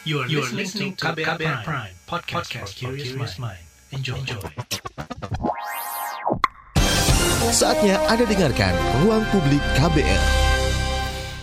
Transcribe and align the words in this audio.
You 0.00 0.24
are, 0.24 0.28
you 0.32 0.40
are 0.40 0.48
listening 0.56 0.96
to 0.96 1.12
KBR, 1.12 1.36
KBR 1.36 1.60
Prime, 1.60 1.92
Prime 1.92 1.94
podcast, 2.08 2.48
podcast 2.48 2.72
for 2.80 2.96
curious 2.96 3.36
mind. 3.36 3.60
Enjoy. 3.92 4.16
Enjoy. 4.16 4.40
Saatnya 7.52 8.00
Anda 8.08 8.24
dengarkan 8.24 8.72
Ruang 9.04 9.20
Publik 9.28 9.60
KBR. 9.76 10.22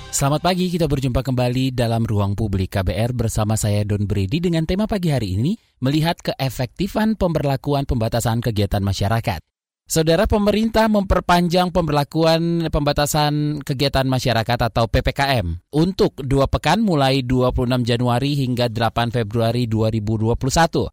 Selamat 0.09 0.41
pagi, 0.41 0.73
kita 0.73 0.89
berjumpa 0.89 1.21
kembali 1.21 1.69
dalam 1.69 2.01
Ruang 2.01 2.33
Publik 2.33 2.73
KBR 2.73 3.13
bersama 3.13 3.53
saya 3.53 3.85
Don 3.85 4.09
Brady 4.09 4.41
dengan 4.41 4.65
tema 4.65 4.89
pagi 4.89 5.13
hari 5.13 5.37
ini 5.37 5.53
melihat 5.77 6.17
keefektifan 6.25 7.13
pemberlakuan 7.13 7.85
pembatasan 7.85 8.41
kegiatan 8.41 8.81
masyarakat. 8.81 9.56
Saudara 9.87 10.27
pemerintah 10.27 10.91
memperpanjang 10.91 11.71
pemberlakuan 11.71 12.67
pembatasan 12.67 13.63
kegiatan 13.63 14.03
masyarakat 14.03 14.59
atau 14.67 14.83
PPKM 14.91 15.63
untuk 15.71 16.19
dua 16.27 16.51
pekan 16.51 16.83
mulai 16.83 17.23
26 17.23 17.87
Januari 17.87 18.35
hingga 18.35 18.67
8 18.67 19.15
Februari 19.15 19.63
2021. 19.63 20.91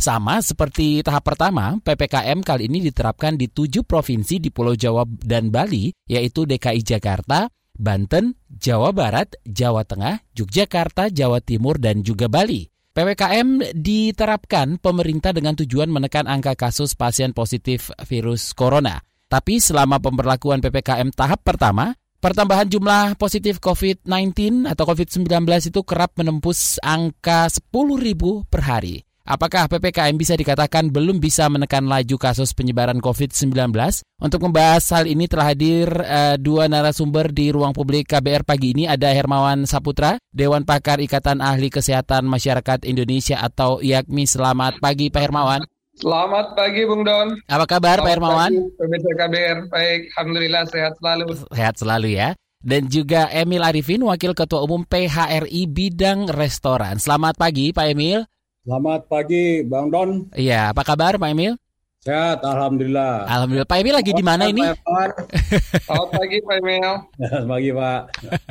Sama 0.00 0.40
seperti 0.40 1.04
tahap 1.04 1.28
pertama, 1.28 1.76
PPKM 1.84 2.40
kali 2.40 2.72
ini 2.72 2.80
diterapkan 2.88 3.36
di 3.36 3.52
tujuh 3.52 3.84
provinsi 3.84 4.40
di 4.40 4.48
Pulau 4.48 4.72
Jawa 4.72 5.04
dan 5.04 5.52
Bali, 5.52 5.92
yaitu 6.08 6.48
DKI 6.48 6.80
Jakarta, 6.80 7.44
Banten, 7.76 8.40
Jawa 8.48 8.96
Barat, 8.96 9.36
Jawa 9.44 9.84
Tengah, 9.84 10.16
Yogyakarta, 10.32 11.12
Jawa 11.12 11.44
Timur, 11.44 11.76
dan 11.76 12.00
juga 12.00 12.32
Bali. 12.32 12.69
PPKM 12.90 13.70
diterapkan 13.70 14.82
pemerintah 14.82 15.30
dengan 15.30 15.54
tujuan 15.54 15.86
menekan 15.86 16.26
angka 16.26 16.58
kasus 16.58 16.98
pasien 16.98 17.30
positif 17.30 17.94
virus 18.02 18.50
corona. 18.50 18.98
Tapi 19.30 19.62
selama 19.62 20.02
pemberlakuan 20.02 20.58
PPKM 20.58 21.14
tahap 21.14 21.46
pertama, 21.46 21.94
pertambahan 22.18 22.66
jumlah 22.66 23.14
positif 23.14 23.62
COVID-19 23.62 24.66
atau 24.66 24.84
COVID-19 24.90 25.22
itu 25.70 25.80
kerap 25.86 26.18
menembus 26.18 26.82
angka 26.82 27.46
10.000 27.46 28.50
per 28.50 28.62
hari. 28.66 29.06
Apakah 29.30 29.70
PPKM 29.70 30.18
bisa 30.18 30.34
dikatakan 30.34 30.90
belum 30.90 31.22
bisa 31.22 31.46
menekan 31.46 31.86
laju 31.86 32.18
kasus 32.18 32.50
penyebaran 32.50 32.98
COVID-19? 32.98 33.70
Untuk 34.18 34.42
membahas 34.42 34.82
hal 34.90 35.06
ini 35.06 35.30
telah 35.30 35.54
hadir 35.54 35.86
uh, 35.86 36.34
dua 36.34 36.66
narasumber 36.66 37.30
di 37.30 37.54
ruang 37.54 37.70
publik 37.70 38.10
KBR 38.10 38.42
pagi 38.42 38.74
ini. 38.74 38.90
Ada 38.90 39.14
Hermawan 39.14 39.70
Saputra, 39.70 40.18
Dewan 40.34 40.66
Pakar 40.66 40.98
Ikatan 40.98 41.38
Ahli 41.38 41.70
Kesehatan 41.70 42.26
Masyarakat 42.26 42.82
Indonesia 42.82 43.38
atau 43.38 43.78
IAKMI. 43.78 44.24
Selamat 44.26 44.82
pagi 44.82 45.14
Pak 45.14 45.22
Hermawan. 45.22 45.62
Selamat 45.94 46.58
pagi 46.58 46.82
Bung 46.90 47.06
Don. 47.06 47.38
Apa 47.46 47.70
kabar 47.70 48.02
Selamat 48.02 48.10
Pak 48.10 48.14
Hermawan? 48.18 48.52
Pemirsa 48.82 49.10
KBR, 49.14 49.58
baik. 49.70 50.00
Alhamdulillah 50.10 50.62
sehat 50.66 50.92
selalu. 50.98 51.26
Sehat 51.54 51.74
selalu 51.78 52.18
ya. 52.18 52.34
Dan 52.58 52.90
juga 52.90 53.30
Emil 53.30 53.62
Arifin, 53.62 54.02
Wakil 54.02 54.34
Ketua 54.34 54.66
Umum 54.66 54.82
PHRI 54.82 55.70
Bidang 55.70 56.26
Restoran. 56.34 56.98
Selamat 56.98 57.38
pagi 57.38 57.70
Pak 57.70 57.94
Emil. 57.94 58.26
Selamat 58.60 59.08
pagi, 59.08 59.64
Bang 59.64 59.88
Don. 59.88 60.28
Iya, 60.36 60.76
apa 60.76 60.84
kabar 60.84 61.16
Pak 61.16 61.32
Emil? 61.32 61.56
Sehat, 62.04 62.44
Alhamdulillah. 62.44 63.24
Alhamdulillah. 63.24 63.64
Pak 63.64 63.78
Emil 63.80 63.96
lagi 63.96 64.12
di 64.12 64.20
mana 64.20 64.52
ini? 64.52 64.60
Selamat 64.60 66.08
pagi, 66.20 66.44
Pak 66.44 66.56
Emil. 66.60 66.92
Selamat 67.16 67.48
pagi, 67.48 67.70
Pak. 67.72 68.00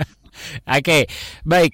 Oke, 0.82 1.00
baik. 1.46 1.72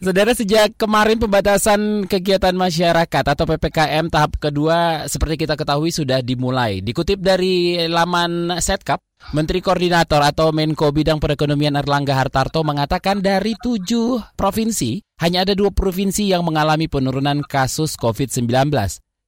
Saudara, 0.00 0.32
sejak 0.32 0.72
kemarin 0.80 1.20
pembatasan 1.20 2.08
kegiatan 2.08 2.56
masyarakat 2.56 3.24
atau 3.28 3.44
PPKM 3.44 4.08
tahap 4.08 4.40
kedua 4.40 5.04
seperti 5.04 5.44
kita 5.44 5.52
ketahui 5.52 5.92
sudah 5.92 6.24
dimulai. 6.24 6.80
Dikutip 6.80 7.20
dari 7.20 7.76
laman 7.92 8.56
Setkap, 8.56 9.04
Menteri 9.36 9.60
Koordinator 9.60 10.24
atau 10.24 10.48
Menko 10.48 10.92
Bidang 10.92 11.20
Perekonomian 11.20 11.76
Erlangga 11.76 12.16
Hartarto 12.16 12.64
mengatakan 12.64 13.20
dari 13.20 13.52
tujuh 13.56 14.20
provinsi, 14.32 15.00
hanya 15.16 15.48
ada 15.48 15.56
dua 15.56 15.72
provinsi 15.72 16.28
yang 16.28 16.44
mengalami 16.44 16.92
penurunan 16.92 17.40
kasus 17.48 17.96
COVID-19, 17.96 18.68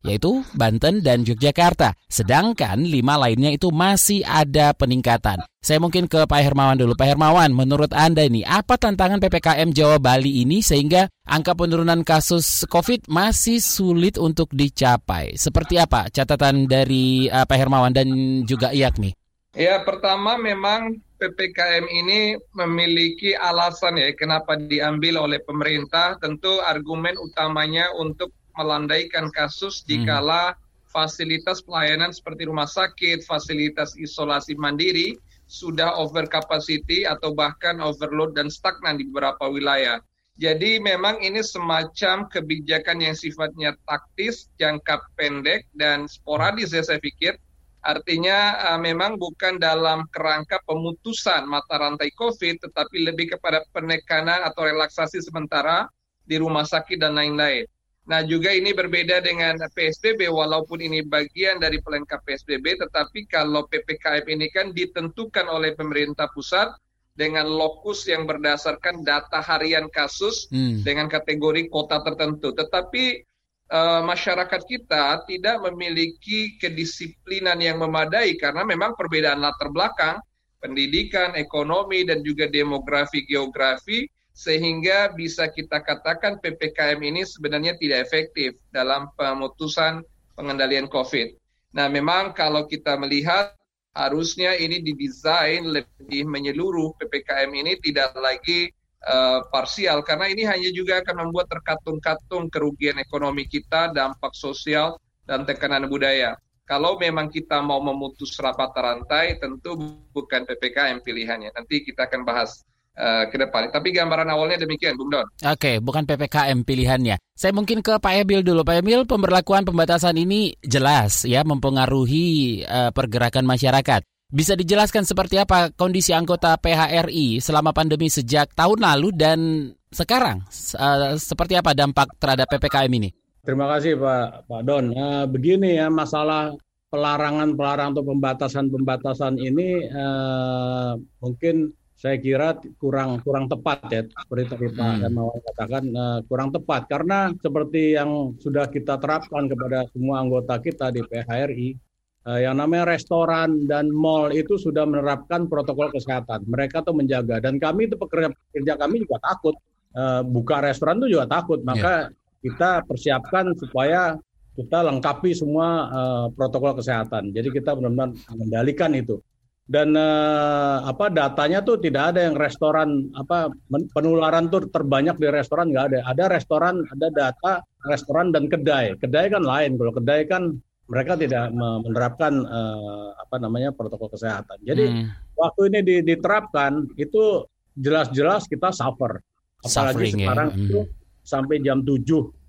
yaitu 0.05 0.45
Banten 0.53 1.01
dan 1.01 1.25
Yogyakarta. 1.25 1.97
Sedangkan 2.07 2.85
lima 2.85 3.17
lainnya 3.17 3.51
itu 3.51 3.73
masih 3.73 4.21
ada 4.29 4.77
peningkatan. 4.77 5.41
Saya 5.59 5.83
mungkin 5.83 6.07
ke 6.07 6.29
Pak 6.29 6.41
Hermawan 6.45 6.79
dulu. 6.79 6.95
Pak 6.95 7.09
Hermawan, 7.17 7.51
menurut 7.51 7.91
Anda 7.97 8.29
ini, 8.29 8.45
apa 8.47 8.77
tantangan 8.77 9.19
PPKM 9.19 9.73
Jawa 9.75 9.97
Bali 9.99 10.45
ini 10.45 10.63
sehingga 10.63 11.11
angka 11.27 11.57
penurunan 11.57 12.05
kasus 12.07 12.69
COVID 12.69 13.09
masih 13.11 13.59
sulit 13.59 14.21
untuk 14.21 14.53
dicapai? 14.53 15.35
Seperti 15.35 15.81
apa 15.81 16.13
catatan 16.13 16.69
dari 16.71 17.27
uh, 17.33 17.49
Pak 17.49 17.57
Hermawan 17.59 17.97
dan 17.97 18.09
juga 18.47 18.71
Iakmi? 18.71 19.17
Ya, 19.57 19.83
pertama 19.83 20.39
memang 20.39 21.03
PPKM 21.19 21.85
ini 21.91 22.39
memiliki 22.55 23.35
alasan 23.35 23.99
ya 23.99 24.15
kenapa 24.15 24.55
diambil 24.55 25.19
oleh 25.19 25.43
pemerintah. 25.43 26.15
Tentu 26.23 26.63
argumen 26.63 27.19
utamanya 27.19 27.91
untuk 27.99 28.31
melandaikan 28.55 29.31
kasus 29.35 29.83
hmm. 29.83 29.87
dikala 29.87 30.55
fasilitas 30.89 31.61
pelayanan 31.61 32.11
seperti 32.11 32.49
rumah 32.49 32.67
sakit, 32.67 33.23
fasilitas 33.27 33.95
isolasi 34.01 34.57
mandiri 34.57 35.19
sudah 35.49 35.97
over 35.97 36.29
capacity 36.29 37.09
atau 37.09 37.33
bahkan 37.33 37.81
overload 37.81 38.37
dan 38.37 38.53
stagnan 38.53 39.01
di 39.01 39.09
beberapa 39.09 39.49
wilayah. 39.49 40.01
Jadi 40.39 40.79
memang 40.79 41.19
ini 41.19 41.43
semacam 41.43 42.31
kebijakan 42.31 43.03
yang 43.03 43.17
sifatnya 43.19 43.75
taktis, 43.91 44.47
jangka 44.55 45.03
pendek 45.19 45.67
dan 45.75 46.07
sporadis 46.07 46.71
ya 46.71 46.85
saya 46.87 47.03
pikir 47.03 47.35
Artinya 47.79 48.59
uh, 48.75 48.81
memang 48.81 49.17
bukan 49.17 49.57
dalam 49.63 50.05
kerangka 50.11 50.59
pemutusan 50.67 51.47
mata 51.47 51.79
rantai 51.79 52.11
COVID, 52.19 52.69
tetapi 52.69 53.07
lebih 53.07 53.39
kepada 53.39 53.63
penekanan 53.71 54.43
atau 54.43 54.67
relaksasi 54.67 55.23
sementara 55.23 55.87
di 56.27 56.37
rumah 56.37 56.67
sakit 56.67 56.99
dan 56.99 57.15
lain-lain. 57.15 57.65
Nah 58.09 58.25
juga 58.25 58.51
ini 58.57 58.73
berbeda 58.73 59.21
dengan 59.21 59.61
PSBB, 59.61 60.33
walaupun 60.33 60.81
ini 60.81 61.05
bagian 61.05 61.61
dari 61.61 61.79
pelengkap 61.79 62.25
PSBB, 62.25 62.81
tetapi 62.81 63.29
kalau 63.29 63.69
PPKM 63.69 64.25
ini 64.27 64.49
kan 64.49 64.73
ditentukan 64.73 65.45
oleh 65.45 65.77
pemerintah 65.77 66.27
pusat 66.33 66.73
dengan 67.19 67.45
lokus 67.51 68.09
yang 68.09 68.25
berdasarkan 68.25 69.05
data 69.05 69.45
harian 69.45 69.93
kasus 69.93 70.49
hmm. 70.49 70.87
dengan 70.87 71.11
kategori 71.11 71.69
kota 71.69 72.01
tertentu. 72.01 72.55
Tetapi 72.57 73.28
uh, 73.73 74.03
masyarakat 74.05 74.63
kita 74.65 75.25
tidak 75.29 75.57
memiliki 75.69 76.57
kedisiplinan 76.61 77.61
yang 77.61 77.81
memadai 77.81 78.37
karena 78.41 78.65
memang 78.65 78.97
perbedaan 78.97 79.41
latar 79.41 79.73
belakang 79.73 80.19
pendidikan, 80.59 81.39
ekonomi 81.39 82.03
dan 82.03 82.21
juga 82.27 82.51
demografi 82.51 83.23
geografi 83.29 84.11
sehingga 84.35 85.11
bisa 85.19 85.51
kita 85.51 85.83
katakan 85.83 86.39
PPKM 86.39 86.99
ini 87.03 87.27
sebenarnya 87.27 87.75
tidak 87.75 88.07
efektif 88.07 88.55
dalam 88.71 89.11
pemutusan 89.19 90.03
pengendalian 90.39 90.87
COVID. 90.87 91.35
Nah, 91.75 91.91
memang 91.91 92.31
kalau 92.39 92.71
kita 92.71 92.95
melihat 92.95 93.51
harusnya 93.99 94.55
ini 94.55 94.79
didesain 94.79 95.67
lebih 95.67 96.23
menyeluruh 96.31 96.95
PPKM 97.03 97.51
ini 97.51 97.83
tidak 97.83 98.15
lagi 98.15 98.71
uh, 99.07 99.47
parsial 99.53 100.03
karena 100.03 100.27
ini 100.27 100.43
hanya 100.49 100.71
juga 100.75 100.99
akan 101.05 101.29
membuat 101.29 101.47
terkatung-katung 101.53 102.51
kerugian 102.51 102.99
ekonomi 102.99 103.47
kita, 103.47 103.95
dampak 103.95 104.35
sosial 104.35 104.99
dan 105.29 105.45
tekanan 105.45 105.87
budaya. 105.87 106.35
Kalau 106.69 107.01
memang 107.01 107.33
kita 107.33 107.65
mau 107.65 107.81
memutus 107.81 108.37
rapat 108.37 108.69
rantai, 108.77 109.41
tentu 109.41 109.73
bukan 110.13 110.45
PPKM 110.45 111.01
pilihannya. 111.01 111.49
Nanti 111.57 111.81
kita 111.81 112.05
akan 112.05 112.29
bahas 112.29 112.61
uh, 112.93 113.25
ke 113.33 113.41
depan. 113.41 113.73
Tapi 113.73 113.89
gambaran 113.89 114.29
awalnya 114.29 114.69
demikian, 114.69 114.93
Bung 115.01 115.09
Don. 115.09 115.25
Oke, 115.49 115.81
bukan 115.81 116.05
PPKM 116.05 116.69
pilihannya. 116.69 117.17
Saya 117.33 117.57
mungkin 117.57 117.81
ke 117.81 117.97
Pak 117.97 118.21
Emil 118.21 118.45
dulu. 118.45 118.69
Pak 118.69 118.85
Emil, 118.85 119.09
pemberlakuan 119.09 119.65
pembatasan 119.65 120.21
ini 120.21 120.53
jelas 120.61 121.25
ya 121.25 121.41
mempengaruhi 121.41 122.61
uh, 122.69 122.93
pergerakan 122.93 123.49
masyarakat. 123.49 124.05
Bisa 124.29 124.53
dijelaskan 124.53 125.09
seperti 125.09 125.41
apa 125.41 125.73
kondisi 125.73 126.13
anggota 126.13 126.53
PHRI 126.61 127.41
selama 127.41 127.73
pandemi 127.73 128.13
sejak 128.13 128.53
tahun 128.53 128.85
lalu 128.85 129.09
dan 129.17 129.41
sekarang? 129.89 130.45
Uh, 130.77 131.17
seperti 131.17 131.57
apa 131.57 131.73
dampak 131.73 132.13
terhadap 132.21 132.45
PPKM 132.53 132.93
ini? 132.93 133.09
Terima 133.41 133.65
kasih 133.73 133.97
Pak 133.97 134.45
Pak 134.45 134.63
Don. 134.69 134.93
Uh, 134.93 135.25
begini 135.25 135.81
ya 135.81 135.89
masalah 135.89 136.53
pelarangan-pelarangan 136.93 137.97
atau 137.97 138.05
pembatasan-pembatasan 138.05 139.41
ini 139.41 139.89
uh, 139.97 141.01
mungkin 141.25 141.73
saya 141.97 142.21
kira 142.21 142.53
kurang 142.77 143.25
kurang 143.25 143.49
tepat 143.49 143.81
ya 143.89 144.05
seperti 144.05 144.45
tadi 144.45 144.69
Pak 144.77 145.09
hmm. 145.09 145.41
katakan 145.41 145.85
uh, 145.97 146.19
kurang 146.29 146.53
tepat 146.53 146.85
karena 146.85 147.33
seperti 147.41 147.97
yang 147.97 148.37
sudah 148.37 148.69
kita 148.69 149.01
terapkan 149.01 149.49
kepada 149.49 149.89
semua 149.89 150.21
anggota 150.21 150.61
kita 150.61 150.93
di 150.93 151.01
PHRI 151.01 151.88
yang 152.27 152.61
namanya 152.61 152.93
restoran 152.93 153.65
dan 153.71 153.89
mall 153.89 154.29
itu 154.35 154.59
sudah 154.61 154.85
menerapkan 154.85 155.49
protokol 155.49 155.89
kesehatan. 155.89 156.45
Mereka 156.45 156.85
tuh 156.85 156.93
menjaga 156.93 157.41
dan 157.41 157.57
kami 157.57 157.89
itu 157.89 157.97
pekerja 157.97 158.29
pekerja 158.33 158.75
kami 158.77 159.01
juga 159.07 159.17
takut 159.23 159.55
uh, 159.97 160.21
buka 160.27 160.61
restoran 160.61 161.01
itu 161.01 161.17
juga 161.17 161.31
takut. 161.31 161.63
Maka 161.65 162.11
yeah. 162.11 162.45
kita 162.45 162.71
persiapkan 162.85 163.57
supaya 163.57 164.19
kita 164.59 164.79
lengkapi 164.83 165.31
semua 165.33 165.87
uh, 165.89 166.27
protokol 166.35 166.77
kesehatan. 166.77 167.31
Jadi 167.31 167.49
kita 167.55 167.79
benar-benar 167.79 168.13
mengendalikan 168.35 168.93
itu. 168.93 169.23
dan 169.69 169.93
eh, 169.93 170.77
apa 170.81 171.13
datanya 171.13 171.61
tuh 171.61 171.77
tidak 171.77 172.17
ada 172.17 172.25
yang 172.25 172.41
restoran 172.41 173.13
apa 173.13 173.53
penularan 173.93 174.49
tuh 174.49 174.65
terbanyak 174.73 175.21
di 175.21 175.29
restoran 175.29 175.69
nggak 175.69 175.87
ada. 175.93 175.99
Ada 176.09 176.25
restoran, 176.33 176.89
ada 176.89 177.09
data 177.13 177.53
restoran 177.85 178.33
dan 178.33 178.49
kedai. 178.49 178.97
Kedai 178.97 179.29
kan 179.29 179.45
lain. 179.45 179.77
Kalau 179.77 179.93
kedai 179.93 180.25
kan 180.25 180.57
mereka 180.89 181.21
tidak 181.21 181.53
menerapkan 181.53 182.33
uh, 182.49 183.13
apa 183.21 183.37
namanya 183.37 183.77
protokol 183.77 184.09
kesehatan. 184.09 184.57
Jadi 184.65 184.85
hmm. 184.89 185.37
waktu 185.37 185.61
ini 185.69 185.81
diterapkan 186.01 186.89
itu 186.97 187.45
jelas-jelas 187.77 188.49
kita 188.49 188.73
suffer. 188.73 189.21
Apalagi 189.61 190.09
Suffering, 190.09 190.15
ya. 190.17 190.21
sekarang 190.25 190.49
ya. 190.49 190.59
itu 190.59 190.81
sampai 191.27 191.57
jam 191.61 191.79
7 191.85 192.01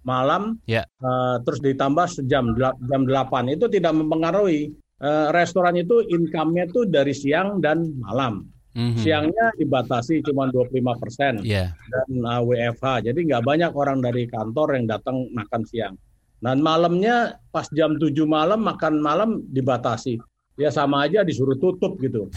malam 0.08 0.56
yeah. 0.64 0.88
Ya. 0.88 1.04
uh, 1.04 1.36
terus 1.44 1.60
ditambah 1.60 2.08
jam 2.32 2.56
jam 2.62 3.02
8 3.04 3.56
itu 3.56 3.66
tidak 3.68 3.94
mempengaruhi 3.98 4.72
uh, 5.04 5.36
restoran 5.36 5.76
itu 5.76 6.00
income-nya 6.08 6.72
itu 6.72 6.88
dari 6.88 7.12
siang 7.12 7.60
dan 7.60 7.92
malam. 8.00 8.48
Mm-hmm. 8.78 9.02
Siangnya 9.02 9.46
dibatasi 9.58 10.22
cuma 10.24 10.48
25 10.48 11.02
persen 11.02 11.34
yeah. 11.42 11.74
dan 11.90 12.10
uh, 12.24 12.42
WFH. 12.46 13.10
Jadi 13.12 13.20
nggak 13.28 13.44
banyak 13.44 13.72
orang 13.74 14.00
dari 14.00 14.30
kantor 14.30 14.78
yang 14.78 14.86
datang 14.88 15.28
makan 15.34 15.62
siang. 15.66 15.96
Dan 16.40 16.64
malamnya 16.64 17.36
pas 17.52 17.68
jam 17.76 18.00
7 18.00 18.16
malam 18.24 18.64
makan 18.64 19.04
malam 19.04 19.44
dibatasi 19.52 20.20
ya 20.60 20.68
sama 20.68 21.08
aja 21.08 21.24
disuruh 21.24 21.56
tutup 21.56 21.96
gitu. 22.04 22.28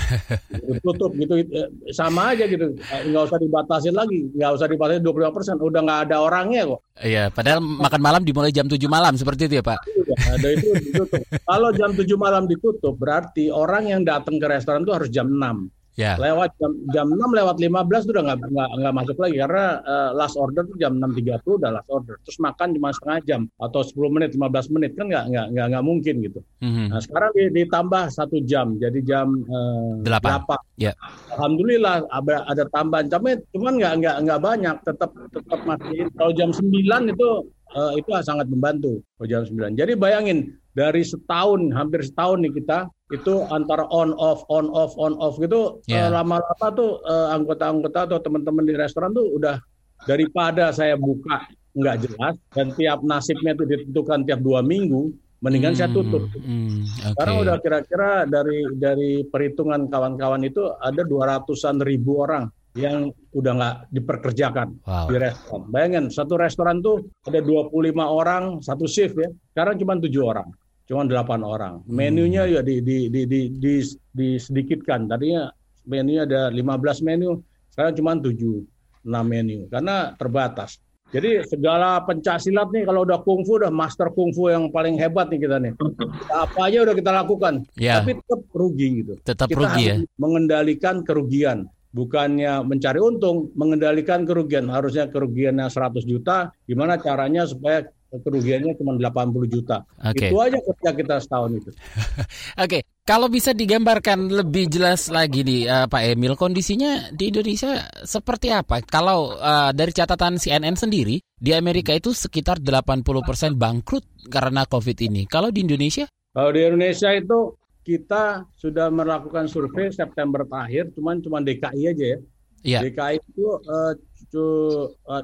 tutup 0.87 1.11
gitu 1.19 1.43
eh, 1.43 1.69
sama 1.91 2.31
aja 2.33 2.47
gitu. 2.47 2.71
Eh, 2.79 3.01
nggak 3.11 3.23
usah 3.27 3.39
dibatasi 3.43 3.91
lagi, 3.91 4.31
nggak 4.31 4.51
usah 4.55 4.71
dibatasi 4.71 5.03
25 5.03 5.35
persen. 5.35 5.55
Udah 5.59 5.83
nggak 5.83 6.01
ada 6.09 6.17
orangnya 6.23 6.63
kok. 6.71 6.81
Iya, 7.03 7.35
padahal 7.35 7.59
makan 7.59 8.01
malam 8.01 8.23
dimulai 8.23 8.55
jam 8.55 8.71
7 8.71 8.79
malam 8.87 9.19
seperti 9.19 9.51
itu 9.51 9.59
ya 9.59 9.65
Pak. 9.67 9.79
Iya, 9.91 10.15
ada 10.39 10.49
itu 10.55 10.67
ditutup. 10.79 11.23
Kalau 11.43 11.69
jam 11.75 11.91
7 11.99 12.07
malam 12.15 12.47
ditutup 12.47 12.95
berarti 12.95 13.51
orang 13.51 13.91
yang 13.91 14.07
datang 14.07 14.39
ke 14.39 14.47
restoran 14.47 14.87
itu 14.87 14.95
harus 14.95 15.11
jam 15.11 15.27
6. 15.27 15.82
Ya. 15.93 16.17
Lewat 16.17 16.57
jam, 16.57 16.73
jam 16.89 17.07
6 17.13 17.21
lewat 17.21 17.57
15 17.61 18.09
itu 18.09 18.13
udah 18.17 18.25
nggak 18.33 18.39
nggak 18.81 18.95
masuk 18.97 19.17
lagi 19.21 19.37
karena 19.45 19.65
uh, 19.85 20.11
last 20.17 20.41
order 20.41 20.65
tuh 20.65 20.77
jam 20.81 20.97
6.30 20.97 21.45
udah 21.45 21.71
last 21.71 21.89
order. 21.93 22.17
Terus 22.25 22.39
makan 22.41 22.69
cuma 22.73 22.89
setengah 22.97 23.19
jam 23.29 23.41
atau 23.61 23.81
10 23.85 24.15
menit 24.17 24.31
15 24.33 24.73
menit 24.73 24.97
kan 24.97 25.07
nggak 25.13 25.25
nggak 25.29 25.47
nggak 25.53 25.67
nggak 25.69 25.85
mungkin 25.85 26.15
gitu. 26.25 26.41
Mm-hmm. 26.65 26.87
Nah 26.97 27.01
sekarang 27.05 27.31
ditambah 27.37 28.03
satu 28.09 28.37
jam 28.49 28.81
jadi 28.81 29.01
jam 29.05 29.45
uh, 29.53 30.01
8. 30.01 30.49
8. 30.49 30.81
Yeah. 30.81 30.97
Alhamdulillah 31.37 32.09
ada, 32.09 32.37
ada 32.49 32.65
tambahan 32.73 33.13
tapi 33.13 33.37
cuman 33.53 33.77
nggak 33.77 33.95
nggak 34.01 34.17
nggak 34.25 34.41
banyak 34.41 34.77
tetap 34.89 35.13
tetap 35.29 35.61
masih 35.69 36.09
kalau 36.17 36.33
jam 36.33 36.57
9 36.57 36.73
itu 37.13 37.29
uh, 37.77 37.93
itu 38.01 38.09
sangat 38.25 38.49
membantu 38.49 39.05
kalau 39.21 39.29
jam 39.29 39.45
9. 39.45 39.77
Jadi 39.77 39.93
bayangin 40.01 40.57
dari 40.73 41.05
setahun 41.05 41.69
hampir 41.77 42.01
setahun 42.01 42.41
nih 42.41 42.53
kita 42.57 42.89
itu 43.13 43.45
antara 43.53 43.85
on 43.93 44.17
off 44.17 44.43
on 44.49 44.73
off 44.73 44.97
on 44.97 45.13
off 45.21 45.37
gitu 45.37 45.85
yeah. 45.85 46.09
uh, 46.09 46.21
lama-lama 46.21 46.67
tuh 46.73 47.05
uh, 47.05 47.37
anggota-anggota 47.37 48.09
atau 48.09 48.19
teman-teman 48.25 48.65
di 48.65 48.75
restoran 48.75 49.13
tuh 49.13 49.29
udah 49.37 49.61
daripada 50.09 50.73
saya 50.73 50.97
buka 50.97 51.45
nggak 51.77 51.97
jelas 52.09 52.35
dan 52.57 52.73
tiap 52.73 53.05
nasibnya 53.05 53.53
itu 53.53 53.65
ditentukan 53.69 54.25
tiap 54.25 54.41
dua 54.41 54.65
minggu 54.65 55.13
mendingan 55.43 55.75
hmm, 55.75 55.81
saya 55.83 55.91
tutup. 55.91 56.23
Hmm, 56.39 56.87
okay. 56.87 57.11
Sekarang 57.19 57.37
udah 57.43 57.57
kira-kira 57.59 58.11
dari 58.31 58.63
dari 58.79 59.27
perhitungan 59.27 59.91
kawan-kawan 59.91 60.47
itu 60.47 60.71
ada 60.79 61.03
dua 61.03 61.35
ratusan 61.35 61.83
ribu 61.83 62.23
orang 62.23 62.47
yang 62.79 63.11
udah 63.35 63.53
nggak 63.59 63.77
diperkerjakan 63.91 64.81
wow. 64.87 65.11
di 65.11 65.19
restoran. 65.19 65.67
Bayangin 65.69 66.05
satu 66.09 66.39
restoran 66.39 66.79
tuh 66.81 67.11
ada 67.27 67.43
25 67.43 67.75
orang 68.01 68.63
satu 68.63 68.87
shift 68.87 69.19
ya. 69.19 69.29
Sekarang 69.53 69.77
cuma 69.77 69.99
tujuh 69.99 70.23
orang 70.25 70.49
cuma 70.93 71.09
delapan 71.09 71.41
orang. 71.41 71.75
Menunya 71.89 72.45
hmm. 72.45 72.53
ya 72.53 72.61
di, 72.61 72.85
di, 72.85 73.09
di, 73.09 73.25
di, 73.25 73.41
di, 73.57 73.75
disedikitkan. 74.13 75.09
Tadinya 75.09 75.49
menunya 75.89 76.29
ada 76.29 76.53
15 76.53 77.09
menu, 77.09 77.41
sekarang 77.73 77.97
cuma 77.97 78.13
7, 78.21 78.29
6 78.29 79.09
menu 79.25 79.73
karena 79.73 80.13
terbatas. 80.21 80.77
Jadi 81.13 81.45
segala 81.45 82.01
pencak 82.09 82.41
silat 82.41 82.73
nih 82.73 82.89
kalau 82.89 83.05
udah 83.05 83.21
kungfu 83.21 83.61
udah 83.61 83.69
master 83.69 84.09
kungfu 84.17 84.49
yang 84.49 84.73
paling 84.73 84.97
hebat 84.97 85.29
nih 85.29 85.45
kita 85.45 85.61
nih. 85.61 85.73
Apa 86.45 86.69
aja 86.69 86.89
udah 86.89 86.97
kita 86.97 87.13
lakukan, 87.13 87.55
ya. 87.77 88.01
tapi 88.01 88.17
tetap 88.17 88.41
rugi 88.53 88.89
gitu. 89.05 89.13
Tetap 89.21 89.49
kita 89.49 89.61
rugi 89.61 89.85
ya. 89.85 89.95
Mengendalikan 90.17 91.05
kerugian, 91.05 91.69
bukannya 91.93 92.65
mencari 92.65 93.01
untung, 93.01 93.53
mengendalikan 93.53 94.25
kerugian. 94.25 94.73
Harusnya 94.73 95.13
kerugiannya 95.13 95.69
100 95.69 96.01
juta, 96.09 96.49
gimana 96.65 96.97
caranya 96.97 97.45
supaya 97.45 97.85
kerugiannya 98.21 98.77
cuma 98.77 98.93
80 98.99 99.49
juta. 99.49 99.89
Okay. 99.97 100.29
Itu 100.29 100.37
aja 100.43 100.59
kerja 100.61 100.91
kita 100.93 101.15
setahun 101.23 101.51
itu. 101.57 101.71
Oke, 101.73 102.21
okay. 102.61 102.81
kalau 103.09 103.33
bisa 103.33 103.57
digambarkan 103.57 104.29
lebih 104.29 104.69
jelas 104.69 105.09
lagi 105.09 105.41
nih 105.41 105.65
uh, 105.65 105.87
Pak 105.89 106.03
Emil, 106.13 106.37
kondisinya 106.37 107.09
di 107.15 107.33
Indonesia 107.33 107.89
seperti 108.05 108.53
apa? 108.53 108.85
Kalau 108.85 109.41
uh, 109.41 109.73
dari 109.73 109.97
catatan 109.97 110.37
CNN 110.37 110.77
sendiri, 110.77 111.17
di 111.25 111.51
Amerika 111.57 111.97
itu 111.97 112.13
sekitar 112.13 112.61
80% 112.61 113.57
bangkrut 113.57 114.05
karena 114.29 114.69
COVID 114.69 114.99
ini. 115.09 115.25
Kalau 115.25 115.49
di 115.49 115.65
Indonesia? 115.65 116.05
Kalau 116.37 116.51
di 116.53 116.61
Indonesia 116.61 117.09
itu 117.17 117.57
kita 117.83 118.47
sudah 118.55 118.89
melakukan 118.95 119.51
survei 119.51 119.91
September 119.91 120.47
terakhir, 120.47 120.95
cuman 120.95 121.19
cuma 121.19 121.43
DKI 121.43 121.83
aja 121.91 122.07
ya. 122.17 122.19
Yeah. 122.63 122.83
DKI 122.87 123.19
itu 123.19 123.27
uh, 123.27 123.27
itu 123.27 123.47
uh, 123.67 123.93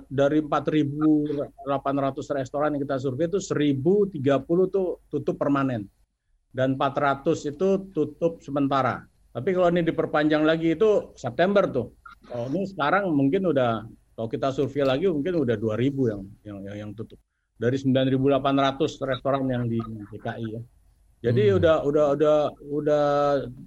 dari 0.08 0.38
4.800 0.44 2.38
restoran 2.38 2.76
yang 2.76 2.82
kita 2.84 3.00
survei 3.00 3.26
itu 3.28 3.40
1.030 3.40 4.20
tuh 4.68 5.00
tutup 5.08 5.36
permanen 5.40 5.88
dan 6.52 6.76
400 6.76 7.24
itu 7.48 7.68
tutup 7.92 8.40
sementara. 8.44 9.04
Tapi 9.32 9.54
kalau 9.54 9.68
ini 9.70 9.84
diperpanjang 9.84 10.42
lagi 10.42 10.74
itu 10.74 11.12
September 11.14 11.68
tuh. 11.68 11.94
Kalau 12.26 12.50
ini 12.50 12.66
sekarang 12.66 13.12
mungkin 13.14 13.48
udah 13.48 13.86
kalau 14.18 14.28
kita 14.28 14.50
survei 14.50 14.82
lagi 14.82 15.06
mungkin 15.06 15.46
udah 15.46 15.54
2.000 15.54 16.10
yang 16.10 16.22
yang 16.42 16.58
yang, 16.66 16.76
yang 16.76 16.90
tutup. 16.96 17.20
Dari 17.58 17.74
9.800 17.74 19.02
restoran 19.06 19.46
yang 19.50 19.66
di 19.66 19.78
DKI 20.14 20.46
ya. 20.58 20.62
Jadi 21.18 21.50
hmm. 21.50 21.58
udah 21.58 21.76
udah 21.82 22.06
udah 22.14 22.36
udah 22.62 23.04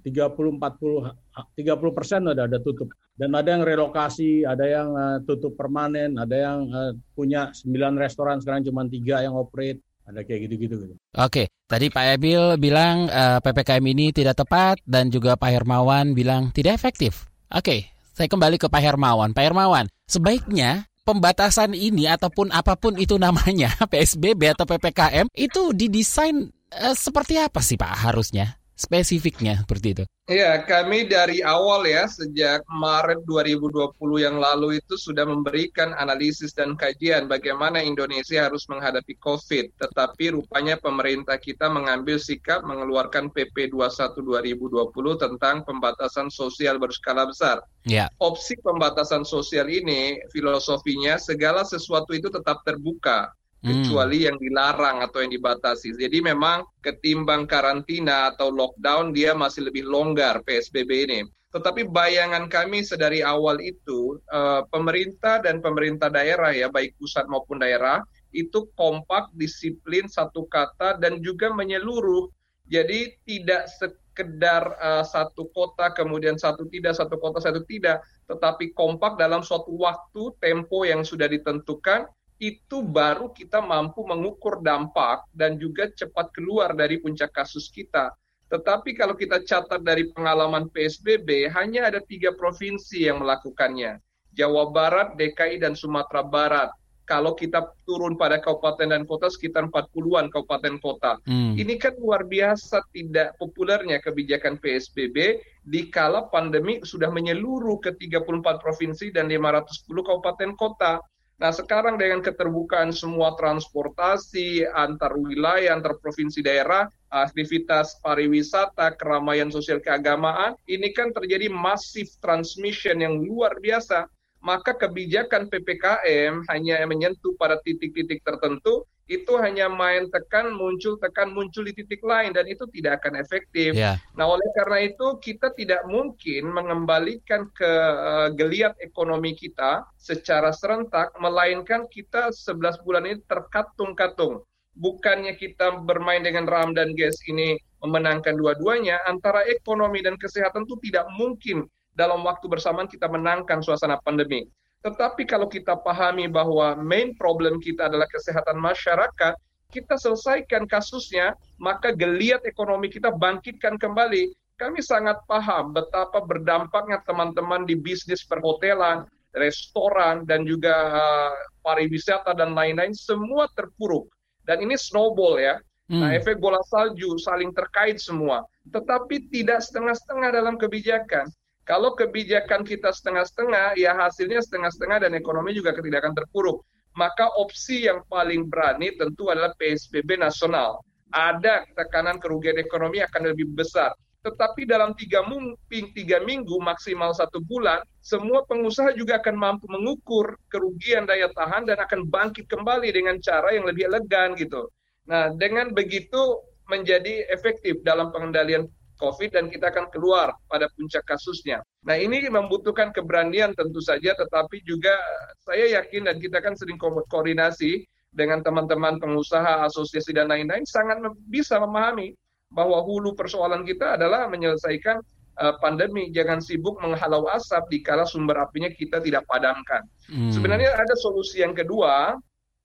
30 0.08 0.56
40 0.56 1.60
30 1.60 1.96
persen 1.96 2.24
udah 2.24 2.48
ada 2.48 2.58
tutup 2.64 2.88
dan 3.12 3.36
ada 3.36 3.48
yang 3.52 3.62
relokasi, 3.62 4.42
ada 4.48 4.64
yang 4.64 4.88
uh, 4.96 5.20
tutup 5.28 5.52
permanen, 5.52 6.16
ada 6.16 6.32
yang 6.32 6.64
uh, 6.72 6.96
punya 7.12 7.52
9 7.52 7.68
restoran 8.00 8.40
sekarang 8.40 8.64
cuma 8.64 8.88
tiga 8.88 9.20
yang 9.20 9.36
operate, 9.36 9.84
ada 10.08 10.24
kayak 10.24 10.48
gitu-gitu 10.48 10.74
gitu. 10.80 10.94
Oke, 11.20 11.52
tadi 11.68 11.92
Pak 11.92 12.18
Ebil 12.18 12.56
bilang 12.56 13.12
uh, 13.12 13.36
eh, 13.36 13.38
PPKM 13.44 13.84
ini 13.84 14.16
tidak 14.16 14.40
tepat 14.40 14.80
dan 14.88 15.12
juga 15.12 15.36
Pak 15.36 15.50
Hermawan 15.52 16.16
bilang 16.16 16.56
tidak 16.56 16.80
efektif. 16.80 17.28
Oke, 17.52 17.92
saya 18.16 18.32
kembali 18.32 18.56
ke 18.56 18.72
Pak 18.72 18.80
Hermawan. 18.80 19.36
Pak 19.36 19.44
Hermawan, 19.44 19.92
sebaiknya 20.08 20.88
pembatasan 21.04 21.76
ini 21.76 22.08
ataupun 22.08 22.48
apa 22.48 22.80
pun 22.80 22.96
itu 22.96 23.20
namanya 23.20 23.76
PSBB 23.92 24.56
atau 24.56 24.64
PPKM 24.64 25.28
itu 25.36 25.76
didesain 25.76 26.48
uh, 26.80 26.96
seperti 26.96 27.36
apa 27.36 27.60
sih 27.60 27.76
Pak 27.76 28.08
harusnya? 28.08 28.56
Spesifiknya 28.72 29.62
seperti 29.62 29.88
itu. 29.94 30.04
Iya, 30.26 30.64
kami 30.64 31.06
dari 31.06 31.44
awal 31.44 31.84
ya, 31.86 32.08
sejak 32.08 32.64
Maret 32.66 33.26
2020 33.28 33.94
yang 34.22 34.40
lalu 34.40 34.80
itu 34.80 34.94
sudah 34.94 35.28
memberikan 35.28 35.92
analisis 35.98 36.56
dan 36.56 36.78
kajian 36.78 37.28
bagaimana 37.28 37.84
Indonesia 37.84 38.48
harus 38.48 38.64
menghadapi 38.66 39.18
COVID. 39.18 39.82
Tetapi 39.82 40.34
rupanya 40.34 40.80
pemerintah 40.80 41.36
kita 41.36 41.68
mengambil 41.68 42.16
sikap 42.16 42.64
mengeluarkan 42.64 43.28
PP 43.30 43.70
21 43.70 44.18
2020 44.18 44.90
tentang 45.20 45.66
pembatasan 45.68 46.32
sosial 46.32 46.80
berskala 46.80 47.28
besar. 47.28 47.60
Yeah. 47.84 48.08
Opsi 48.18 48.56
pembatasan 48.62 49.26
sosial 49.28 49.68
ini, 49.68 50.22
filosofinya 50.32 51.18
segala 51.18 51.66
sesuatu 51.66 52.14
itu 52.16 52.30
tetap 52.30 52.62
terbuka 52.62 53.30
kecuali 53.62 54.18
hmm. 54.22 54.26
yang 54.26 54.36
dilarang 54.42 54.96
atau 55.06 55.22
yang 55.22 55.32
dibatasi. 55.32 55.94
Jadi 55.94 56.18
memang 56.18 56.66
ketimbang 56.82 57.46
karantina 57.46 58.34
atau 58.34 58.50
lockdown 58.50 59.14
dia 59.14 59.38
masih 59.38 59.70
lebih 59.70 59.86
longgar 59.86 60.42
PSBB 60.42 60.90
ini. 61.06 61.20
Tetapi 61.54 61.86
bayangan 61.86 62.50
kami 62.50 62.82
sedari 62.82 63.22
awal 63.22 63.62
itu 63.62 64.18
uh, 64.34 64.66
pemerintah 64.72 65.38
dan 65.38 65.62
pemerintah 65.62 66.10
daerah 66.10 66.50
ya 66.50 66.72
baik 66.72 66.98
pusat 66.98 67.28
maupun 67.30 67.62
daerah 67.62 68.02
itu 68.32 68.66
kompak, 68.74 69.28
disiplin 69.36 70.08
satu 70.08 70.48
kata 70.48 70.98
dan 70.98 71.20
juga 71.20 71.52
menyeluruh. 71.52 72.32
Jadi 72.72 73.20
tidak 73.28 73.68
sekedar 73.68 74.64
uh, 74.80 75.04
satu 75.04 75.52
kota 75.52 75.92
kemudian 75.92 76.40
satu 76.40 76.64
tidak, 76.72 76.96
satu 76.96 77.20
kota 77.20 77.44
satu 77.44 77.60
tidak, 77.68 78.00
tetapi 78.26 78.72
kompak 78.72 79.20
dalam 79.20 79.44
suatu 79.44 79.76
waktu 79.76 80.32
tempo 80.40 80.88
yang 80.88 81.04
sudah 81.04 81.28
ditentukan 81.28 82.08
itu 82.42 82.82
baru 82.82 83.30
kita 83.30 83.62
mampu 83.62 84.02
mengukur 84.02 84.58
dampak 84.66 85.30
dan 85.30 85.54
juga 85.62 85.86
cepat 85.94 86.34
keluar 86.34 86.74
dari 86.74 86.98
puncak 86.98 87.30
kasus 87.30 87.70
kita. 87.70 88.10
Tetapi 88.50 88.98
kalau 88.98 89.14
kita 89.14 89.46
catat 89.46 89.80
dari 89.86 90.10
pengalaman 90.10 90.66
PSBB, 90.74 91.46
hanya 91.54 91.86
ada 91.86 92.02
tiga 92.02 92.34
provinsi 92.34 93.06
yang 93.06 93.22
melakukannya. 93.22 94.02
Jawa 94.34 94.74
Barat, 94.74 95.14
DKI, 95.14 95.62
dan 95.62 95.78
Sumatera 95.78 96.26
Barat. 96.26 96.70
kalau 97.02 97.34
kita 97.34 97.74
turun 97.82 98.14
pada 98.14 98.38
kabupaten 98.38 98.88
dan 98.94 99.02
kota 99.04 99.26
sekitar 99.26 99.66
40-an 99.68 100.30
kabupaten 100.30 100.78
kota. 100.78 101.18
Hmm. 101.26 101.58
Ini 101.58 101.74
kan 101.76 101.98
luar 101.98 102.24
biasa 102.24 102.78
tidak 102.94 103.36
populernya 103.36 103.98
kebijakan 103.98 104.56
PSBB 104.62 105.42
di 105.66 105.90
kala 105.90 106.30
pandemi 106.30 106.78
sudah 106.80 107.10
menyeluruh 107.10 107.82
ke 107.82 107.98
34 107.98 108.62
provinsi 108.62 109.10
dan 109.10 109.28
510 109.28 109.92
kabupaten 109.92 110.50
kota. 110.54 111.02
Nah, 111.42 111.50
sekarang 111.50 111.98
dengan 111.98 112.22
keterbukaan 112.22 112.94
semua 112.94 113.34
transportasi 113.34 114.62
antar 114.62 115.18
wilayah, 115.18 115.74
antar 115.74 115.98
provinsi 115.98 116.38
daerah, 116.38 116.86
aktivitas 117.10 117.98
pariwisata, 117.98 118.94
keramaian 118.94 119.50
sosial 119.50 119.82
keagamaan, 119.82 120.54
ini 120.70 120.94
kan 120.94 121.10
terjadi 121.10 121.50
masif 121.50 122.14
transmission 122.22 123.02
yang 123.02 123.18
luar 123.26 123.58
biasa. 123.58 124.06
Maka 124.38 124.78
kebijakan 124.78 125.50
PPKM 125.50 126.46
hanya 126.46 126.78
menyentuh 126.86 127.34
pada 127.34 127.58
titik-titik 127.66 128.22
tertentu, 128.22 128.86
itu 129.12 129.36
hanya 129.36 129.68
main 129.68 130.08
tekan 130.08 130.56
muncul 130.56 130.96
tekan 130.96 131.36
muncul 131.36 131.68
di 131.68 131.76
titik 131.76 132.00
lain 132.00 132.32
dan 132.32 132.48
itu 132.48 132.64
tidak 132.72 133.04
akan 133.04 133.20
efektif. 133.20 133.76
Yeah. 133.76 134.00
Nah, 134.16 134.32
oleh 134.32 134.48
karena 134.56 134.88
itu 134.88 135.20
kita 135.20 135.52
tidak 135.52 135.84
mungkin 135.84 136.48
mengembalikan 136.48 137.52
ke 137.52 137.72
uh, 137.92 138.28
geliat 138.32 138.72
ekonomi 138.80 139.36
kita 139.36 139.84
secara 140.00 140.50
serentak 140.50 141.12
melainkan 141.20 141.84
kita 141.92 142.32
11 142.32 142.80
bulan 142.80 143.04
ini 143.04 143.20
terkatung-katung. 143.28 144.40
Bukannya 144.72 145.36
kita 145.36 145.84
bermain 145.84 146.24
dengan 146.24 146.48
RAM 146.48 146.72
dan 146.72 146.96
gas 146.96 147.20
ini 147.28 147.60
memenangkan 147.84 148.38
dua-duanya, 148.38 149.02
antara 149.04 149.44
ekonomi 149.44 150.00
dan 150.00 150.16
kesehatan 150.16 150.64
itu 150.64 150.80
tidak 150.88 151.04
mungkin 151.18 151.68
dalam 151.92 152.24
waktu 152.24 152.48
bersamaan 152.48 152.88
kita 152.88 153.04
menangkan 153.10 153.60
suasana 153.60 154.00
pandemi. 154.00 154.48
Tetapi 154.82 155.22
kalau 155.30 155.46
kita 155.46 155.78
pahami 155.78 156.26
bahwa 156.26 156.74
main 156.74 157.14
problem 157.14 157.62
kita 157.62 157.86
adalah 157.86 158.06
kesehatan 158.10 158.58
masyarakat, 158.58 159.34
kita 159.72 159.94
selesaikan 159.96 160.68
kasusnya, 160.68 161.32
maka 161.56 161.94
geliat 161.94 162.44
ekonomi 162.44 162.92
kita 162.92 163.14
bangkitkan 163.14 163.80
kembali. 163.80 164.34
Kami 164.60 164.84
sangat 164.84 165.22
paham 165.24 165.72
betapa 165.72 166.20
berdampaknya 166.22 167.00
teman-teman 167.08 167.64
di 167.64 167.78
bisnis 167.78 168.22
perhotelan, 168.26 169.08
restoran, 169.32 170.28
dan 170.28 170.44
juga 170.44 170.74
uh, 170.92 171.32
pariwisata 171.64 172.36
dan 172.36 172.52
lain-lain, 172.52 172.92
semua 172.92 173.48
terpuruk. 173.56 174.10
Dan 174.44 174.66
ini 174.66 174.76
snowball 174.76 175.40
ya. 175.40 175.56
Nah, 175.90 176.14
hmm. 176.14 176.18
efek 176.20 176.36
bola 176.38 176.62
salju 176.68 177.16
saling 177.18 177.50
terkait 177.54 177.98
semua. 177.98 178.44
Tetapi 178.70 179.28
tidak 179.32 179.64
setengah-setengah 179.66 180.30
dalam 180.30 180.54
kebijakan. 180.60 181.26
Kalau 181.62 181.94
kebijakan 181.94 182.66
kita 182.66 182.90
setengah-setengah, 182.90 183.78
ya 183.78 183.94
hasilnya 183.94 184.42
setengah-setengah 184.42 185.06
dan 185.06 185.12
ekonomi 185.14 185.54
juga 185.54 185.70
tidak 185.78 186.02
akan 186.02 186.14
terpuruk. 186.18 186.66
Maka 186.98 187.30
opsi 187.38 187.86
yang 187.86 188.04
paling 188.10 188.50
berani 188.50 188.92
tentu 188.98 189.30
adalah 189.30 189.54
PSBB 189.56 190.18
nasional. 190.18 190.82
Ada 191.14 191.64
tekanan 191.72 192.18
kerugian 192.18 192.58
ekonomi 192.58 193.00
akan 193.00 193.32
lebih 193.32 193.54
besar. 193.54 193.94
Tetapi 194.22 194.70
dalam 194.70 194.94
tiga, 194.94 195.22
tiga 195.70 196.18
minggu 196.22 196.54
maksimal 196.62 197.10
satu 197.10 197.42
bulan, 197.42 197.82
semua 197.98 198.46
pengusaha 198.46 198.94
juga 198.94 199.18
akan 199.18 199.34
mampu 199.34 199.66
mengukur 199.66 200.38
kerugian 200.46 201.10
daya 201.10 201.26
tahan 201.34 201.66
dan 201.66 201.82
akan 201.82 202.06
bangkit 202.06 202.46
kembali 202.46 202.94
dengan 202.94 203.18
cara 203.18 203.50
yang 203.50 203.66
lebih 203.66 203.90
elegan 203.90 204.38
gitu. 204.38 204.70
Nah, 205.10 205.34
dengan 205.34 205.74
begitu 205.74 206.38
menjadi 206.70 207.26
efektif 207.34 207.82
dalam 207.82 208.14
pengendalian 208.14 208.70
COVID 209.02 209.34
dan 209.34 209.50
kita 209.50 209.74
akan 209.74 209.90
keluar 209.90 210.30
pada 210.46 210.70
puncak 210.78 211.02
kasusnya. 211.02 211.58
Nah 211.82 211.98
ini 211.98 212.22
membutuhkan 212.30 212.94
keberanian 212.94 213.50
tentu 213.58 213.82
saja, 213.82 214.14
tetapi 214.14 214.62
juga 214.62 214.94
saya 215.42 215.82
yakin 215.82 216.06
dan 216.06 216.22
kita 216.22 216.38
kan 216.38 216.54
sering 216.54 216.78
koordinasi 216.78 217.82
dengan 218.14 218.44
teman-teman 218.46 219.02
pengusaha, 219.02 219.66
asosiasi 219.66 220.14
dan 220.14 220.30
lain-lain 220.30 220.62
sangat 220.62 221.02
bisa 221.26 221.58
memahami 221.58 222.14
bahwa 222.52 222.84
hulu 222.84 223.16
persoalan 223.16 223.64
kita 223.64 223.96
adalah 223.96 224.28
menyelesaikan 224.28 225.00
uh, 225.40 225.54
pandemi. 225.58 226.12
Jangan 226.12 226.44
sibuk 226.44 226.78
menghalau 226.78 227.26
asap 227.32 227.72
di 227.72 227.78
kala 227.80 228.04
sumber 228.04 228.38
apinya 228.38 228.68
kita 228.68 229.00
tidak 229.00 229.24
padamkan. 229.24 229.82
Hmm. 230.12 230.28
Sebenarnya 230.28 230.76
ada 230.76 230.94
solusi 231.00 231.40
yang 231.40 231.56
kedua, 231.56 232.14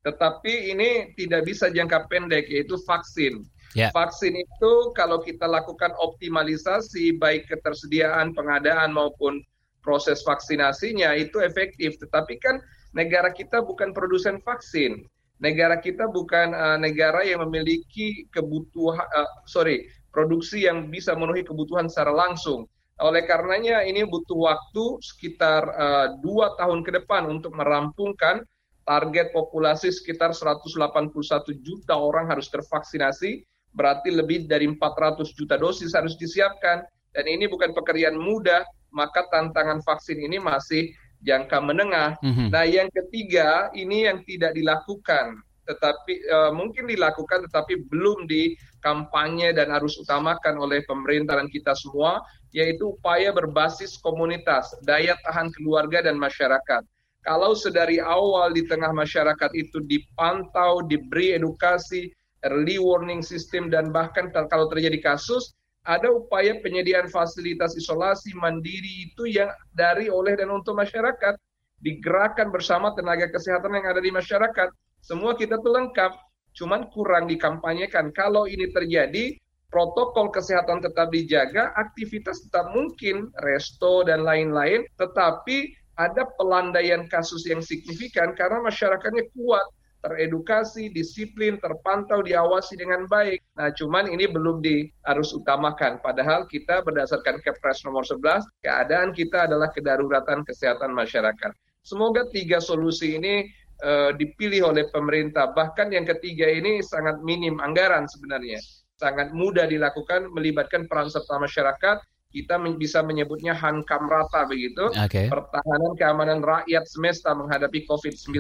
tetapi 0.04 0.76
ini 0.76 1.16
tidak 1.16 1.48
bisa 1.48 1.72
jangka 1.72 2.12
pendek 2.12 2.52
yaitu 2.52 2.76
vaksin. 2.84 3.42
Yeah. 3.78 3.94
Vaksin 3.94 4.34
itu 4.34 4.72
kalau 4.98 5.22
kita 5.22 5.46
lakukan 5.46 5.94
optimalisasi 6.02 7.22
baik 7.22 7.46
ketersediaan, 7.46 8.34
pengadaan 8.34 8.90
maupun 8.90 9.46
proses 9.86 10.26
vaksinasinya 10.26 11.14
itu 11.14 11.38
efektif. 11.46 11.94
Tetapi 12.02 12.42
kan 12.42 12.58
negara 12.98 13.30
kita 13.30 13.62
bukan 13.62 13.94
produsen 13.94 14.42
vaksin. 14.42 15.06
Negara 15.38 15.78
kita 15.78 16.10
bukan 16.10 16.58
uh, 16.58 16.82
negara 16.82 17.22
yang 17.22 17.46
memiliki 17.46 18.26
kebutuhan 18.34 19.06
uh, 19.14 19.30
sorry, 19.46 19.86
produksi 20.10 20.66
yang 20.66 20.90
bisa 20.90 21.14
memenuhi 21.14 21.46
kebutuhan 21.46 21.86
secara 21.86 22.10
langsung. 22.10 22.66
Oleh 22.98 23.30
karenanya 23.30 23.86
ini 23.86 24.02
butuh 24.10 24.42
waktu 24.42 24.98
sekitar 25.06 25.70
uh, 25.70 26.08
dua 26.26 26.58
tahun 26.58 26.82
ke 26.82 26.98
depan 26.98 27.30
untuk 27.30 27.54
merampungkan 27.54 28.42
target 28.90 29.30
populasi 29.38 29.94
sekitar 29.94 30.34
181 30.34 31.14
juta 31.62 31.94
orang 31.94 32.26
harus 32.26 32.50
tervaksinasi 32.50 33.46
berarti 33.74 34.14
lebih 34.14 34.48
dari 34.48 34.68
400 34.70 35.34
juta 35.36 35.56
dosis 35.60 35.96
harus 35.96 36.16
disiapkan. 36.16 36.86
Dan 37.12 37.26
ini 37.26 37.50
bukan 37.50 37.74
pekerjaan 37.74 38.20
mudah, 38.20 38.62
maka 38.94 39.26
tantangan 39.34 39.82
vaksin 39.82 40.22
ini 40.22 40.38
masih 40.38 40.94
jangka 41.26 41.58
menengah. 41.62 42.18
Mm-hmm. 42.22 42.48
Nah, 42.54 42.66
yang 42.68 42.90
ketiga 42.94 43.74
ini 43.74 44.06
yang 44.06 44.22
tidak 44.26 44.54
dilakukan, 44.54 45.42
tetapi 45.66 46.14
uh, 46.30 46.52
mungkin 46.54 46.86
dilakukan, 46.86 47.50
tetapi 47.50 47.90
belum 47.90 48.30
di 48.30 48.54
kampanye 48.80 49.52
dan 49.52 49.74
harus 49.74 49.98
utamakan 49.98 50.62
oleh 50.62 50.86
pemerintah 50.86 51.42
dan 51.42 51.50
kita 51.50 51.74
semua, 51.74 52.22
yaitu 52.56 52.96
upaya 52.96 53.34
berbasis 53.36 54.00
komunitas, 54.00 54.72
daya 54.88 55.18
tahan 55.28 55.52
keluarga 55.58 56.06
dan 56.06 56.16
masyarakat. 56.16 56.86
Kalau 57.28 57.52
sedari 57.60 58.00
awal 58.00 58.56
di 58.56 58.64
tengah 58.64 58.96
masyarakat 58.96 59.52
itu 59.52 59.84
dipantau, 59.84 60.80
diberi 60.88 61.36
edukasi, 61.36 62.08
early 62.46 62.78
warning 62.78 63.26
system 63.26 63.72
dan 63.74 63.90
bahkan 63.90 64.30
kalau 64.30 64.70
terjadi 64.70 65.02
kasus 65.02 65.58
ada 65.88 66.12
upaya 66.12 66.60
penyediaan 66.60 67.08
fasilitas 67.08 67.80
isolasi 67.80 68.36
mandiri 68.36 69.08
itu 69.08 69.24
yang 69.32 69.48
dari 69.72 70.12
oleh 70.12 70.36
dan 70.36 70.52
untuk 70.52 70.76
masyarakat. 70.76 71.40
Digerakkan 71.80 72.52
bersama 72.52 72.92
tenaga 72.92 73.32
kesehatan 73.32 73.72
yang 73.72 73.88
ada 73.88 74.04
di 74.04 74.12
masyarakat. 74.12 74.68
Semua 75.00 75.40
kita 75.40 75.56
tuh 75.64 75.72
lengkap. 75.72 76.12
Cuman 76.60 76.92
kurang 76.92 77.32
dikampanyekan. 77.32 78.12
Kalau 78.12 78.52
ini 78.52 78.68
terjadi 78.68 79.40
protokol 79.72 80.28
kesehatan 80.28 80.84
tetap 80.84 81.08
dijaga 81.08 81.72
aktivitas 81.80 82.44
tetap 82.44 82.76
mungkin 82.76 83.32
resto 83.40 84.04
dan 84.04 84.28
lain-lain. 84.28 84.84
Tetapi 85.00 85.72
ada 85.96 86.28
pelandaian 86.36 87.08
kasus 87.08 87.48
yang 87.48 87.64
signifikan 87.64 88.36
karena 88.36 88.60
masyarakatnya 88.60 89.24
kuat 89.32 89.66
teredukasi, 90.08 90.88
disiplin, 90.88 91.60
terpantau, 91.60 92.24
diawasi 92.24 92.80
dengan 92.80 93.04
baik. 93.12 93.44
Nah, 93.60 93.76
cuman 93.76 94.08
ini 94.08 94.24
belum 94.24 94.64
di 94.64 94.88
harus 95.04 95.36
utamakan. 95.36 96.00
Padahal 96.00 96.48
kita 96.48 96.80
berdasarkan 96.88 97.44
Kepres 97.44 97.84
nomor 97.84 98.08
11, 98.08 98.48
keadaan 98.64 99.12
kita 99.12 99.52
adalah 99.52 99.68
kedaruratan 99.76 100.48
kesehatan 100.48 100.96
masyarakat. 100.96 101.52
Semoga 101.84 102.24
tiga 102.32 102.64
solusi 102.64 103.20
ini 103.20 103.52
uh, 103.84 104.16
dipilih 104.16 104.72
oleh 104.72 104.88
pemerintah. 104.88 105.52
Bahkan 105.52 105.92
yang 105.92 106.08
ketiga 106.08 106.48
ini 106.48 106.80
sangat 106.80 107.20
minim 107.20 107.60
anggaran 107.60 108.08
sebenarnya. 108.08 108.64
Sangat 108.96 109.36
mudah 109.36 109.68
dilakukan, 109.68 110.32
melibatkan 110.32 110.88
peran 110.88 111.12
serta 111.12 111.38
masyarakat, 111.38 112.02
kita 112.32 112.60
bisa 112.76 113.00
menyebutnya 113.06 113.56
hankam 113.56 114.10
rata 114.10 114.44
begitu, 114.50 114.92
okay. 114.94 115.32
pertahanan 115.32 115.94
keamanan 115.96 116.40
rakyat 116.44 116.84
semesta 116.90 117.32
menghadapi 117.32 117.88
COVID-19 117.88 118.36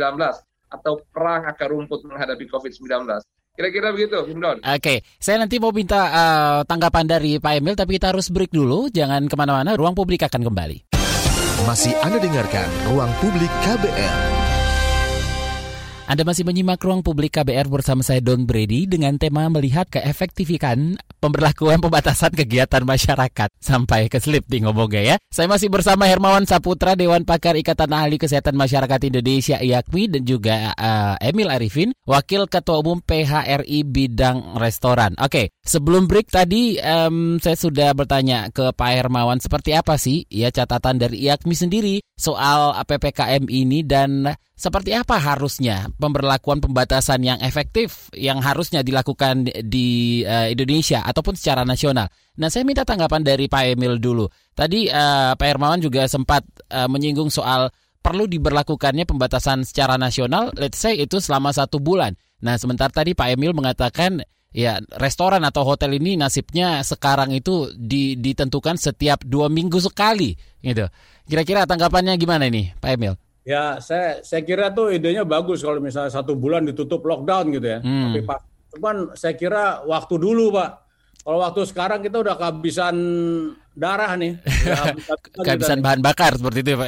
atau 0.68 1.00
perang 1.12 1.48
akar 1.48 1.72
rumput 1.72 2.04
menghadapi 2.04 2.46
COVID-19. 2.48 3.08
Kira-kira 3.58 3.90
begitu, 3.90 4.22
Bung 4.22 4.38
Don. 4.38 4.58
Oke, 4.62 4.78
okay. 4.78 4.98
saya 5.18 5.42
nanti 5.42 5.58
mau 5.58 5.74
minta 5.74 6.14
uh, 6.14 6.60
tanggapan 6.62 7.10
dari 7.10 7.42
Pak 7.42 7.54
Emil, 7.58 7.74
tapi 7.74 7.98
kita 7.98 8.14
harus 8.14 8.30
break 8.30 8.54
dulu. 8.54 8.86
Jangan 8.94 9.26
ke 9.26 9.34
mana-mana, 9.34 9.74
ruang 9.74 9.98
publik 9.98 10.22
akan 10.30 10.46
kembali. 10.46 10.88
Masih 11.66 11.98
Anda 12.06 12.22
dengarkan 12.22 12.70
Ruang 12.86 13.10
Publik 13.18 13.50
KBR. 13.66 14.37
Anda 16.08 16.24
masih 16.24 16.48
menyimak 16.48 16.80
ruang 16.80 17.04
publik 17.04 17.36
KBR 17.36 17.68
bersama 17.68 18.00
saya 18.00 18.24
Don 18.24 18.48
Brady 18.48 18.88
dengan 18.88 19.20
tema 19.20 19.44
melihat 19.52 19.92
keefektifan 19.92 20.96
pemberlakuan 21.20 21.84
pembatasan 21.84 22.32
kegiatan 22.32 22.88
masyarakat. 22.88 23.52
Sampai 23.60 24.08
ke 24.08 24.24
slip 24.24 24.48
di 24.48 24.64
ngomongnya 24.64 25.04
ya. 25.04 25.16
Saya 25.28 25.52
masih 25.52 25.68
bersama 25.68 26.08
Hermawan 26.08 26.48
Saputra, 26.48 26.96
Dewan 26.96 27.28
Pakar 27.28 27.60
Ikatan 27.60 27.92
Ahli 27.92 28.16
Kesehatan 28.16 28.56
Masyarakat 28.56 29.04
Indonesia 29.04 29.60
IAKMI 29.60 30.04
dan 30.16 30.22
juga 30.24 30.56
uh, 30.80 31.20
Emil 31.20 31.52
Arifin, 31.52 31.92
Wakil 32.08 32.48
Ketua 32.48 32.80
Umum 32.80 33.04
PHRI 33.04 33.84
Bidang 33.84 34.56
Restoran. 34.56 35.12
Oke, 35.20 35.52
sebelum 35.60 36.08
break 36.08 36.32
tadi 36.32 36.80
um, 36.88 37.36
saya 37.36 37.60
sudah 37.60 37.92
bertanya 37.92 38.48
ke 38.56 38.72
Pak 38.72 38.92
Hermawan 38.96 39.44
seperti 39.44 39.76
apa 39.76 40.00
sih 40.00 40.24
ya 40.32 40.56
catatan 40.56 41.04
dari 41.04 41.28
IAKMI 41.28 41.56
sendiri 41.68 41.96
soal 42.16 42.80
PPKM 42.88 43.52
ini 43.52 43.84
dan 43.84 44.32
seperti 44.58 44.98
apa 44.98 45.22
harusnya 45.22 45.86
pemberlakuan 46.02 46.58
pembatasan 46.58 47.22
yang 47.22 47.38
efektif 47.46 48.10
yang 48.18 48.42
harusnya 48.42 48.82
dilakukan 48.82 49.46
di 49.70 50.26
uh, 50.26 50.50
Indonesia 50.50 51.06
ataupun 51.06 51.38
secara 51.38 51.62
nasional. 51.62 52.10
Nah, 52.42 52.50
saya 52.50 52.66
minta 52.66 52.82
tanggapan 52.82 53.22
dari 53.22 53.46
Pak 53.46 53.78
Emil 53.78 54.02
dulu. 54.02 54.26
Tadi 54.58 54.90
uh, 54.90 55.38
Pak 55.38 55.46
Hermawan 55.46 55.78
juga 55.78 56.10
sempat 56.10 56.42
uh, 56.74 56.90
menyinggung 56.90 57.30
soal 57.30 57.70
perlu 58.02 58.26
diberlakukannya 58.26 59.06
pembatasan 59.06 59.62
secara 59.62 59.94
nasional, 60.02 60.50
let's 60.58 60.82
say 60.82 60.98
itu 60.98 61.22
selama 61.22 61.54
satu 61.54 61.78
bulan. 61.78 62.18
Nah, 62.42 62.58
sementara 62.58 62.90
tadi 62.90 63.14
Pak 63.14 63.38
Emil 63.38 63.54
mengatakan 63.54 64.26
ya 64.50 64.82
restoran 64.98 65.46
atau 65.46 65.62
hotel 65.68 66.02
ini 66.02 66.18
nasibnya 66.18 66.82
sekarang 66.82 67.30
itu 67.30 67.70
ditentukan 68.18 68.80
setiap 68.80 69.22
dua 69.22 69.54
minggu 69.54 69.78
sekali, 69.78 70.34
gitu. 70.66 70.90
Kira-kira 71.30 71.70
tanggapannya 71.70 72.18
gimana 72.18 72.50
ini, 72.50 72.74
Pak 72.82 72.98
Emil? 72.98 73.14
Ya, 73.48 73.80
saya 73.80 74.20
saya 74.28 74.44
kira 74.44 74.68
tuh 74.76 74.92
idenya 74.92 75.24
bagus 75.24 75.64
kalau 75.64 75.80
misalnya 75.80 76.12
satu 76.12 76.36
bulan 76.36 76.68
ditutup 76.68 77.00
lockdown 77.08 77.56
gitu 77.56 77.64
ya. 77.64 77.80
Hmm. 77.80 78.12
Tapi 78.12 78.28
Pak, 78.28 78.40
cuman 78.76 78.96
saya 79.16 79.40
kira 79.40 79.88
waktu 79.88 80.20
dulu 80.20 80.52
Pak. 80.52 80.72
Kalau 81.24 81.40
waktu 81.44 81.62
sekarang 81.64 82.00
kita 82.04 82.20
udah 82.20 82.36
kehabisan 82.36 82.96
darah 83.72 84.20
nih. 84.20 84.36
kehabisan 85.48 85.80
bahan 85.80 86.04
bakar 86.04 86.36
seperti 86.36 86.60
itu 86.60 86.76
Pak. 86.76 86.88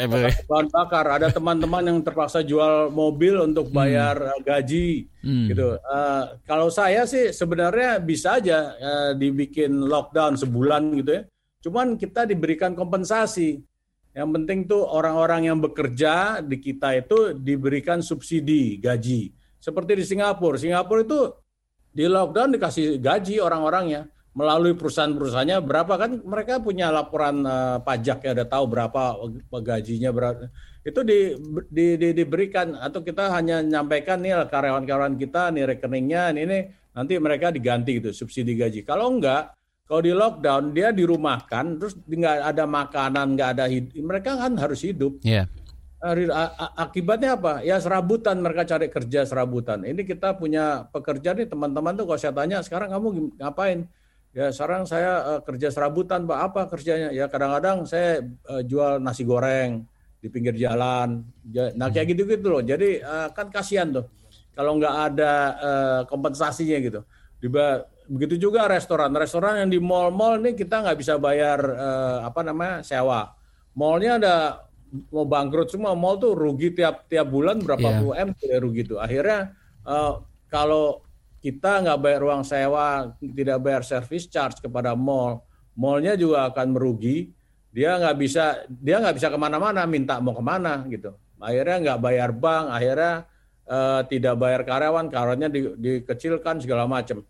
Bahan 0.51 0.67
bakar. 0.67 1.05
Ada 1.07 1.27
teman-teman 1.31 1.83
yang 1.87 1.99
terpaksa 2.03 2.43
jual 2.43 2.91
mobil 2.91 3.39
untuk 3.39 3.71
hmm. 3.71 3.75
bayar 3.79 4.15
hmm. 4.19 4.43
gaji 4.43 5.07
hmm. 5.23 5.47
gitu. 5.55 5.79
Uh, 5.79 6.23
kalau 6.43 6.67
saya 6.67 7.07
sih 7.07 7.31
sebenarnya 7.31 8.03
bisa 8.03 8.35
aja 8.35 8.75
uh, 8.75 9.11
dibikin 9.15 9.79
lockdown 9.79 10.35
sebulan 10.35 10.91
gitu 10.99 11.11
ya. 11.19 11.23
Cuman 11.63 11.95
kita 11.95 12.27
diberikan 12.27 12.75
kompensasi. 12.75 13.68
Yang 14.09 14.29
penting 14.35 14.59
tuh 14.65 14.81
orang-orang 14.83 15.53
yang 15.53 15.57
bekerja 15.61 16.41
di 16.41 16.57
kita 16.57 16.97
itu 16.97 17.37
diberikan 17.37 18.01
subsidi 18.01 18.81
gaji. 18.81 19.29
Seperti 19.61 20.01
di 20.01 20.05
Singapura. 20.07 20.57
Singapura 20.57 21.05
itu 21.05 21.19
di 21.93 22.09
lockdown 22.09 22.57
dikasih 22.57 22.97
gaji 22.97 23.37
orang-orangnya. 23.37 24.09
Melalui 24.29 24.77
perusahaan-perusahaannya 24.77 25.57
berapa 25.65 25.93
kan 25.99 26.11
mereka 26.21 26.61
punya 26.61 26.93
laporan 26.93 27.43
uh, 27.43 27.81
pajak 27.81 28.23
ya 28.23 28.31
udah 28.37 28.47
tahu 28.47 28.65
berapa 28.71 29.01
gajinya 29.51 30.09
berapa. 30.13 30.47
Itu 30.85 31.03
di, 31.03 31.35
di, 31.67 31.99
di, 31.99 32.09
diberikan. 32.13 32.77
Atau 32.77 33.03
kita 33.03 33.29
hanya 33.35 33.59
nyampaikan 33.61 34.21
nih 34.21 34.47
karyawan-karyawan 34.47 35.17
kita 35.17 35.51
nih 35.53 35.75
rekeningnya 35.75 36.33
ini 36.33 36.71
nanti 36.93 37.13
mereka 37.19 37.51
diganti 37.51 37.99
gitu 37.99 38.09
subsidi 38.15 38.57
gaji. 38.57 38.85
Kalau 38.85 39.11
enggak 39.11 39.58
kalau 39.89 40.05
di 40.05 40.13
lockdown 40.13 40.69
dia 40.69 40.93
dirumahkan 40.93 41.81
terus 41.81 41.97
nggak 42.05 42.53
ada 42.53 42.69
makanan, 42.69 43.33
nggak 43.33 43.49
ada 43.57 43.65
hidup, 43.65 43.97
mereka 44.05 44.37
kan 44.37 44.53
harus 44.53 44.85
hidup. 44.85 45.17
Yeah. 45.25 45.49
Akibatnya 46.77 47.33
apa? 47.33 47.65
Ya 47.65 47.81
serabutan 47.81 48.37
mereka 48.39 48.69
cari 48.69 48.87
kerja 48.87 49.25
serabutan. 49.25 49.81
Ini 49.81 50.05
kita 50.05 50.37
punya 50.37 50.85
pekerja 50.93 51.33
nih 51.33 51.49
teman-teman 51.49 51.97
tuh 51.97 52.05
kalau 52.05 52.21
saya 52.21 52.37
tanya 52.37 52.61
sekarang 52.61 52.93
kamu 52.93 53.35
ngapain? 53.41 53.89
Ya 54.29 54.53
sekarang 54.53 54.85
saya 54.85 55.25
uh, 55.25 55.41
kerja 55.41 55.73
serabutan, 55.73 56.29
Pak. 56.29 56.39
Apa 56.39 56.61
kerjanya? 56.69 57.09
Ya 57.09 57.25
kadang-kadang 57.25 57.89
saya 57.89 58.21
uh, 58.45 58.61
jual 58.61 59.01
nasi 59.01 59.25
goreng 59.25 59.89
di 60.21 60.29
pinggir 60.29 60.53
jalan. 60.53 61.25
Nah 61.75 61.89
kayak 61.89 62.05
hmm. 62.05 62.13
gitu-gitu 62.13 62.47
loh. 62.47 62.61
Jadi 62.61 63.01
uh, 63.01 63.33
kan 63.33 63.49
kasihan 63.49 63.89
tuh 63.89 64.05
kalau 64.53 64.77
nggak 64.77 64.95
ada 65.11 65.33
uh, 65.57 66.01
kompensasinya 66.05 66.77
gitu. 66.77 67.01
Diba 67.41 67.83
Begitu 68.09 68.49
juga 68.49 68.65
restoran. 68.65 69.13
Restoran 69.13 69.61
yang 69.61 69.69
di 69.69 69.77
mall-mall 69.77 70.41
ini 70.41 70.57
kita 70.57 70.81
nggak 70.81 70.97
bisa 70.97 71.21
bayar 71.21 71.61
eh, 71.61 72.17
apa 72.25 72.41
namanya 72.41 72.81
sewa. 72.81 73.37
Mallnya 73.77 74.17
ada 74.17 74.35
mau 75.13 75.29
bangkrut 75.29 75.69
semua. 75.69 75.93
Mall 75.93 76.17
tuh 76.17 76.33
rugi 76.33 76.73
tiap 76.73 77.05
tiap 77.05 77.29
bulan 77.29 77.61
berapa 77.61 77.85
yeah. 77.85 77.99
puluh 78.01 78.15
m 78.17 78.29
rugi 78.33 78.81
tuh. 78.89 78.97
Akhirnya 78.97 79.53
eh, 79.85 80.13
kalau 80.49 81.05
kita 81.39 81.85
nggak 81.85 81.99
bayar 82.01 82.19
ruang 82.19 82.43
sewa, 82.43 83.15
tidak 83.21 83.63
bayar 83.63 83.85
service 83.85 84.27
charge 84.27 84.59
kepada 84.59 84.91
mall, 84.97 85.45
mallnya 85.77 86.17
juga 86.17 86.49
akan 86.49 86.75
merugi. 86.75 87.31
Dia 87.69 87.95
nggak 88.01 88.15
bisa 88.17 88.65
dia 88.67 88.97
nggak 88.97 89.21
bisa 89.21 89.29
ke 89.29 89.37
mana-mana, 89.37 89.85
minta 89.85 90.17
mau 90.17 90.33
ke 90.33 90.41
mana 90.41 90.81
gitu. 90.89 91.13
Akhirnya 91.37 91.77
nggak 91.79 91.99
bayar 92.01 92.29
bank, 92.33 92.65
akhirnya 92.73 93.13
uh, 93.69 94.01
tidak 94.09 94.35
bayar 94.35 94.61
karyawan, 94.65 95.05
karyawannya 95.07 95.49
di, 95.53 95.61
dikecilkan 95.77 96.59
segala 96.59 96.89
macam. 96.89 97.21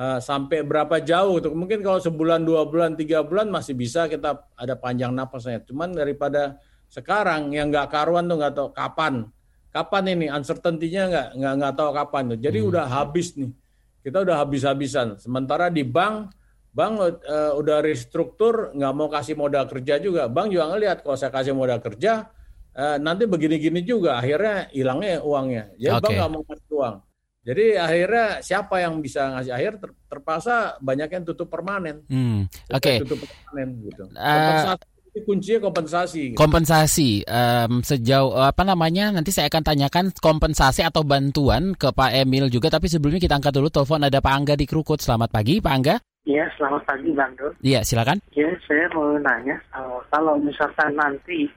Uh, 0.00 0.16
sampai 0.16 0.64
berapa 0.64 0.96
jauh 1.02 1.42
tuh? 1.44 1.52
Mungkin 1.52 1.84
kalau 1.84 2.00
sebulan 2.00 2.46
dua 2.46 2.64
bulan 2.64 2.96
tiga 2.96 3.20
bulan 3.20 3.52
masih 3.52 3.76
bisa 3.76 4.08
kita 4.08 4.48
ada 4.56 4.74
panjang 4.78 5.12
napasnya. 5.12 5.60
Cuman 5.66 5.92
daripada 5.92 6.56
sekarang 6.88 7.52
yang 7.52 7.68
nggak 7.68 7.92
karuan 7.92 8.24
tuh 8.24 8.40
nggak 8.40 8.54
tahu 8.56 8.68
kapan. 8.72 9.28
Kapan 9.70 10.04
ini? 10.16 10.26
Uncertainty-nya 10.32 11.02
nggak 11.10 11.28
nggak 11.36 11.54
nggak 11.60 11.74
tahu 11.76 11.90
kapan 11.92 12.22
tuh. 12.32 12.38
Jadi 12.40 12.58
hmm. 12.62 12.70
udah 12.70 12.84
habis 12.88 13.36
nih. 13.36 13.52
Kita 14.00 14.24
udah 14.24 14.36
habis-habisan. 14.40 15.20
Sementara 15.20 15.68
di 15.68 15.84
bank 15.84 16.32
bank 16.70 16.92
uh, 17.26 17.52
udah 17.58 17.82
restruktur 17.82 18.70
nggak 18.72 18.92
mau 18.94 19.10
kasih 19.10 19.36
modal 19.36 19.68
kerja 19.68 20.00
juga. 20.00 20.32
Bank 20.32 20.54
juga 20.54 20.70
ngelihat 20.70 21.04
kalau 21.04 21.18
saya 21.18 21.34
kasih 21.34 21.52
modal 21.52 21.82
kerja 21.82 22.30
uh, 22.72 22.96
nanti 22.96 23.28
begini-gini 23.28 23.84
juga 23.84 24.16
akhirnya 24.16 24.70
hilangnya 24.72 25.20
uangnya. 25.20 25.76
Jadi 25.76 25.92
okay. 25.92 26.02
bank 26.02 26.14
nggak 26.16 26.30
mau 26.32 26.44
kasih 26.46 26.70
uang 26.72 26.96
jadi 27.40 27.80
akhirnya 27.80 28.44
siapa 28.44 28.84
yang 28.84 29.00
bisa 29.00 29.32
ngasih 29.32 29.52
akhir 29.56 29.72
ter, 29.80 29.90
terpaksa 30.12 30.76
banyak 30.84 31.08
yang 31.08 31.24
tutup 31.24 31.48
permanen. 31.48 32.04
Hmm. 32.12 32.44
Oke. 32.68 33.00
Okay. 33.00 33.08
Tutup 33.08 33.24
permanen 33.24 33.80
gitu. 33.88 34.04
Uh, 34.12 34.76
kuncinya 35.24 35.72
kompensasi. 35.72 36.22
Gitu. 36.32 36.38
Kompensasi 36.38 37.10
um, 37.24 37.80
sejauh 37.80 38.36
apa 38.36 38.60
namanya? 38.62 39.08
Nanti 39.08 39.32
saya 39.32 39.48
akan 39.48 39.64
tanyakan 39.64 40.04
kompensasi 40.20 40.84
atau 40.84 41.00
bantuan 41.00 41.72
ke 41.72 41.88
Pak 41.88 42.12
Emil 42.12 42.52
juga. 42.52 42.68
Tapi 42.68 42.92
sebelumnya 42.92 43.24
kita 43.24 43.40
angkat 43.40 43.56
dulu 43.56 43.72
telepon 43.72 44.04
ada 44.04 44.20
Pak 44.20 44.34
Angga 44.36 44.54
di 44.54 44.68
Krukut. 44.68 45.00
Selamat 45.00 45.32
pagi, 45.32 45.64
Pak 45.64 45.72
Angga. 45.72 45.96
Iya, 46.28 46.44
selamat 46.60 46.84
pagi 46.84 47.10
Bang 47.16 47.32
Dur. 47.40 47.56
Iya, 47.64 47.80
silakan. 47.80 48.20
Iya, 48.36 48.52
saya 48.68 48.84
mau 48.92 49.16
nanya 49.16 49.56
uh, 49.72 50.04
kalau 50.12 50.36
misalkan 50.36 50.92
nanti 50.92 51.48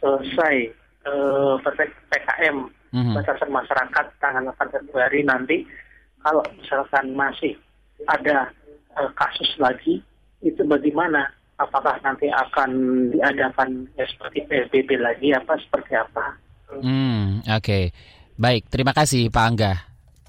selesai 0.00 0.72
uh, 1.04 1.60
PPKM 1.60 2.81
mm-hmm. 2.92 3.16
batasan 3.16 3.50
masyarakat 3.50 4.06
tanggal 4.20 4.52
8 4.54 4.74
Februari 4.76 5.20
nanti 5.24 5.66
kalau 6.22 6.44
misalkan 6.54 7.16
masih 7.18 7.58
ada 8.06 8.52
uh, 8.94 9.10
kasus 9.18 9.50
lagi 9.58 9.98
itu 10.42 10.62
bagaimana 10.66 11.26
apakah 11.58 11.98
nanti 12.02 12.26
akan 12.30 12.70
diadakan 13.14 13.86
ya, 13.94 14.06
seperti 14.06 14.46
PSBB 14.46 14.98
lagi 14.98 15.34
apa 15.34 15.58
seperti 15.58 15.92
apa 15.98 16.24
hmm 16.78 17.46
oke 17.46 17.62
okay. 17.62 17.84
baik 18.38 18.70
terima 18.70 18.94
kasih 18.94 19.28
Pak 19.32 19.44
Angga 19.44 19.72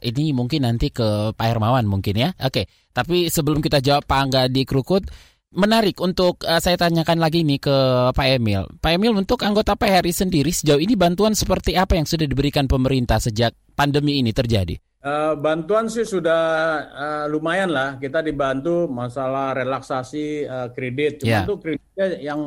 ini 0.03 0.35
mungkin 0.35 0.67
nanti 0.67 0.91
ke 0.91 1.31
Pak 1.33 1.47
Hermawan 1.47 1.87
mungkin 1.87 2.15
ya 2.17 2.29
oke 2.37 2.51
okay. 2.51 2.65
tapi 2.91 3.29
sebelum 3.29 3.63
kita 3.63 3.79
jawab 3.79 4.05
Pak 4.05 4.19
Angga 4.19 4.41
di 4.49 4.65
Krukut 4.67 5.05
menarik 5.53 6.01
untuk 6.01 6.41
uh, 6.43 6.57
saya 6.57 6.75
tanyakan 6.75 7.21
lagi 7.21 7.45
nih 7.45 7.61
ke 7.61 7.77
Pak 8.11 8.27
Emil. 8.41 8.65
Pak 8.81 8.91
Emil 8.97 9.13
untuk 9.13 9.39
anggota 9.45 9.77
PHRI 9.77 10.13
sendiri 10.13 10.49
sejauh 10.49 10.81
ini 10.81 10.97
bantuan 10.97 11.37
seperti 11.37 11.77
apa 11.77 11.95
yang 11.95 12.09
sudah 12.09 12.25
diberikan 12.25 12.65
pemerintah 12.65 13.21
sejak 13.21 13.53
pandemi 13.77 14.19
ini 14.19 14.33
terjadi? 14.33 14.75
Uh, 15.03 15.35
bantuan 15.35 15.91
sih 15.91 16.07
sudah 16.07 16.43
uh, 16.89 17.25
lumayan 17.27 17.69
lah. 17.69 17.99
Kita 17.99 18.23
dibantu 18.23 18.87
masalah 18.87 19.51
relaksasi 19.53 20.47
uh, 20.47 20.67
kredit. 20.71 21.23
Cuma 21.23 21.29
yeah. 21.29 21.43
itu 21.43 21.55
kreditnya 21.59 22.07
yang 22.23 22.41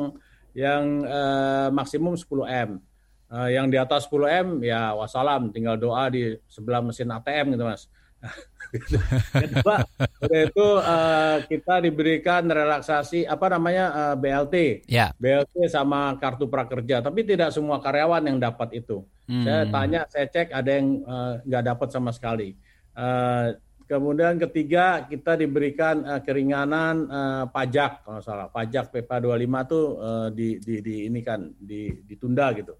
yang 0.57 0.83
uh, 1.05 1.69
maksimum 1.69 2.17
10 2.17 2.27
m. 2.49 2.69
Uh, 3.27 3.49
yang 3.51 3.69
di 3.69 3.77
atas 3.77 4.09
10 4.09 4.41
m 4.41 4.47
ya 4.65 4.95
wassalam, 4.97 5.53
tinggal 5.53 5.77
doa 5.77 6.09
di 6.09 6.33
sebelah 6.49 6.81
mesin 6.81 7.13
ATM 7.13 7.53
gitu 7.53 7.63
mas. 7.67 7.85
Kedua, 9.31 9.79
itu 10.27 10.67
uh, 10.83 11.37
kita 11.47 11.79
diberikan 11.83 12.43
relaksasi 12.47 13.23
apa 13.23 13.47
namanya 13.55 13.85
uh, 13.91 14.03
eh, 14.11 14.15
BLT, 14.19 14.55
yeah. 14.91 15.09
BLT 15.15 15.71
sama 15.71 16.15
kartu 16.19 16.51
prakerja, 16.51 16.99
tapi 16.99 17.23
tidak 17.23 17.55
semua 17.55 17.79
karyawan 17.79 18.27
yang 18.27 18.39
dapat 18.39 18.83
itu. 18.83 19.07
Hmm. 19.27 19.43
Saya 19.43 19.63
tanya, 19.71 20.01
saya 20.11 20.27
cek 20.27 20.51
ada 20.51 20.71
yang 20.71 20.87
eh, 21.03 21.33
nggak 21.47 21.63
uh, 21.63 21.67
dapat 21.75 21.87
sama 21.91 22.11
sekali. 22.11 22.55
Uh, 22.97 23.55
kemudian 23.87 24.35
ketiga 24.41 25.05
kita 25.07 25.39
diberikan 25.39 26.03
uh, 26.03 26.19
keringanan 26.19 27.07
uh, 27.07 27.43
pajak 27.47 28.03
kalau 28.03 28.19
salah, 28.19 28.47
pajak 28.51 28.91
PPA 28.91 29.23
25 29.23 29.71
tuh 29.71 29.85
uh, 30.01 30.27
di, 30.33 30.59
di, 30.59 30.75
di 30.83 30.95
ini 31.07 31.23
kan 31.23 31.47
di, 31.55 32.03
ditunda 32.03 32.51
gitu. 32.55 32.75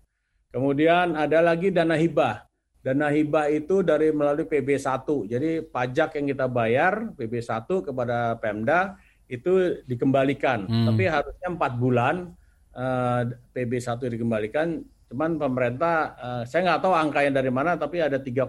Kemudian 0.51 1.15
ada 1.15 1.43
lagi 1.43 1.69
dana 1.69 1.95
hibah. 1.95 2.46
Dana 2.87 3.11
hibah 3.11 3.51
itu 3.51 3.83
dari 3.83 4.15
melalui 4.15 4.47
PB1. 4.47 5.03
Jadi 5.27 5.59
pajak 5.59 6.15
yang 6.15 6.31
kita 6.31 6.47
bayar 6.47 7.11
PB1 7.19 7.67
kepada 7.67 8.39
Pemda 8.39 8.95
itu 9.27 9.83
dikembalikan. 9.83 10.63
Hmm. 10.63 10.87
Tapi 10.87 11.03
harusnya 11.11 11.51
empat 11.51 11.75
bulan 11.75 12.31
uh, 12.71 13.27
eh, 13.27 13.35
PB1 13.51 13.99
dikembalikan. 14.07 14.79
Cuman 15.11 15.35
pemerintah, 15.35 16.15
uh, 16.15 16.43
saya 16.47 16.63
nggak 16.63 16.81
tahu 16.87 16.95
angkanya 16.95 17.43
dari 17.43 17.51
mana, 17.51 17.75
tapi 17.75 17.99
ada 17.99 18.23
3,3 18.23 18.47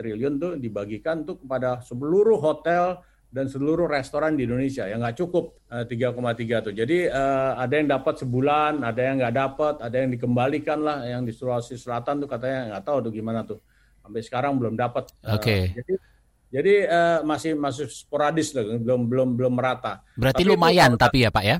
triliun 0.00 0.40
tuh 0.40 0.56
dibagikan 0.56 1.28
tuh 1.28 1.36
kepada 1.36 1.84
seluruh 1.84 2.40
hotel 2.40 3.04
dan 3.28 3.44
seluruh 3.44 3.84
restoran 3.84 4.40
di 4.40 4.48
Indonesia 4.48 4.88
yang 4.88 5.04
nggak 5.04 5.20
cukup 5.20 5.60
uh, 5.68 5.84
3,3 5.84 6.64
tuh. 6.64 6.72
Jadi 6.72 7.12
uh, 7.12 7.60
ada 7.60 7.74
yang 7.76 7.88
dapat 7.92 8.14
sebulan, 8.24 8.80
ada 8.80 9.00
yang 9.04 9.20
nggak 9.20 9.36
dapat, 9.36 9.74
ada 9.84 9.96
yang 10.00 10.10
dikembalikan 10.16 10.80
lah, 10.80 11.04
yang 11.04 11.28
di 11.28 11.32
Sulawesi 11.36 11.76
Selatan 11.76 12.24
tuh 12.24 12.28
katanya 12.28 12.76
nggak 12.76 12.84
tahu 12.88 12.98
tuh 13.04 13.12
gimana 13.12 13.44
tuh. 13.44 13.60
Sampai 14.00 14.24
sekarang 14.24 14.56
belum 14.56 14.80
dapat. 14.80 15.12
Oke. 15.28 15.44
Okay. 15.44 15.60
Uh, 15.60 15.76
jadi 15.76 15.94
jadi 16.48 16.74
uh, 16.88 17.18
masih 17.28 17.52
masih 17.52 17.84
sporadis 17.92 18.56
lah, 18.56 18.64
belum 18.64 19.04
belum 19.04 19.28
belum 19.36 19.52
merata. 19.52 20.00
Berarti 20.16 20.48
tapi 20.48 20.52
lumayan 20.56 20.96
itu, 20.96 21.00
tapi 21.04 21.16
ya 21.20 21.28
Pak 21.28 21.44
ya? 21.44 21.56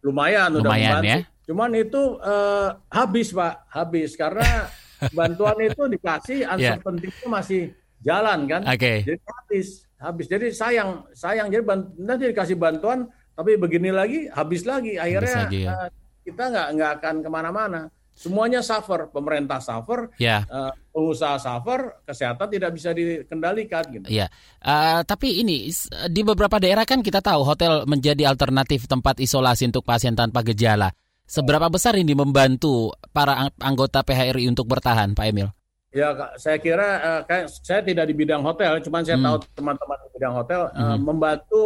Lumayan, 0.00 0.48
lumayan 0.56 1.04
udah 1.04 1.04
ya. 1.04 1.18
Cuman 1.44 1.70
itu 1.76 2.16
uh, 2.24 2.80
habis 2.88 3.36
Pak, 3.36 3.68
habis 3.68 4.16
karena 4.16 4.72
bantuan 5.18 5.60
itu 5.60 5.84
dikasih, 5.84 6.48
ansur 6.48 6.80
yeah. 6.80 6.80
pentingnya 6.80 7.28
masih 7.28 7.62
jalan 8.00 8.48
kan. 8.48 8.64
Oke. 8.64 8.80
Okay. 8.80 8.96
Jadi 9.04 9.20
habis 9.28 9.68
habis. 10.00 10.26
Jadi 10.26 10.50
sayang, 10.50 11.04
sayang. 11.12 11.52
Jadi 11.52 11.62
nanti 12.00 12.32
dikasih 12.32 12.56
bantuan, 12.56 13.06
tapi 13.36 13.60
begini 13.60 13.92
lagi, 13.92 14.26
habis 14.32 14.64
lagi. 14.64 14.96
Akhirnya 14.96 15.46
lagi, 15.46 15.60
ya. 15.68 15.72
uh, 15.76 15.88
kita 16.24 16.42
nggak 16.48 16.68
nggak 16.74 16.90
akan 16.98 17.14
ke 17.20 17.28
mana-mana. 17.28 17.82
Semuanya 18.10 18.60
suffer, 18.60 19.08
pemerintah 19.08 19.62
suffer, 19.64 20.12
ya. 20.20 20.44
uh, 20.50 20.68
pengusaha 20.92 21.40
suffer, 21.40 22.04
kesehatan 22.04 22.48
tidak 22.52 22.70
bisa 22.76 22.90
dikendalikan. 22.92 23.84
Gitu. 23.88 24.06
Ya, 24.12 24.28
uh, 24.60 25.00
tapi 25.06 25.40
ini 25.40 25.72
di 26.10 26.20
beberapa 26.20 26.60
daerah 26.60 26.84
kan 26.84 27.00
kita 27.00 27.24
tahu 27.24 27.46
hotel 27.46 27.88
menjadi 27.88 28.28
alternatif 28.28 28.84
tempat 28.90 29.22
isolasi 29.24 29.72
untuk 29.72 29.86
pasien 29.88 30.12
tanpa 30.12 30.44
gejala. 30.44 30.92
Seberapa 31.24 31.70
besar 31.70 31.94
ini 31.94 32.10
membantu 32.10 32.90
para 33.14 33.48
anggota 33.62 34.02
PHRI 34.02 34.50
untuk 34.50 34.66
bertahan, 34.66 35.14
Pak 35.14 35.24
Emil? 35.30 35.48
Ya, 35.90 36.14
saya 36.38 36.58
kira 36.62 36.88
uh, 37.02 37.20
kayak 37.26 37.50
saya 37.50 37.82
tidak 37.82 38.06
di 38.06 38.14
bidang 38.14 38.46
hotel, 38.46 38.78
cuman 38.78 39.02
saya 39.02 39.18
hmm. 39.18 39.26
tahu 39.26 39.36
teman-teman 39.58 39.96
di 39.98 40.08
bidang 40.14 40.34
hotel 40.38 40.60
hmm. 40.70 40.78
uh, 40.86 40.98
membantu 41.02 41.62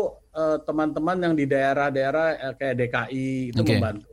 teman-teman 0.64 1.16
uh, 1.20 1.22
yang 1.28 1.34
di 1.36 1.44
daerah-daerah 1.46 2.26
uh, 2.40 2.54
kayak 2.56 2.74
DKI 2.80 3.52
itu 3.52 3.60
okay. 3.60 3.76
membantu. 3.76 4.08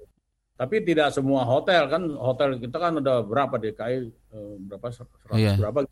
Tapi 0.60 0.76
tidak 0.86 1.10
semua 1.16 1.42
hotel 1.48 1.90
kan, 1.90 2.04
hotel 2.20 2.60
kita 2.60 2.78
kan 2.78 3.00
ada 3.00 3.24
berapa 3.24 3.56
DKI 3.56 3.98
uh, 4.36 4.56
berapa 4.68 4.88
seratus 4.94 5.40
yeah. 5.40 5.56
berapa 5.56 5.88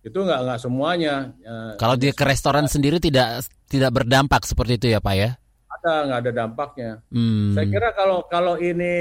itu 0.00 0.18
nggak 0.18 0.40
nggak 0.44 0.60
semuanya. 0.60 1.14
Uh, 1.44 1.72
Kalau 1.78 1.96
dia 1.96 2.12
ke 2.12 2.24
restoran 2.26 2.66
sendiri 2.66 2.98
tidak 2.98 3.46
tidak 3.70 3.94
berdampak 3.94 4.42
seperti 4.44 4.82
itu 4.82 4.86
ya 4.92 5.00
Pak 5.00 5.14
ya? 5.14 5.30
Ada 5.80 5.94
nggak 6.04 6.20
ada 6.20 6.32
dampaknya. 6.44 6.90
Hmm. 7.08 7.56
Saya 7.56 7.66
kira 7.72 7.96
kalau 7.96 8.28
kalau 8.28 8.60
ini 8.60 8.92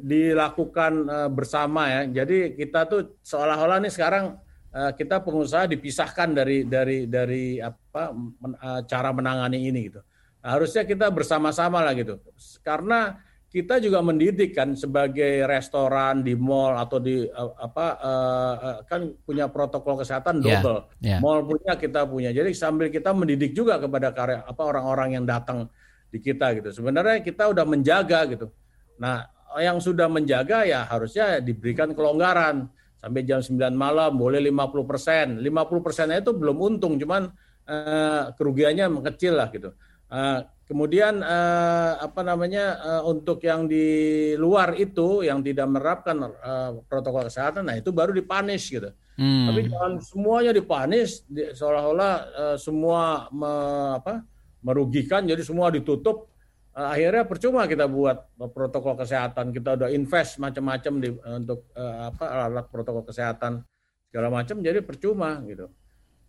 dilakukan 0.00 0.92
uh, 1.04 1.28
bersama 1.28 1.92
ya, 1.92 2.24
jadi 2.24 2.56
kita 2.56 2.88
tuh 2.88 3.20
seolah-olah 3.20 3.84
nih 3.84 3.92
sekarang 3.92 4.40
uh, 4.72 4.90
kita 4.96 5.20
pengusaha 5.20 5.68
dipisahkan 5.68 6.32
dari 6.32 6.64
dari 6.64 7.04
dari 7.04 7.60
apa 7.60 8.16
men, 8.16 8.56
uh, 8.56 8.80
cara 8.88 9.12
menangani 9.12 9.68
ini 9.68 9.92
gitu. 9.92 10.00
Nah, 10.40 10.58
harusnya 10.58 10.88
kita 10.88 11.12
bersama-sama 11.12 11.84
lah 11.84 11.92
gitu, 11.92 12.16
karena 12.64 13.20
kita 13.52 13.76
juga 13.84 14.00
mendidik 14.00 14.56
kan 14.56 14.72
sebagai 14.72 15.44
restoran 15.44 16.24
di 16.24 16.32
mall 16.32 16.72
atau 16.72 16.96
di 16.96 17.20
uh, 17.28 17.52
apa 17.60 17.86
uh, 18.00 18.54
uh, 18.56 18.78
kan 18.88 19.12
punya 19.28 19.52
protokol 19.52 20.00
kesehatan 20.00 20.40
iya, 20.40 20.64
double. 20.64 20.88
Yeah, 21.04 21.08
yeah. 21.14 21.20
Mall 21.20 21.44
punya 21.44 21.76
kita 21.76 22.08
punya. 22.08 22.32
Jadi 22.32 22.56
sambil 22.56 22.88
kita 22.88 23.12
mendidik 23.12 23.52
juga 23.52 23.76
kepada 23.76 24.08
karya 24.16 24.40
apa 24.40 24.62
orang-orang 24.64 25.20
yang 25.20 25.28
datang 25.28 25.68
di 26.12 26.18
kita 26.20 26.52
gitu. 26.60 26.68
Sebenarnya 26.68 27.24
kita 27.24 27.48
udah 27.48 27.64
menjaga 27.64 28.28
gitu. 28.28 28.52
Nah, 29.00 29.24
yang 29.56 29.80
sudah 29.80 30.12
menjaga 30.12 30.68
ya 30.68 30.84
harusnya 30.84 31.40
diberikan 31.40 31.96
kelonggaran 31.96 32.68
sampai 33.00 33.24
jam 33.24 33.40
9 33.40 33.72
malam 33.72 34.14
boleh 34.14 34.38
50 34.38 34.84
persen. 34.86 35.26
50 35.40 35.84
persennya 35.84 36.20
itu 36.20 36.36
belum 36.36 36.56
untung, 36.60 37.00
cuman 37.00 37.32
uh, 37.66 38.30
kerugiannya 38.36 38.92
kecil 39.10 39.40
lah 39.40 39.48
gitu. 39.50 39.72
Uh, 40.12 40.44
kemudian 40.68 41.24
uh, 41.24 41.98
apa 41.98 42.20
namanya 42.20 42.78
uh, 42.78 43.02
untuk 43.08 43.40
yang 43.42 43.64
di 43.64 44.32
luar 44.36 44.76
itu 44.76 45.24
yang 45.24 45.40
tidak 45.40 45.66
menerapkan 45.66 46.16
uh, 46.20 46.78
protokol 46.86 47.26
kesehatan, 47.26 47.66
nah 47.66 47.74
itu 47.74 47.90
baru 47.90 48.14
dipanis 48.14 48.68
gitu. 48.68 48.92
Hmm. 49.18 49.50
Tapi 49.50 49.68
jangan 49.68 49.92
semuanya 50.00 50.52
dipanis, 50.56 51.26
di, 51.28 51.52
seolah-olah 51.52 52.14
uh, 52.32 52.56
semua 52.56 53.28
me, 53.28 53.52
apa 54.00 54.24
merugikan 54.62 55.26
jadi 55.26 55.42
semua 55.42 55.68
ditutup. 55.68 56.30
Uh, 56.72 56.88
akhirnya 56.88 57.28
percuma 57.28 57.68
kita 57.68 57.84
buat 57.84 58.32
protokol 58.54 58.96
kesehatan. 58.96 59.52
Kita 59.52 59.76
udah 59.76 59.88
invest 59.92 60.40
macam-macam 60.40 60.92
di 61.02 61.08
untuk 61.12 61.68
uh, 61.76 62.08
apa 62.08 62.24
alat 62.48 62.66
protokol 62.72 63.04
kesehatan 63.04 63.60
segala 64.08 64.32
macam 64.32 64.62
jadi 64.64 64.80
percuma 64.80 65.36
gitu. 65.44 65.68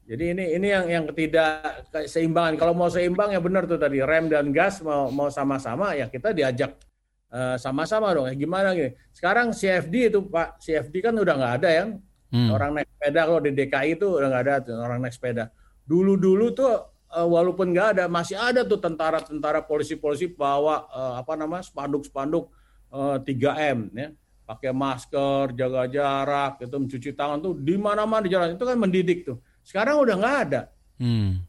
Jadi 0.03 0.35
ini 0.35 0.45
ini 0.59 0.67
yang 0.67 0.85
yang 0.91 1.03
tidak 1.15 1.87
seimbangan. 2.11 2.59
Kalau 2.59 2.75
mau 2.75 2.91
seimbang 2.91 3.31
ya 3.31 3.39
benar 3.39 3.63
tuh 3.63 3.79
tadi 3.79 4.03
rem 4.03 4.27
dan 4.27 4.51
gas 4.51 4.83
mau 4.83 5.07
mau 5.07 5.31
sama-sama 5.31 5.95
ya 5.95 6.11
kita 6.11 6.35
diajak 6.35 6.75
uh, 7.31 7.55
sama-sama 7.55 8.11
dong. 8.11 8.27
Ya 8.27 8.35
gimana 8.35 8.75
gini? 8.75 8.91
Sekarang 9.15 9.55
CFD 9.55 10.11
itu 10.11 10.19
Pak 10.27 10.59
CFD 10.59 10.99
kan 10.99 11.15
udah 11.15 11.35
nggak 11.39 11.53
ada 11.63 11.69
yang 11.71 11.89
hmm. 12.35 12.49
orang 12.51 12.71
naik 12.75 12.87
sepeda 12.91 13.21
kalau 13.23 13.39
di 13.39 13.51
DKI 13.55 13.89
itu 13.95 14.07
udah 14.19 14.27
nggak 14.27 14.43
ada 14.43 14.55
tuh, 14.59 14.75
orang 14.75 14.99
naik 14.99 15.15
sepeda. 15.15 15.43
Dulu-dulu 15.87 16.45
tuh 16.51 16.92
uh, 17.13 17.27
walaupun 17.29 17.71
nggak 17.71 17.87
ada 17.97 18.05
masih 18.09 18.35
ada 18.35 18.65
tuh 18.65 18.81
tentara-tentara 18.81 19.61
polisi-polisi 19.63 20.33
bawa 20.33 20.89
uh, 20.89 21.13
apa 21.21 21.37
nama 21.37 21.61
spanduk-spanduk 21.61 22.49
uh, 22.89 23.17
3M 23.21 23.93
ya. 23.93 24.09
Pakai 24.43 24.75
masker 24.75 25.55
jaga 25.55 25.87
jarak 25.87 26.59
itu 26.59 26.75
mencuci 26.75 27.09
tangan 27.15 27.39
tuh 27.39 27.55
di 27.55 27.79
mana-mana 27.79 28.27
di 28.27 28.33
jalan. 28.33 28.59
Itu 28.59 28.67
kan 28.67 28.75
mendidik 28.75 29.23
tuh. 29.23 29.39
Sekarang 29.63 30.03
udah 30.03 30.15
nggak 30.19 30.37
ada. 30.49 30.61
Hmm. 30.93 31.41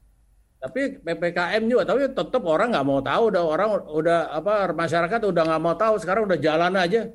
tapi 0.64 0.96
ppkm 0.96 1.68
juga 1.68 1.85
tapi 1.85 2.09
tetap 2.09 2.40
orang 2.48 2.72
nggak 2.72 2.87
mau 2.87 3.03
tahu. 3.03 3.22
Udah 3.35 3.42
orang 3.44 3.68
udah 3.85 4.18
apa 4.33 4.72
masyarakat 4.72 5.20
udah 5.27 5.42
nggak 5.42 5.62
mau 5.62 5.77
tahu. 5.77 5.94
Sekarang 6.00 6.24
udah 6.31 6.38
jalan 6.38 6.72
aja. 6.79 7.11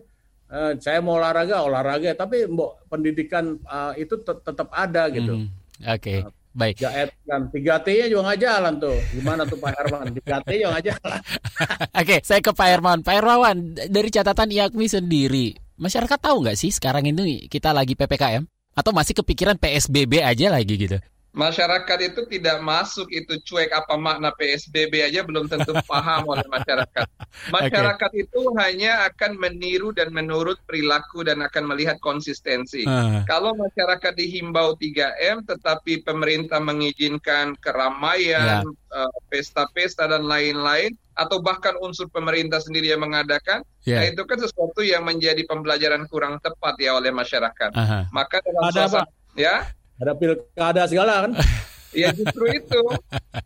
Uh, 0.49 0.73
saya 0.77 0.99
mau 0.99 1.17
olahraga 1.17 1.63
olahraga. 1.63 2.11
Tapi 2.13 2.45
pendidikan 2.91 3.57
uh, 3.65 3.95
itu 3.95 4.19
tetap 4.21 4.67
ada 4.75 5.07
gitu. 5.09 5.47
Hmm. 5.47 5.49
oke. 5.81 5.97
Okay. 5.97 6.19
uh, 6.27 6.38
Baik. 6.59 6.75
Ya, 6.83 7.07
kan 7.23 7.47
tiga 7.55 7.79
T-nya 7.79 8.11
juga 8.11 8.21
nggak 8.27 8.39
jalan 8.43 8.73
tuh. 8.83 8.97
Gimana 9.15 9.47
tuh 9.47 9.55
Pak 9.55 9.71
Herman? 9.79 10.05
Tiga 10.11 10.43
T 10.43 10.49
juga 10.59 10.69
nggak 10.75 10.85
jalan. 10.91 11.19
Oke, 12.03 12.17
saya 12.27 12.39
ke 12.43 12.51
Pak 12.51 12.67
Herman. 12.67 12.99
Pak 12.99 13.15
Hermawan, 13.15 13.55
dari 13.87 14.09
catatan 14.11 14.51
IAKMI 14.51 14.87
sendiri, 14.91 15.47
masyarakat 15.79 16.19
tahu 16.19 16.43
nggak 16.43 16.59
sih 16.59 16.75
sekarang 16.75 17.07
ini 17.07 17.47
kita 17.47 17.71
lagi 17.71 17.95
PPKM? 17.95 18.43
Atau 18.75 18.91
masih 18.91 19.15
kepikiran 19.15 19.55
PSBB 19.55 20.19
aja 20.19 20.51
lagi 20.51 20.75
gitu? 20.75 20.99
Masyarakat 21.29 21.99
itu 22.09 22.21
tidak 22.25 22.57
masuk 22.65 23.05
itu 23.13 23.37
cuek 23.45 23.69
apa 23.69 23.93
makna 23.95 24.33
PSBB 24.33 25.05
aja 25.05 25.21
belum 25.21 25.45
tentu 25.45 25.77
paham 25.89 26.25
oleh 26.25 26.45
masyarakat. 26.49 27.05
Masyarakat 27.53 28.11
okay. 28.11 28.23
itu 28.25 28.41
hanya 28.57 29.05
akan 29.09 29.37
meniru 29.37 29.93
dan 29.93 30.09
menurut 30.09 30.57
perilaku 30.65 31.21
dan 31.21 31.45
akan 31.45 31.69
melihat 31.69 32.01
konsistensi. 32.01 32.83
Uh. 32.85 33.21
Kalau 33.29 33.53
masyarakat 33.53 34.13
dihimbau 34.17 34.73
3M 34.81 35.45
tetapi 35.45 36.01
pemerintah 36.01 36.57
mengizinkan 36.57 37.53
keramaian, 37.61 38.65
yeah. 38.65 39.05
uh, 39.05 39.11
pesta-pesta 39.29 40.09
dan 40.09 40.25
lain-lain 40.25 40.97
atau 41.13 41.43
bahkan 41.43 41.75
unsur 41.83 42.07
pemerintah 42.07 42.63
sendiri 42.63 42.95
yang 42.95 43.03
mengadakan, 43.03 43.59
yeah. 43.83 44.01
nah 44.01 44.05
itu 44.07 44.23
kan 44.23 44.39
sesuatu 44.39 44.79
yang 44.79 45.03
menjadi 45.03 45.43
pembelajaran 45.45 46.07
kurang 46.07 46.39
tepat 46.39 46.79
ya 46.79 46.95
oleh 46.95 47.11
masyarakat. 47.11 47.75
Uh 47.75 47.83
-huh. 47.83 48.03
Maka 48.15 48.39
dalam 48.39 48.63
Ada 48.71 48.87
suasana, 48.87 49.11
ya 49.35 49.67
ada 49.99 50.13
pilkada 50.15 50.83
segala 50.87 51.27
kan. 51.27 51.33
Ya 51.89 52.13
justru 52.13 52.45
itu. 52.53 52.81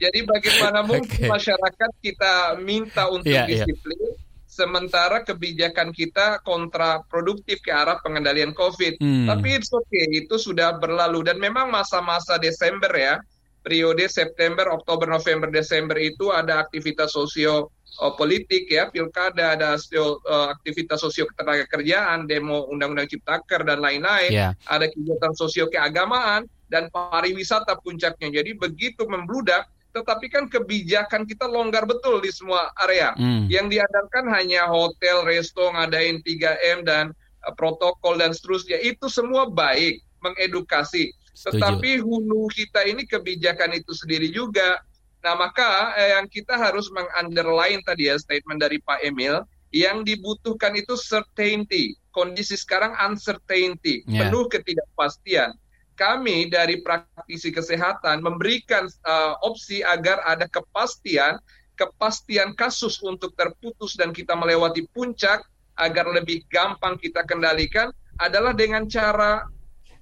Jadi 0.04 0.20
bagaimana 0.28 0.84
mungkin 0.92 1.16
okay. 1.16 1.32
masyarakat 1.32 1.92
kita 2.04 2.60
minta 2.60 3.08
untuk 3.08 3.32
yeah, 3.32 3.48
iya. 3.48 3.64
disiplin, 3.64 3.96
yeah. 3.96 4.20
sementara 4.52 5.24
kebijakan 5.24 5.96
kita 5.96 6.44
kontraproduktif 6.44 7.64
ke 7.64 7.72
arah 7.72 8.04
pengendalian 8.04 8.52
COVID. 8.52 9.00
Hmm. 9.00 9.32
Tapi 9.32 9.48
it's 9.64 9.72
okay, 9.72 10.28
itu 10.28 10.36
sudah 10.36 10.76
berlalu 10.76 11.24
dan 11.24 11.40
memang 11.40 11.72
masa-masa 11.72 12.36
Desember 12.36 12.92
ya, 12.92 13.24
periode 13.64 14.06
September, 14.12 14.70
Oktober, 14.70 15.08
November, 15.08 15.48
Desember 15.48 15.96
itu 15.96 16.30
ada 16.30 16.60
aktivitas 16.62 17.16
sosio 17.16 17.72
uh, 18.04 18.14
politik 18.14 18.68
ya, 18.68 18.92
pilkada, 18.92 19.56
ada 19.56 19.80
uh, 19.80 20.48
aktivitas 20.52 21.00
sosio 21.00 21.24
ketenaga 21.32 21.66
kerjaan, 21.72 22.28
demo 22.28 22.68
undang-undang 22.70 23.08
ciptaker 23.08 23.64
dan 23.64 23.80
lain-lain, 23.80 24.32
yeah. 24.32 24.52
ada 24.68 24.92
kegiatan 24.92 25.34
sosio 25.34 25.72
keagamaan 25.72 26.46
dan 26.68 26.92
pariwisata 26.92 27.80
puncaknya. 27.82 28.44
Jadi 28.44 28.60
begitu 28.60 29.08
membludak, 29.08 29.70
tetapi 29.94 30.26
kan 30.28 30.50
kebijakan 30.50 31.24
kita 31.30 31.46
longgar 31.46 31.86
betul 31.86 32.18
di 32.20 32.34
semua 32.34 32.74
area. 32.82 33.14
Mm. 33.16 33.46
Yang 33.48 33.68
diandalkan 33.78 34.26
hanya 34.34 34.68
hotel, 34.68 35.24
resto, 35.24 35.70
ngadain 35.70 36.20
3M 36.26 36.84
dan 36.84 37.16
uh, 37.46 37.54
protokol 37.54 38.18
dan 38.18 38.34
seterusnya. 38.34 38.82
Itu 38.82 39.08
semua 39.08 39.46
baik, 39.48 40.02
mengedukasi. 40.20 41.14
Setuju. 41.34 41.58
Tetapi 41.58 41.92
hulu 42.02 42.46
kita 42.54 42.86
ini 42.86 43.10
kebijakan 43.10 43.74
itu 43.74 43.92
sendiri 43.92 44.30
juga 44.30 44.82
Nah, 45.24 45.40
maka 45.40 45.96
eh, 45.96 46.20
yang 46.20 46.28
kita 46.28 46.60
harus 46.60 46.92
mengunderline 46.92 47.80
tadi 47.88 48.12
ya 48.12 48.20
statement 48.20 48.60
dari 48.60 48.84
Pak 48.84 49.00
Emil, 49.08 49.40
yang 49.72 50.04
dibutuhkan 50.04 50.76
itu 50.76 51.00
certainty. 51.00 51.96
Kondisi 52.12 52.60
sekarang 52.60 52.94
uncertainty, 53.00 54.04
yeah. 54.06 54.28
penuh 54.28 54.46
ketidakpastian. 54.52 55.56
kami 55.94 56.50
dari 56.50 56.82
praktisi 56.82 57.54
kesehatan 57.54 58.26
memberikan 58.26 58.90
uh, 59.06 59.38
opsi 59.46 59.86
agar 59.86 60.26
ada 60.26 60.50
kepastian 60.50 61.38
kepastian 61.78 62.58
kasus 62.58 62.98
untuk 63.06 63.38
terputus 63.38 63.94
dan 63.94 64.10
kita 64.10 64.34
melewati 64.34 64.90
puncak 64.90 65.46
agar 65.78 66.10
lebih 66.10 66.42
gampang 66.50 66.98
kita 66.98 67.22
kendalikan 67.30 67.94
adalah 68.18 68.58
dengan 68.58 68.90
cara 68.90 69.46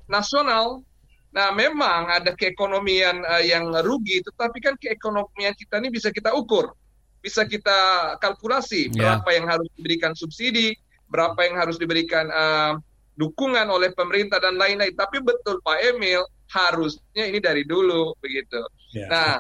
nasional. 0.08 0.80
Nah, 1.32 1.56
memang 1.56 2.12
ada 2.12 2.36
keekonomian 2.36 3.24
uh, 3.24 3.44
yang 3.44 3.72
rugi, 3.84 4.20
tetapi 4.20 4.60
kan 4.60 4.76
keekonomian 4.76 5.56
kita 5.56 5.80
ini 5.80 5.88
bisa 5.88 6.12
kita 6.12 6.36
ukur, 6.36 6.76
bisa 7.24 7.48
kita 7.48 7.80
kalkulasi 8.20 8.92
yeah. 8.92 9.16
berapa 9.16 9.30
yang 9.40 9.46
harus 9.48 9.68
diberikan 9.80 10.12
subsidi, 10.12 10.76
berapa 11.08 11.40
yang 11.48 11.56
harus 11.56 11.80
diberikan 11.80 12.28
uh, 12.28 12.76
dukungan 13.16 13.64
oleh 13.72 13.96
pemerintah 13.96 14.44
dan 14.44 14.60
lain-lain. 14.60 14.92
Tapi 14.92 15.24
betul 15.24 15.64
Pak 15.64 15.80
Emil, 15.96 16.20
harusnya 16.52 17.24
ini 17.24 17.40
dari 17.40 17.64
dulu 17.64 18.12
begitu. 18.20 18.60
Yeah. 18.92 19.08
Nah, 19.08 19.32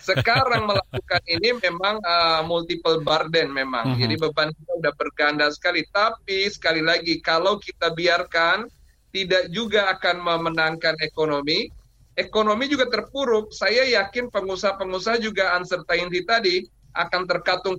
sekarang 0.00 0.70
melakukan 0.70 1.22
ini 1.28 1.58
memang 1.60 1.98
uh, 2.06 2.46
multiple 2.46 3.02
burden 3.02 3.50
memang. 3.52 3.90
Mm 3.90 3.92
-hmm. 3.98 4.02
Jadi 4.06 4.14
beban 4.16 4.48
kita 4.54 4.72
sudah 4.78 4.94
berganda 4.96 5.46
sekali. 5.50 5.82
Tapi 5.90 6.46
sekali 6.48 6.80
lagi 6.80 7.18
kalau 7.20 7.58
kita 7.58 7.90
biarkan 7.92 8.70
tidak 9.10 9.50
juga 9.50 9.90
akan 9.94 10.22
memenangkan 10.22 10.94
ekonomi. 11.02 11.70
Ekonomi 12.18 12.66
juga 12.70 12.90
terpuruk. 12.90 13.50
Saya 13.54 13.86
yakin 13.86 14.30
pengusaha-pengusaha 14.30 15.18
juga 15.22 15.56
uncertainty 15.58 16.22
tadi 16.26 16.66
akan 16.94 17.26
terkatung 17.26 17.78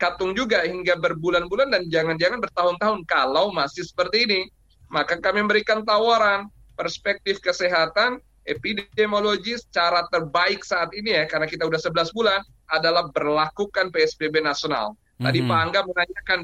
katung 0.00 0.32
juga 0.32 0.64
hingga 0.64 0.96
berbulan-bulan 0.96 1.68
dan 1.68 1.82
jangan-jangan 1.92 2.40
bertahun-tahun 2.40 3.04
kalau 3.04 3.52
masih 3.52 3.84
seperti 3.84 4.24
ini. 4.24 4.40
Maka 4.88 5.20
kami 5.20 5.44
memberikan 5.44 5.84
tawaran 5.84 6.48
perspektif 6.74 7.38
kesehatan 7.44 8.18
epidemiologi 8.48 9.60
cara 9.68 10.08
terbaik 10.08 10.64
saat 10.64 10.90
ini 10.96 11.12
ya 11.14 11.28
karena 11.28 11.44
kita 11.44 11.68
udah 11.68 11.78
11 11.78 12.16
bulan 12.16 12.40
adalah 12.72 13.06
berlakukan 13.12 13.92
PSBB 13.92 14.40
nasional. 14.40 14.96
Tadi 15.20 15.44
mm 15.44 15.46
-hmm. 15.46 15.52
Pak 15.52 15.60
Angga 15.60 15.80
menanyakan 15.84 16.38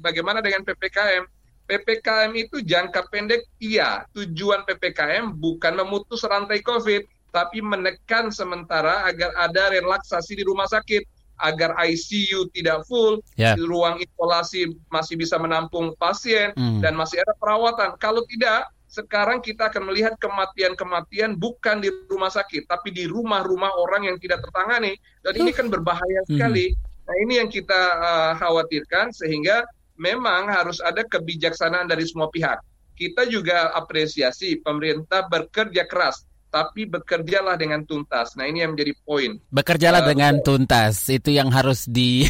bagaimana 0.00 0.38
dengan 0.40 0.64
PPKM. 0.64 1.24
PPKM 1.72 2.36
itu 2.36 2.60
jangka 2.60 3.08
pendek 3.08 3.48
iya, 3.56 4.04
tujuan 4.12 4.68
PPKM 4.68 5.32
bukan 5.40 5.72
memutus 5.80 6.20
rantai 6.28 6.60
Covid, 6.60 7.08
tapi 7.32 7.64
menekan 7.64 8.28
sementara 8.28 9.08
agar 9.08 9.32
ada 9.40 9.72
relaksasi 9.72 10.36
di 10.36 10.44
rumah 10.44 10.68
sakit, 10.68 11.08
agar 11.40 11.72
ICU 11.80 12.52
tidak 12.52 12.84
full, 12.84 13.24
yeah. 13.40 13.56
ruang 13.56 13.96
isolasi 14.04 14.76
masih 14.92 15.16
bisa 15.16 15.40
menampung 15.40 15.96
pasien 15.96 16.52
mm. 16.52 16.84
dan 16.84 16.92
masih 16.92 17.24
ada 17.24 17.32
perawatan. 17.40 17.96
Kalau 17.96 18.20
tidak, 18.28 18.68
sekarang 18.92 19.40
kita 19.40 19.72
akan 19.72 19.88
melihat 19.88 20.20
kematian-kematian 20.20 21.40
bukan 21.40 21.80
di 21.80 21.88
rumah 22.12 22.28
sakit, 22.28 22.68
tapi 22.68 22.92
di 22.92 23.08
rumah-rumah 23.08 23.72
orang 23.80 24.12
yang 24.12 24.20
tidak 24.20 24.44
tertangani. 24.44 25.00
Dan 25.24 25.40
ini 25.40 25.50
kan 25.56 25.72
berbahaya 25.72 26.20
hmm. 26.28 26.36
sekali. 26.36 26.76
Nah 27.08 27.14
ini 27.24 27.40
yang 27.40 27.48
kita 27.48 27.80
uh, 27.96 28.32
khawatirkan 28.36 29.08
sehingga 29.16 29.64
memang 29.96 30.48
harus 30.48 30.78
ada 30.80 31.04
kebijaksanaan 31.04 31.88
dari 31.88 32.04
semua 32.06 32.28
pihak. 32.28 32.60
Kita 32.92 33.24
juga 33.26 33.72
apresiasi 33.72 34.60
pemerintah 34.60 35.26
bekerja 35.26 35.88
keras 35.88 36.22
tapi 36.52 36.84
bekerjalah 36.84 37.56
dengan 37.56 37.80
tuntas. 37.88 38.36
Nah, 38.36 38.44
ini 38.44 38.60
yang 38.60 38.76
menjadi 38.76 38.92
poin. 39.08 39.40
Bekerjalah 39.48 40.04
uh, 40.04 40.08
dengan 40.12 40.36
tuntas. 40.44 41.08
Itu 41.08 41.32
yang 41.32 41.48
harus 41.48 41.88
di 41.88 42.28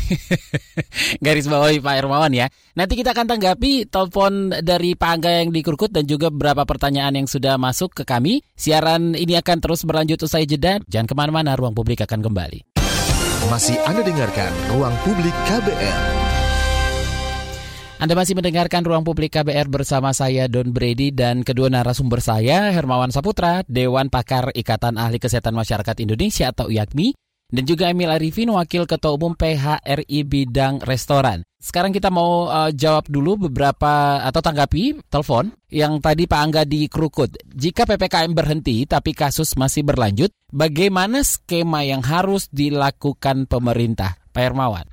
garis 1.24 1.50
bawahi 1.50 1.82
Pak 1.82 1.94
Hermawan 1.98 2.30
ya. 2.30 2.46
Nanti 2.78 2.94
kita 2.94 3.10
akan 3.10 3.26
tanggapi 3.26 3.90
telepon 3.90 4.54
dari 4.62 4.94
Pak 4.94 5.10
Angga 5.18 5.42
yang 5.42 5.50
di 5.50 5.60
Kurkut 5.66 5.90
dan 5.90 6.06
juga 6.06 6.30
beberapa 6.30 6.62
pertanyaan 6.62 7.18
yang 7.18 7.26
sudah 7.26 7.58
masuk 7.58 7.90
ke 7.98 8.06
kami. 8.06 8.46
Siaran 8.54 9.18
ini 9.18 9.34
akan 9.34 9.58
terus 9.58 9.82
berlanjut 9.82 10.22
usai 10.22 10.46
jeda. 10.46 10.78
Jangan 10.86 11.10
ke 11.10 11.14
mana-mana, 11.18 11.58
Ruang 11.58 11.74
Publik 11.74 12.06
akan 12.06 12.22
kembali. 12.22 12.62
Masih 13.50 13.74
Anda 13.90 14.06
dengarkan 14.06 14.54
Ruang 14.70 14.94
Publik 15.02 15.34
KBR. 15.50 16.31
Anda 18.02 18.18
masih 18.18 18.34
mendengarkan 18.34 18.82
Ruang 18.82 19.06
Publik 19.06 19.38
KBR 19.38 19.70
bersama 19.70 20.10
saya 20.10 20.50
Don 20.50 20.74
Brady 20.74 21.14
dan 21.14 21.46
kedua 21.46 21.70
narasumber 21.70 22.18
saya 22.18 22.74
Hermawan 22.74 23.14
Saputra, 23.14 23.62
Dewan 23.70 24.10
Pakar 24.10 24.50
Ikatan 24.58 24.98
Ahli 24.98 25.22
Kesehatan 25.22 25.54
Masyarakat 25.54 26.02
Indonesia 26.02 26.50
atau 26.50 26.66
IAKMI, 26.66 27.14
dan 27.54 27.62
juga 27.62 27.94
Emil 27.94 28.10
Arifin, 28.10 28.50
Wakil 28.50 28.90
Ketua 28.90 29.14
Umum 29.14 29.38
PHRI 29.38 30.18
Bidang 30.26 30.82
Restoran. 30.82 31.46
Sekarang 31.62 31.94
kita 31.94 32.10
mau 32.10 32.50
uh, 32.50 32.74
jawab 32.74 33.06
dulu 33.06 33.46
beberapa 33.46 34.18
atau 34.18 34.42
tanggapi 34.42 35.06
telepon 35.06 35.54
yang 35.70 36.02
tadi 36.02 36.26
Pak 36.26 36.40
Angga 36.42 36.66
di 36.66 36.90
Krukut. 36.90 37.38
Jika 37.54 37.86
PPKM 37.86 38.34
berhenti 38.34 38.82
tapi 38.82 39.14
kasus 39.14 39.54
masih 39.54 39.86
berlanjut, 39.86 40.34
bagaimana 40.50 41.22
skema 41.22 41.86
yang 41.86 42.02
harus 42.02 42.50
dilakukan 42.50 43.46
pemerintah? 43.46 44.18
Pak 44.34 44.42
Hermawan. 44.42 44.91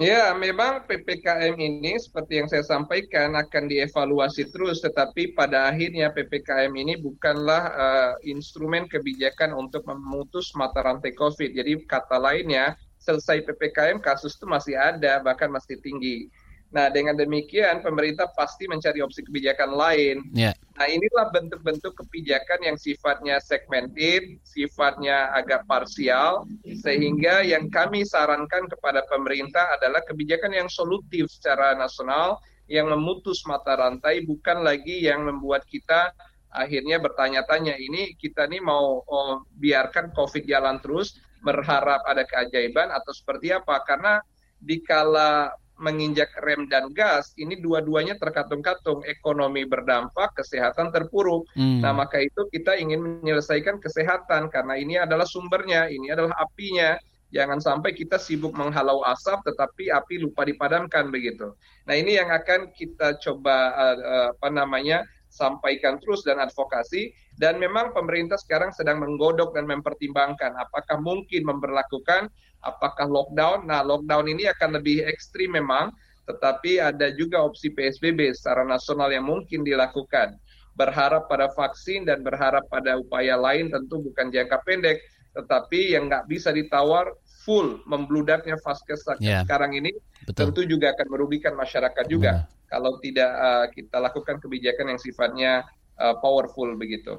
Ya, 0.00 0.32
memang 0.32 0.88
PPKM 0.88 1.60
ini 1.60 1.92
seperti 2.00 2.40
yang 2.40 2.48
saya 2.48 2.64
sampaikan 2.64 3.36
akan 3.36 3.68
dievaluasi 3.68 4.48
terus, 4.48 4.80
tetapi 4.80 5.36
pada 5.36 5.68
akhirnya 5.68 6.08
PPKM 6.08 6.72
ini 6.72 6.96
bukanlah 6.96 7.62
uh, 7.68 8.12
instrumen 8.24 8.88
kebijakan 8.88 9.52
untuk 9.52 9.84
memutus 9.84 10.56
mata 10.56 10.80
rantai 10.80 11.12
COVID. 11.12 11.52
Jadi 11.52 11.84
kata 11.84 12.16
lainnya, 12.16 12.80
selesai 12.96 13.44
PPKM 13.44 14.00
kasus 14.00 14.40
itu 14.40 14.48
masih 14.48 14.72
ada, 14.72 15.20
bahkan 15.20 15.52
masih 15.52 15.76
tinggi. 15.84 16.32
Nah, 16.70 16.86
dengan 16.86 17.18
demikian 17.18 17.82
pemerintah 17.82 18.30
pasti 18.30 18.70
mencari 18.70 19.02
opsi 19.02 19.26
kebijakan 19.26 19.74
lain. 19.74 20.22
Yeah. 20.30 20.54
Nah, 20.78 20.86
inilah 20.86 21.34
bentuk-bentuk 21.34 21.98
kebijakan 21.98 22.62
yang 22.62 22.78
sifatnya 22.78 23.42
segmented, 23.42 24.38
sifatnya 24.46 25.34
agak 25.34 25.66
parsial, 25.66 26.46
sehingga 26.62 27.42
yang 27.42 27.66
kami 27.74 28.06
sarankan 28.06 28.70
kepada 28.70 29.02
pemerintah 29.10 29.74
adalah 29.74 29.98
kebijakan 30.06 30.54
yang 30.54 30.70
solutif 30.70 31.26
secara 31.26 31.74
nasional, 31.74 32.38
yang 32.70 32.86
memutus 32.86 33.42
mata 33.50 33.74
rantai, 33.74 34.22
bukan 34.22 34.62
lagi 34.62 35.02
yang 35.02 35.26
membuat 35.26 35.66
kita 35.66 36.14
akhirnya 36.50 36.98
bertanya-tanya, 36.98 37.78
ini 37.78 38.14
kita 38.18 38.46
nih 38.50 38.62
mau 38.62 39.02
oh, 39.06 39.46
biarkan 39.58 40.10
COVID 40.14 40.46
jalan 40.46 40.82
terus, 40.82 41.18
berharap 41.40 42.04
ada 42.04 42.26
keajaiban 42.26 42.90
atau 42.90 43.14
seperti 43.14 43.54
apa? 43.54 43.80
Karena 43.86 44.20
dikala 44.60 45.50
menginjak 45.80 46.30
rem 46.44 46.68
dan 46.68 46.92
gas, 46.92 47.32
ini 47.40 47.56
dua-duanya 47.58 48.20
terkatung-katung. 48.20 49.02
Ekonomi 49.08 49.64
berdampak, 49.64 50.36
kesehatan 50.36 50.92
terpuruk. 50.92 51.48
Hmm. 51.56 51.80
Nah, 51.80 51.96
maka 51.96 52.20
itu 52.20 52.46
kita 52.52 52.76
ingin 52.76 53.24
menyelesaikan 53.24 53.80
kesehatan 53.80 54.52
karena 54.52 54.74
ini 54.76 55.00
adalah 55.00 55.24
sumbernya, 55.24 55.88
ini 55.88 56.12
adalah 56.12 56.36
apinya. 56.38 57.00
Jangan 57.30 57.62
sampai 57.62 57.94
kita 57.94 58.18
sibuk 58.18 58.52
menghalau 58.58 59.06
asap, 59.06 59.40
tetapi 59.46 59.88
api 59.88 60.18
lupa 60.18 60.42
dipadamkan 60.42 61.14
begitu. 61.14 61.54
Nah, 61.86 61.94
ini 61.94 62.18
yang 62.18 62.28
akan 62.28 62.74
kita 62.74 63.22
coba 63.22 63.70
uh, 63.74 64.26
apa 64.34 64.48
namanya 64.50 65.06
sampaikan 65.30 65.96
terus 66.02 66.26
dan 66.26 66.42
advokasi. 66.42 67.14
Dan 67.38 67.56
memang 67.56 67.96
pemerintah 67.96 68.36
sekarang 68.36 68.74
sedang 68.74 69.00
menggodok 69.00 69.56
dan 69.56 69.64
mempertimbangkan 69.64 70.52
apakah 70.60 71.00
mungkin 71.00 71.48
memperlakukan 71.48 72.28
apakah 72.60 73.08
lockdown. 73.08 73.64
Nah, 73.64 73.80
lockdown 73.80 74.28
ini 74.28 74.44
akan 74.50 74.76
lebih 74.76 75.08
ekstrim 75.08 75.56
memang, 75.56 75.94
tetapi 76.28 76.82
ada 76.82 77.08
juga 77.16 77.40
opsi 77.40 77.72
PSBB 77.72 78.36
secara 78.36 78.66
nasional 78.66 79.08
yang 79.08 79.24
mungkin 79.24 79.64
dilakukan. 79.64 80.36
Berharap 80.76 81.32
pada 81.32 81.48
vaksin 81.56 82.04
dan 82.04 82.20
berharap 82.20 82.68
pada 82.68 83.00
upaya 83.00 83.40
lain 83.40 83.72
tentu 83.72 84.04
bukan 84.04 84.28
jangka 84.28 84.60
pendek, 84.68 85.00
tetapi 85.32 85.96
yang 85.96 86.12
nggak 86.12 86.28
bisa 86.28 86.52
ditawar 86.52 87.14
full 87.40 87.80
membludaknya 87.88 88.60
vaskes 88.60 89.00
yeah. 89.18 89.40
sekarang 89.46 89.72
ini 89.72 89.96
Betul. 90.28 90.52
tentu 90.52 90.60
juga 90.68 90.92
akan 90.92 91.06
merugikan 91.08 91.56
masyarakat 91.56 92.04
juga 92.04 92.44
yeah. 92.44 92.59
Kalau 92.70 92.96
tidak 93.02 93.30
uh, 93.34 93.66
kita 93.74 93.98
lakukan 93.98 94.38
kebijakan 94.38 94.94
yang 94.94 95.00
sifatnya 95.02 95.52
uh, 95.98 96.14
powerful 96.22 96.70
begitu. 96.78 97.18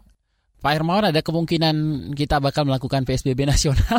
Pak 0.62 0.78
Hermawan 0.78 1.10
ada 1.10 1.26
kemungkinan 1.26 1.76
kita 2.14 2.38
bakal 2.38 2.70
melakukan 2.70 3.02
PSBB 3.02 3.50
nasional. 3.50 3.98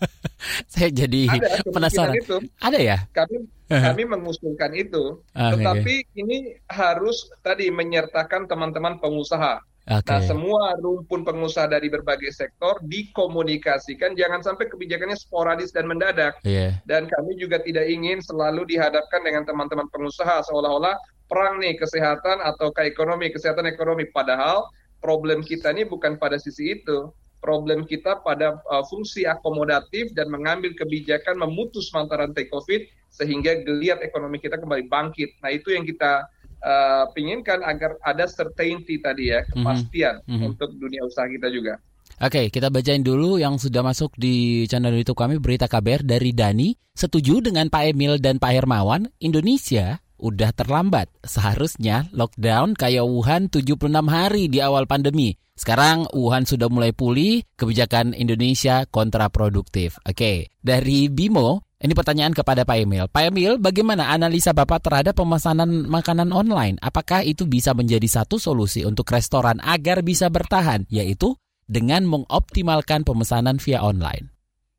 Saya 0.72 0.90
jadi 0.90 1.30
ada, 1.30 1.62
penasaran. 1.70 2.18
Itu. 2.18 2.42
Ada 2.58 2.78
ya? 2.82 2.98
Kami 3.14 3.46
kami 3.70 4.02
mengusulkan 4.04 4.76
itu, 4.76 5.24
ah, 5.32 5.56
tetapi 5.56 5.94
okay. 6.04 6.20
ini 6.20 6.52
harus 6.68 7.32
tadi 7.40 7.72
menyertakan 7.72 8.44
teman-teman 8.44 9.00
pengusaha. 9.00 9.62
Okay. 9.84 10.16
Nah, 10.16 10.20
semua 10.24 10.72
rumpun 10.80 11.28
pengusaha 11.28 11.68
dari 11.68 11.92
berbagai 11.92 12.32
sektor 12.32 12.80
dikomunikasikan, 12.88 14.16
jangan 14.16 14.40
sampai 14.40 14.72
kebijakannya 14.72 15.12
sporadis 15.12 15.76
dan 15.76 15.84
mendadak. 15.84 16.40
Yeah. 16.40 16.80
Dan 16.88 17.04
kami 17.04 17.36
juga 17.36 17.60
tidak 17.60 17.84
ingin 17.92 18.24
selalu 18.24 18.64
dihadapkan 18.64 19.20
dengan 19.20 19.44
teman-teman 19.44 19.84
pengusaha 19.92 20.40
seolah-olah 20.48 20.96
perang 21.28 21.60
nih 21.60 21.76
kesehatan 21.76 22.40
atau 22.40 22.72
ke 22.72 22.88
ekonomi, 22.88 23.28
kesehatan 23.28 23.68
ekonomi. 23.68 24.08
Padahal 24.08 24.64
problem 25.04 25.44
kita 25.44 25.76
ini 25.76 25.84
bukan 25.84 26.16
pada 26.16 26.40
sisi 26.40 26.80
itu. 26.80 27.12
Problem 27.44 27.84
kita 27.84 28.24
pada 28.24 28.56
uh, 28.72 28.84
fungsi 28.88 29.28
akomodatif 29.28 30.16
dan 30.16 30.32
mengambil 30.32 30.72
kebijakan 30.80 31.36
memutus 31.36 31.92
mata 31.92 32.16
rantai 32.16 32.48
COVID 32.48 32.88
sehingga 33.12 33.60
geliat 33.68 34.00
ekonomi 34.00 34.40
kita 34.40 34.56
kembali 34.56 34.88
bangkit. 34.88 35.44
Nah 35.44 35.52
itu 35.52 35.76
yang 35.76 35.84
kita 35.84 36.24
uh, 36.64 37.04
pinginkan 37.12 37.60
agar 37.60 38.00
ada 38.00 38.24
certainty 38.24 38.98
tadi 38.98 39.30
ya, 39.30 39.44
mhm. 39.44 39.48
kepastian 39.52 40.14
mm 40.24 40.34
-hmm. 40.34 40.48
untuk 40.48 40.70
dunia 40.80 41.04
usaha 41.04 41.28
kita 41.28 41.52
juga. 41.52 41.76
Oke, 42.22 42.46
kita 42.48 42.70
bacain 42.70 43.02
dulu 43.02 43.42
yang 43.42 43.58
sudah 43.58 43.82
masuk 43.82 44.14
di 44.14 44.64
channel 44.70 44.94
YouTube 44.94 45.18
kami 45.18 45.42
Berita 45.42 45.66
KBR 45.66 46.06
dari 46.06 46.30
Dani. 46.30 46.70
Setuju 46.94 47.42
dengan 47.42 47.66
Pak 47.66 47.90
Emil 47.90 48.22
dan 48.22 48.38
Pak 48.38 48.54
Hermawan, 48.54 49.10
Indonesia 49.18 49.98
udah 50.22 50.54
terlambat. 50.54 51.10
Seharusnya 51.26 52.06
lockdown 52.14 52.78
kayak 52.78 53.02
Wuhan 53.02 53.50
76 53.50 53.90
hari 54.06 54.46
di 54.46 54.62
awal 54.62 54.86
pandemi. 54.86 55.34
Sekarang 55.54 56.06
Wuhan 56.10 56.46
sudah 56.46 56.70
mulai 56.70 56.94
pulih, 56.94 57.42
kebijakan 57.58 58.14
Indonesia 58.14 58.86
kontraproduktif. 58.90 59.98
Oke, 60.06 60.54
dari 60.62 61.10
Bimo, 61.10 61.66
ini 61.82 61.92
pertanyaan 61.92 62.30
kepada 62.30 62.62
Pak 62.62 62.76
Emil. 62.86 63.04
Pak 63.10 63.34
Emil, 63.34 63.58
bagaimana 63.58 64.14
analisa 64.14 64.54
Bapak 64.54 64.86
terhadap 64.86 65.18
pemesanan 65.18 65.90
makanan 65.90 66.30
online? 66.30 66.78
Apakah 66.78 67.26
itu 67.26 67.44
bisa 67.50 67.74
menjadi 67.74 68.06
satu 68.06 68.38
solusi 68.38 68.86
untuk 68.86 69.10
restoran 69.10 69.58
agar 69.58 70.06
bisa 70.06 70.30
bertahan, 70.30 70.86
yaitu 70.86 71.34
dengan 71.66 72.06
mengoptimalkan 72.06 73.02
pemesanan 73.02 73.58
via 73.58 73.82
online? 73.82 74.30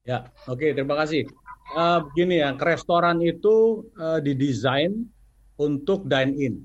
Ya, 0.08 0.30
oke, 0.48 0.62
okay, 0.62 0.70
terima 0.72 0.96
kasih. 1.02 1.28
Uh, 1.74 2.06
begini 2.10 2.46
ya, 2.46 2.54
restoran 2.56 3.20
itu 3.20 3.84
uh, 3.98 4.22
didesain 4.22 5.10
untuk 5.58 6.06
dine 6.06 6.34
in, 6.38 6.56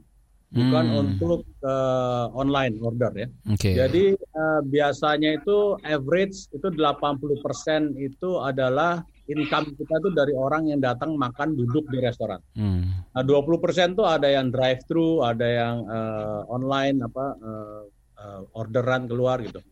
bukan 0.52 0.84
hmm. 0.86 1.00
untuk 1.00 1.40
uh, 1.64 2.28
online 2.36 2.76
order 2.84 3.10
ya. 3.16 3.28
Okay. 3.56 3.74
Jadi 3.74 4.04
uh, 4.14 4.60
biasanya 4.62 5.40
itu 5.40 5.80
average 5.82 6.52
itu 6.52 6.68
80% 6.68 7.96
itu 7.96 8.30
adalah 8.38 9.00
income 9.30 9.72
kita 9.78 9.94
itu 10.02 10.10
dari 10.10 10.34
orang 10.34 10.68
yang 10.68 10.82
datang 10.82 11.14
makan 11.14 11.54
duduk 11.54 11.86
di 11.88 12.02
restoran. 12.02 12.42
Hmm. 12.58 13.06
Nah, 13.14 13.22
20% 13.22 13.94
tuh 13.94 14.06
ada 14.06 14.26
yang 14.26 14.50
drive 14.50 14.82
thru, 14.90 15.22
ada 15.22 15.46
yang 15.46 15.76
uh, 15.86 16.42
online 16.50 16.98
apa 17.06 17.24
uh, 17.38 17.82
uh, 18.18 18.40
orderan 18.58 19.06
keluar 19.06 19.38
gitu. 19.40 19.62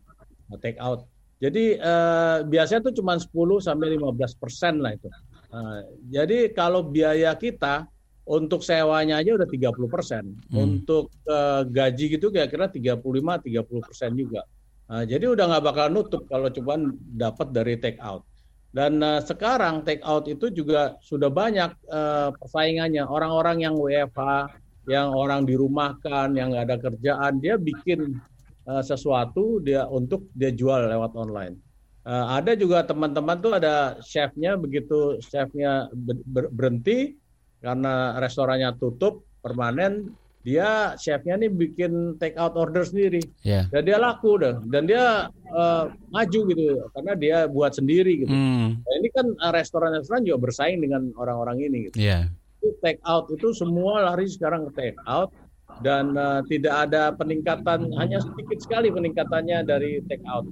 take 0.63 0.79
out. 0.81 1.05
Jadi 1.39 1.79
uh, 1.79 2.43
biasanya 2.43 2.91
tuh 2.91 2.99
cuma 2.99 3.15
10 3.15 3.31
sampai 3.63 3.95
15 3.95 4.41
persen 4.41 4.83
lah 4.83 4.97
itu. 4.97 5.07
Uh, 5.49 5.81
jadi 6.11 6.51
kalau 6.51 6.83
biaya 6.83 7.31
kita 7.37 7.87
untuk 8.29 8.61
sewanya 8.61 9.17
aja 9.17 9.33
udah 9.33 9.49
30 9.49 9.73
persen, 9.89 10.23
hmm. 10.37 10.53
untuk 10.53 11.09
uh, 11.25 11.65
gaji 11.65 12.19
gitu 12.19 12.29
kira-kira 12.29 12.69
35 12.69 13.01
30 13.01 13.87
persen 13.89 14.11
juga. 14.13 14.45
Uh, 14.85 15.01
jadi 15.05 15.33
udah 15.33 15.45
nggak 15.49 15.65
bakal 15.65 15.87
nutup 15.89 16.25
kalau 16.29 16.53
cuma 16.53 16.77
dapat 17.17 17.49
dari 17.49 17.81
take 17.81 17.97
out. 17.97 18.21
Dan 18.69 19.01
uh, 19.01 19.17
sekarang 19.17 19.81
take 19.81 20.05
out 20.05 20.29
itu 20.29 20.53
juga 20.53 20.93
sudah 21.01 21.33
banyak 21.33 21.73
uh, 21.89 22.29
persaingannya. 22.37 23.01
Orang-orang 23.01 23.65
yang 23.65 23.73
WFH, 23.73 24.53
yang 24.85 25.09
orang 25.09 25.49
dirumahkan, 25.49 26.37
yang 26.37 26.53
nggak 26.53 26.65
ada 26.69 26.77
kerjaan, 26.77 27.41
dia 27.41 27.57
bikin 27.57 28.21
uh, 28.69 28.83
sesuatu 28.85 29.57
dia 29.57 29.89
untuk 29.89 30.29
dia 30.37 30.53
jual 30.53 30.85
lewat 30.85 31.17
online. 31.17 31.57
Uh, 32.05 32.37
ada 32.37 32.53
juga 32.53 32.85
teman-teman 32.85 33.37
tuh 33.41 33.53
ada 33.57 33.97
chefnya 34.05 34.55
begitu 34.55 35.19
chefnya 35.19 35.89
ber 35.93 36.47
berhenti 36.49 37.19
karena 37.59 38.15
restorannya 38.17 38.71
tutup 38.79 39.27
permanen 39.43 40.15
dia 40.39 40.95
chefnya 40.95 41.35
nih 41.35 41.51
bikin 41.51 42.15
take 42.15 42.39
out 42.39 42.55
order 42.55 42.87
sendiri 42.87 43.19
yeah. 43.43 43.67
dan 43.75 43.83
dia 43.83 43.99
laku 43.99 44.39
deh 44.39 44.55
dan 44.71 44.87
dia 44.87 45.27
uh, 45.51 45.91
maju 46.15 46.39
gitu 46.47 46.79
karena 46.95 47.13
dia 47.19 47.37
buat 47.51 47.75
sendiri 47.75 48.23
gitu 48.23 48.31
mm. 48.31 48.67
nah, 48.79 48.93
ini 49.03 49.09
kan 49.11 49.27
uh, 49.43 49.51
restoran-restoran 49.51 50.23
juga 50.23 50.47
bersaing 50.47 50.79
dengan 50.79 51.11
orang-orang 51.19 51.59
ini 51.67 51.91
gitu 51.91 51.99
yeah. 51.99 52.31
take 52.79 53.03
out 53.03 53.27
itu 53.27 53.51
semua 53.51 54.07
lari 54.07 54.31
sekarang 54.31 54.71
ke 54.71 54.71
take 54.79 54.99
out 55.03 55.27
dan 55.83 56.15
uh, 56.15 56.39
tidak 56.47 56.87
ada 56.87 57.11
peningkatan 57.11 57.91
hanya 57.99 58.23
sedikit 58.23 58.63
sekali 58.63 58.87
peningkatannya 58.95 59.67
dari 59.67 59.99
take 60.07 60.23
out 60.23 60.47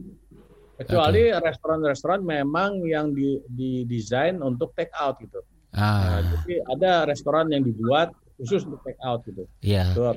kecuali 0.78 1.32
restoran-restoran 1.32 2.21
okay. 2.21 2.43
memang 2.43 2.84
yang 2.84 3.15
di, 3.15 3.39
didesain 3.50 4.43
untuk 4.43 4.76
take 4.76 4.91
out 5.00 5.15
gitu 5.23 5.39
ah. 5.80 6.19
nah, 6.19 6.21
jadi 6.28 6.54
ada 6.76 6.91
restoran 7.08 7.47
yang 7.56 7.63
dibuat 7.63 8.12
khusus 8.38 8.62
untuk 8.69 8.82
take 8.86 9.02
out 9.02 9.19
gitu. 9.26 9.43
Iya. 9.65 9.93
Yeah. 9.97 10.15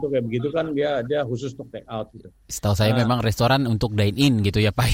tuh 0.00 0.08
kayak 0.08 0.24
begitu 0.24 0.48
kan 0.54 0.72
dia 0.72 1.04
dia 1.04 1.20
khusus 1.26 1.52
untuk 1.52 1.68
take 1.68 1.84
out 1.90 2.08
gitu. 2.14 2.32
Setahu 2.48 2.72
saya 2.72 2.96
nah, 2.96 3.04
memang 3.04 3.20
restoran 3.20 3.68
untuk 3.68 3.92
dine 3.92 4.16
in 4.16 4.40
gitu 4.40 4.62
ya 4.62 4.72
Pak. 4.72 4.88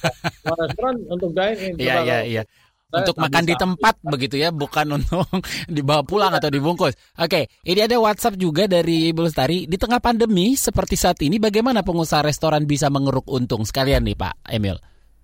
restoran 0.70 0.96
untuk 1.10 1.34
dine 1.34 1.58
in. 1.58 1.74
Iya 1.80 1.96
iya 2.06 2.18
iya. 2.22 2.42
Untuk 2.90 3.22
makan 3.22 3.46
di 3.46 3.54
tempat 3.54 4.02
begitu 4.02 4.34
ya, 4.34 4.50
bukan 4.50 4.98
untuk 4.98 5.22
dibawa 5.70 6.02
pulang 6.02 6.34
atau 6.34 6.50
dibungkus. 6.50 6.98
Oke, 7.14 7.46
ini 7.62 7.86
ada 7.86 7.94
WhatsApp 8.02 8.34
juga 8.34 8.66
dari 8.66 9.14
Ibu 9.14 9.30
Lestari. 9.30 9.70
Di 9.70 9.78
tengah 9.78 10.02
pandemi 10.02 10.58
seperti 10.58 10.98
saat 10.98 11.22
ini, 11.22 11.38
bagaimana 11.38 11.86
pengusaha 11.86 12.26
restoran 12.26 12.66
bisa 12.66 12.90
mengeruk 12.90 13.30
untung 13.30 13.62
sekalian 13.62 14.02
nih 14.02 14.18
Pak 14.18 14.42
Emil? 14.50 14.74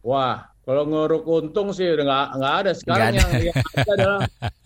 Wah, 0.06 0.46
kalau 0.66 0.83
ngeruk 0.83 1.22
untung 1.31 1.70
sih 1.70 1.87
udah 1.94 2.05
nggak 2.05 2.26
nggak 2.42 2.55
ada. 2.59 2.70
Sekarang 2.74 3.09
ada. 3.14 3.18
Yang, 3.22 3.31
yang 3.38 3.57
ada 3.62 3.92
adalah 3.94 4.20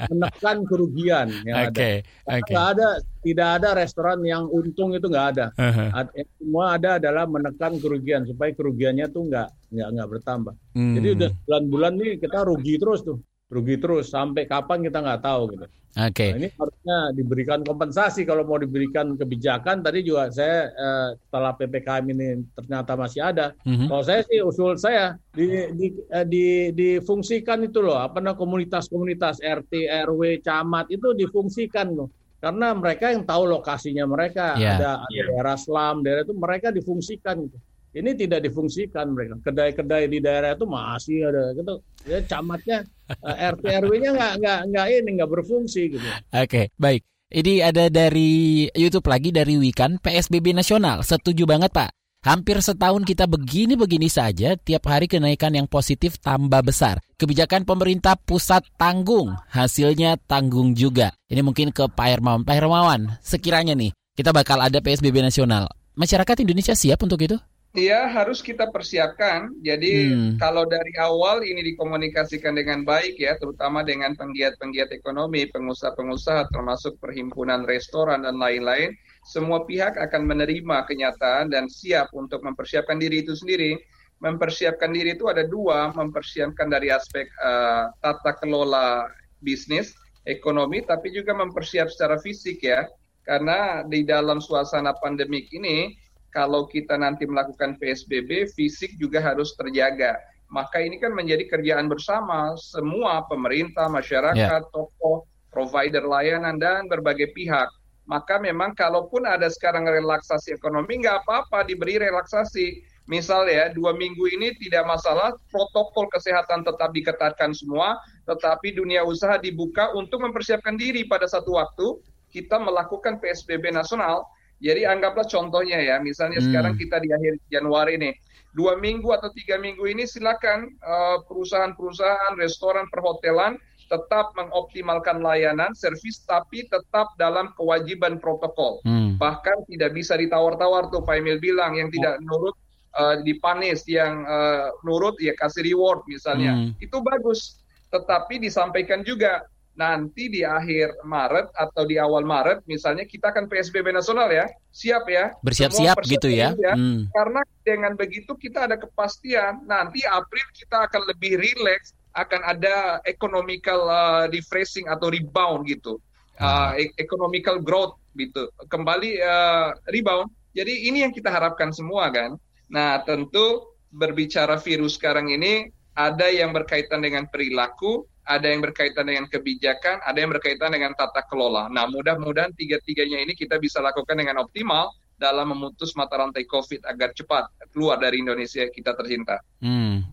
menekan 0.09 0.57
kerugian 0.65 1.27
yang 1.45 1.57
okay, 1.69 1.95
ada. 2.25 2.41
Okay. 2.41 2.55
ada, 2.57 2.87
tidak 3.21 3.49
ada 3.61 3.69
restoran 3.77 4.19
yang 4.25 4.49
untung 4.49 4.97
itu 4.97 5.07
nggak 5.13 5.27
ada. 5.37 5.47
Uh-huh. 5.61 6.09
Semua 6.41 6.81
ada 6.81 6.97
adalah 6.97 7.29
menekan 7.29 7.77
kerugian 7.77 8.25
supaya 8.25 8.49
kerugiannya 8.57 9.13
tuh 9.13 9.29
nggak 9.29 9.49
nggak 9.77 9.89
nggak 9.93 10.09
bertambah. 10.09 10.55
Hmm. 10.73 10.95
Jadi 10.97 11.09
udah 11.21 11.31
bulan-bulan 11.45 11.93
nih 12.01 12.13
kita 12.17 12.39
rugi 12.49 12.75
terus 12.81 13.05
tuh 13.05 13.21
rugi 13.51 13.77
terus 13.83 14.15
sampai 14.15 14.47
kapan 14.47 14.87
kita 14.87 15.03
nggak 15.03 15.23
tahu 15.27 15.43
gitu. 15.59 15.67
Oke. 15.99 16.15
Okay. 16.15 16.31
Nah, 16.31 16.39
ini 16.39 16.49
harusnya 16.55 16.99
diberikan 17.19 17.61
kompensasi 17.67 18.23
kalau 18.23 18.47
mau 18.47 18.63
diberikan 18.63 19.19
kebijakan. 19.19 19.83
Tadi 19.83 20.07
juga 20.07 20.31
saya 20.31 20.71
eh, 20.71 21.09
setelah 21.19 21.51
ppkm 21.59 22.05
ini 22.15 22.27
ternyata 22.55 22.95
masih 22.95 23.21
ada. 23.27 23.59
Mm-hmm. 23.67 23.89
Kalau 23.91 24.05
saya 24.07 24.23
sih 24.23 24.39
usul 24.39 24.79
saya 24.79 25.19
di, 25.35 25.51
di, 25.75 25.87
eh, 25.99 26.27
di, 26.31 26.47
difungsikan 26.71 27.67
itu 27.67 27.83
loh 27.83 27.99
apa 27.99 28.23
namanya 28.23 28.39
komunitas-komunitas 28.39 29.43
RT, 29.43 29.91
RW, 30.07 30.39
camat 30.47 30.87
itu 30.95 31.11
difungsikan 31.11 31.91
loh. 31.91 32.07
Karena 32.39 32.71
mereka 32.73 33.11
yang 33.11 33.27
tahu 33.27 33.51
lokasinya 33.51 34.07
mereka 34.07 34.55
yeah. 34.63 34.79
ada, 34.79 34.91
ada 35.03 35.11
yeah. 35.11 35.27
daerah 35.27 35.59
selam, 35.59 36.07
daerah 36.07 36.23
itu 36.23 36.35
mereka 36.39 36.71
difungsikan 36.71 37.51
gitu 37.51 37.59
ini 37.91 38.11
tidak 38.15 38.47
difungsikan 38.47 39.11
mereka. 39.11 39.35
Kedai-kedai 39.43 40.07
di 40.07 40.19
daerah 40.23 40.55
itu 40.55 40.67
masih 40.67 41.27
ada 41.27 41.51
gitu. 41.55 41.75
Ya 42.07 42.19
camatnya 42.27 42.79
eh, 43.11 43.51
RT 43.51 43.65
RW-nya 43.87 44.11
nggak 44.15 44.33
nggak 44.41 44.61
nggak 44.71 44.87
ini 44.95 45.11
nggak 45.19 45.31
berfungsi 45.31 45.83
gitu. 45.99 46.07
Oke, 46.07 46.47
okay, 46.47 46.65
baik. 46.79 47.03
Ini 47.31 47.63
ada 47.63 47.87
dari 47.87 48.67
YouTube 48.75 49.07
lagi 49.07 49.31
dari 49.31 49.55
Wikan 49.55 50.03
PSBB 50.03 50.51
nasional. 50.51 51.07
Setuju 51.07 51.47
banget 51.47 51.71
Pak. 51.71 51.95
Hampir 52.21 52.61
setahun 52.61 53.01
kita 53.09 53.25
begini-begini 53.25 54.13
saja, 54.13 54.53
tiap 54.53 54.85
hari 54.93 55.09
kenaikan 55.09 55.57
yang 55.57 55.65
positif 55.65 56.21
tambah 56.21 56.61
besar. 56.61 57.01
Kebijakan 57.17 57.65
pemerintah 57.65 58.13
pusat 58.13 58.61
tanggung, 58.77 59.33
hasilnya 59.49 60.21
tanggung 60.29 60.77
juga. 60.77 61.17
Ini 61.33 61.41
mungkin 61.41 61.73
ke 61.73 61.89
Pak 61.89 62.09
Hermawan. 62.13 62.45
Pak 62.45 62.61
Hermawan, 62.61 63.17
sekiranya 63.25 63.73
nih, 63.73 63.97
kita 64.13 64.37
bakal 64.37 64.61
ada 64.61 64.85
PSBB 64.85 65.25
nasional. 65.25 65.73
Masyarakat 65.97 66.45
Indonesia 66.45 66.77
siap 66.77 67.01
untuk 67.01 67.25
itu? 67.25 67.41
Iya, 67.71 68.11
harus 68.11 68.43
kita 68.43 68.67
persiapkan. 68.75 69.55
Jadi 69.63 70.11
hmm. 70.11 70.43
kalau 70.43 70.67
dari 70.67 70.91
awal 70.99 71.47
ini 71.47 71.63
dikomunikasikan 71.71 72.59
dengan 72.59 72.83
baik 72.83 73.15
ya, 73.15 73.39
terutama 73.39 73.87
dengan 73.87 74.19
penggiat-penggiat 74.19 74.91
ekonomi, 74.91 75.47
pengusaha-pengusaha 75.55 76.51
termasuk 76.51 76.99
perhimpunan 76.99 77.63
restoran 77.63 78.27
dan 78.27 78.43
lain-lain, 78.43 78.91
semua 79.23 79.63
pihak 79.71 79.95
akan 79.95 80.23
menerima 80.27 80.83
kenyataan 80.91 81.55
dan 81.55 81.71
siap 81.71 82.11
untuk 82.11 82.43
mempersiapkan 82.43 82.99
diri 82.99 83.23
itu 83.23 83.39
sendiri. 83.39 83.79
Mempersiapkan 84.19 84.91
diri 84.91 85.15
itu 85.15 85.31
ada 85.31 85.47
dua, 85.47 85.95
mempersiapkan 85.95 86.67
dari 86.67 86.91
aspek 86.91 87.31
uh, 87.39 87.95
tata 88.03 88.35
kelola 88.43 89.07
bisnis, 89.47 89.95
ekonomi, 90.27 90.83
tapi 90.83 91.15
juga 91.15 91.39
mempersiap 91.39 91.87
secara 91.87 92.19
fisik 92.19 92.67
ya. 92.67 92.83
Karena 93.23 93.87
di 93.87 94.03
dalam 94.03 94.43
suasana 94.43 94.91
pandemik 94.99 95.55
ini 95.55 95.95
kalau 96.31 96.67
kita 96.71 96.95
nanti 96.95 97.27
melakukan 97.27 97.79
PSBB, 97.79 98.51
fisik 98.55 98.95
juga 98.99 99.19
harus 99.19 99.55
terjaga. 99.59 100.19
Maka 100.51 100.83
ini 100.83 100.99
kan 100.99 101.15
menjadi 101.15 101.47
kerjaan 101.47 101.87
bersama 101.87 102.59
semua 102.59 103.23
pemerintah, 103.31 103.87
masyarakat, 103.87 104.63
yeah. 104.67 104.71
toko, 104.75 105.27
provider 105.55 106.03
layanan 106.07 106.59
dan 106.59 106.91
berbagai 106.91 107.31
pihak. 107.35 107.71
Maka 108.11 108.43
memang 108.43 108.75
kalaupun 108.75 109.23
ada 109.23 109.47
sekarang 109.47 109.87
relaksasi 109.87 110.59
ekonomi, 110.59 110.99
nggak 110.99 111.23
apa-apa 111.23 111.63
diberi 111.63 112.03
relaksasi. 112.03 112.83
Misal 113.07 113.47
ya, 113.51 113.71
dua 113.71 113.95
minggu 113.95 114.23
ini 114.27 114.55
tidak 114.59 114.87
masalah, 114.87 115.35
protokol 115.51 116.07
kesehatan 116.15 116.63
tetap 116.63 116.95
diketatkan 116.95 117.55
semua, 117.55 117.99
tetapi 118.27 118.75
dunia 118.75 119.03
usaha 119.03 119.35
dibuka 119.39 119.91
untuk 119.95 120.23
mempersiapkan 120.23 120.79
diri 120.79 121.07
pada 121.07 121.27
satu 121.27 121.59
waktu 121.59 121.99
kita 122.31 122.63
melakukan 122.63 123.19
PSBB 123.19 123.75
nasional 123.75 124.23
jadi 124.61 124.93
anggaplah 124.93 125.25
contohnya 125.25 125.81
ya, 125.81 125.97
misalnya 126.05 126.39
hmm. 126.39 126.47
sekarang 126.53 126.75
kita 126.77 127.01
di 127.01 127.09
akhir 127.09 127.41
Januari 127.49 127.97
nih, 127.97 128.13
dua 128.53 128.77
minggu 128.77 129.09
atau 129.17 129.33
tiga 129.33 129.57
minggu 129.57 129.89
ini 129.89 130.05
silakan 130.05 130.69
uh, 130.85 131.25
perusahaan-perusahaan, 131.25 132.37
restoran, 132.37 132.85
perhotelan 132.93 133.57
tetap 133.91 134.31
mengoptimalkan 134.39 135.19
layanan 135.19 135.75
servis 135.75 136.23
tapi 136.23 136.63
tetap 136.71 137.11
dalam 137.19 137.51
kewajiban 137.59 138.23
protokol. 138.23 138.79
Hmm. 138.87 139.19
Bahkan 139.19 139.67
tidak 139.67 139.91
bisa 139.99 140.15
ditawar-tawar 140.15 140.95
tuh 140.95 141.03
Pak 141.03 141.19
Emil 141.19 141.43
bilang 141.43 141.75
yang 141.75 141.91
tidak 141.91 142.23
nurut 142.23 142.55
uh, 142.95 143.19
dipanis, 143.27 143.83
yang 143.91 144.23
uh, 144.29 144.71
nurut 144.87 145.19
ya 145.19 145.35
kasih 145.35 145.67
reward 145.67 146.07
misalnya. 146.07 146.55
Hmm. 146.55 146.71
Itu 146.79 147.03
bagus. 147.03 147.59
Tetapi 147.91 148.39
disampaikan 148.39 149.03
juga 149.03 149.43
nanti 149.79 150.29
di 150.29 150.43
akhir 150.43 151.07
Maret 151.07 151.55
atau 151.57 151.83
di 151.87 151.97
awal 151.97 152.27
Maret 152.27 152.67
misalnya 152.67 153.07
kita 153.07 153.31
akan 153.33 153.47
PSBB 153.47 153.95
nasional 153.95 154.29
ya. 154.29 154.47
Siap 154.71 155.05
ya. 155.09 155.35
Bersiap-siap 155.41 156.03
gitu 156.05 156.29
ya. 156.29 156.53
ya. 156.59 156.75
Hmm. 156.75 157.09
Karena 157.11 157.41
dengan 157.63 157.93
begitu 157.95 158.35
kita 158.37 158.67
ada 158.71 158.77
kepastian 158.77 159.65
nanti 159.65 160.03
April 160.07 160.47
kita 160.53 160.91
akan 160.91 161.03
lebih 161.11 161.39
rileks 161.39 161.95
akan 162.15 162.43
ada 162.43 162.99
economical 163.07 163.87
uh, 163.87 164.27
refreshing 164.35 164.91
atau 164.91 165.15
rebound 165.15 165.63
gitu, 165.71 166.03
uh, 166.43 166.75
economical 166.99 167.63
growth 167.63 167.95
gitu, 168.19 168.51
kembali 168.67 169.23
uh, 169.23 169.71
rebound. 169.95 170.27
Jadi 170.51 170.91
ini 170.91 171.07
yang 171.07 171.15
kita 171.15 171.31
harapkan 171.31 171.71
semua 171.71 172.11
kan. 172.11 172.35
Nah 172.67 172.99
tentu 173.07 173.71
berbicara 173.95 174.59
virus 174.59 174.99
sekarang 174.99 175.31
ini 175.31 175.71
ada 175.95 176.27
yang 176.31 176.51
berkaitan 176.51 177.03
dengan 177.03 177.31
perilaku, 177.31 178.07
ada 178.31 178.47
yang 178.47 178.63
berkaitan 178.63 179.11
dengan 179.11 179.27
kebijakan, 179.27 179.99
ada 180.07 180.19
yang 180.23 180.31
berkaitan 180.31 180.71
dengan 180.71 180.95
tata 180.95 181.27
kelola. 181.27 181.67
Nah 181.67 181.91
mudah-mudahan 181.91 182.55
tiga-tiganya 182.55 183.19
ini 183.27 183.35
kita 183.35 183.59
bisa 183.59 183.83
lakukan 183.83 184.15
dengan 184.15 184.39
optimal 184.39 184.95
dalam 185.19 185.51
memutus 185.51 185.93
mata 185.99 186.17
rantai 186.17 186.47
COVID 186.47 186.87
agar 186.87 187.11
cepat 187.13 187.51
keluar 187.75 187.99
dari 187.99 188.23
Indonesia 188.23 188.65
kita 188.71 188.95
tercinta. 188.95 189.43
Hmm. 189.59 190.07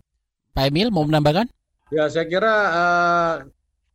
Pak 0.57 0.73
Emil 0.73 0.89
mau 0.89 1.05
menambahkan? 1.05 1.45
Ya, 1.93 2.09
saya 2.11 2.27
kira 2.27 2.51
uh, 2.51 3.33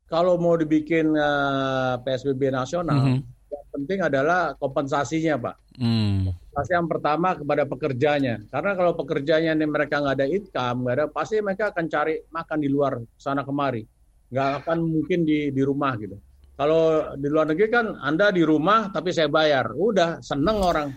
kalau 0.08 0.40
mau 0.40 0.56
dibikin 0.56 1.12
uh, 1.12 2.00
eh, 2.00 2.06
PSBB 2.06 2.48
nasional, 2.48 2.96
mm 2.96 3.04
-hmm. 3.04 3.52
yang 3.52 3.66
penting 3.74 3.98
adalah 4.00 4.56
kompensasinya, 4.56 5.36
Pak. 5.36 5.56
Mm. 5.76 6.32
Kompensasi 6.32 6.72
yang 6.72 6.88
pertama 6.88 7.36
kepada 7.36 7.68
pekerjanya, 7.68 8.40
karena 8.48 8.72
kalau 8.72 8.92
pekerjanya 8.96 9.52
ini 9.52 9.68
mereka 9.68 10.00
nggak 10.00 10.16
ada 10.16 10.28
income, 10.28 10.78
nggak 10.88 10.94
ada, 10.96 11.06
pasti 11.12 11.36
mereka 11.44 11.68
akan 11.68 11.84
cari 11.92 12.14
makan 12.32 12.58
di 12.64 12.68
luar 12.72 12.96
sana 13.20 13.44
kemari, 13.44 13.84
nggak 14.32 14.64
akan 14.64 14.78
mungkin 14.80 15.28
di 15.28 15.52
di 15.52 15.62
rumah 15.62 15.92
gitu. 16.00 16.16
Kalau 16.52 17.16
di 17.16 17.28
luar 17.32 17.48
negeri 17.48 17.68
kan 17.72 17.96
Anda 17.96 18.28
di 18.28 18.44
rumah 18.44 18.92
tapi 18.92 19.08
saya 19.10 19.26
bayar, 19.26 19.72
udah 19.72 20.20
seneng 20.20 20.60
orang 20.60 20.88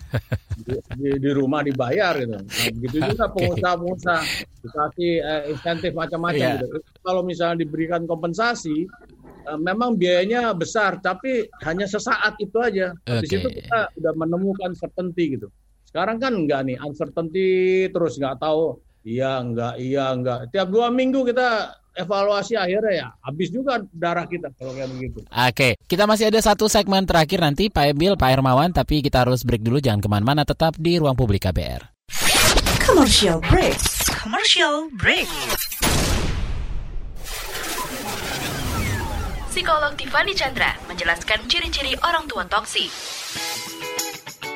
di, 0.61 0.75
di, 0.99 1.09
di 1.15 1.31
rumah 1.31 1.63
dibayar 1.63 2.15
gitu. 2.19 2.37
Nah, 2.37 2.43
begitu 2.75 2.97
juga 3.01 3.25
pengusaha-pengusaha 3.35 4.21
dikasih 4.61 5.13
eh, 5.23 5.43
insentif 5.55 5.91
macam-macam 5.95 6.43
yeah. 6.43 6.59
gitu. 6.59 6.67
Kalau 7.01 7.23
misalnya 7.23 7.63
diberikan 7.63 8.03
kompensasi, 8.03 8.83
eh, 9.47 9.59
memang 9.59 9.95
biayanya 9.95 10.51
besar 10.53 10.99
tapi 10.99 11.47
hanya 11.63 11.87
sesaat 11.87 12.35
itu 12.37 12.59
aja. 12.59 12.91
Okay. 13.07 13.23
Di 13.23 13.27
situ 13.31 13.47
kita 13.47 13.95
sudah 13.95 14.13
menemukan 14.15 14.75
certainty 14.75 15.39
gitu. 15.39 15.47
Sekarang 15.87 16.19
kan 16.19 16.35
enggak 16.35 16.67
nih 16.67 16.77
uncertainty 16.83 17.87
terus 17.95 18.19
nggak 18.19 18.43
tahu 18.43 18.75
iya 19.07 19.39
enggak 19.39 19.79
iya 19.79 20.11
enggak. 20.11 20.51
Tiap 20.51 20.67
dua 20.67 20.91
minggu 20.91 21.23
kita 21.23 21.71
evaluasi 21.95 22.59
akhirnya 22.59 22.93
ya 22.93 23.07
habis 23.23 23.47
juga 23.49 23.79
darah 23.95 24.27
kita 24.27 24.51
kalau 24.59 24.75
kayak 24.75 24.91
begitu. 24.91 25.19
Oke, 25.25 25.79
kita 25.87 26.03
masih 26.05 26.27
ada 26.29 26.39
satu 26.43 26.67
segmen 26.67 27.07
terakhir 27.07 27.39
nanti 27.39 27.71
Pak 27.71 27.95
Emil, 27.95 28.19
Pak 28.19 28.29
Hermawan, 28.35 28.75
tapi 28.75 28.99
kita 28.99 29.23
harus 29.23 29.47
break 29.47 29.63
dulu 29.63 29.79
jangan 29.79 30.03
ke 30.03 30.09
mana-mana, 30.11 30.43
tetap 30.43 30.75
di 30.75 30.99
ruang 30.99 31.15
publik 31.15 31.47
KBR. 31.47 31.95
Commercial 32.83 33.41
break. 33.49 33.79
Commercial 34.21 34.91
break. 34.99 35.25
Psikolog 39.49 39.95
Tiffany 39.95 40.35
Chandra 40.35 40.75
menjelaskan 40.91 41.47
ciri-ciri 41.47 41.95
orang 42.03 42.27
tua 42.27 42.43
toksik 42.43 42.91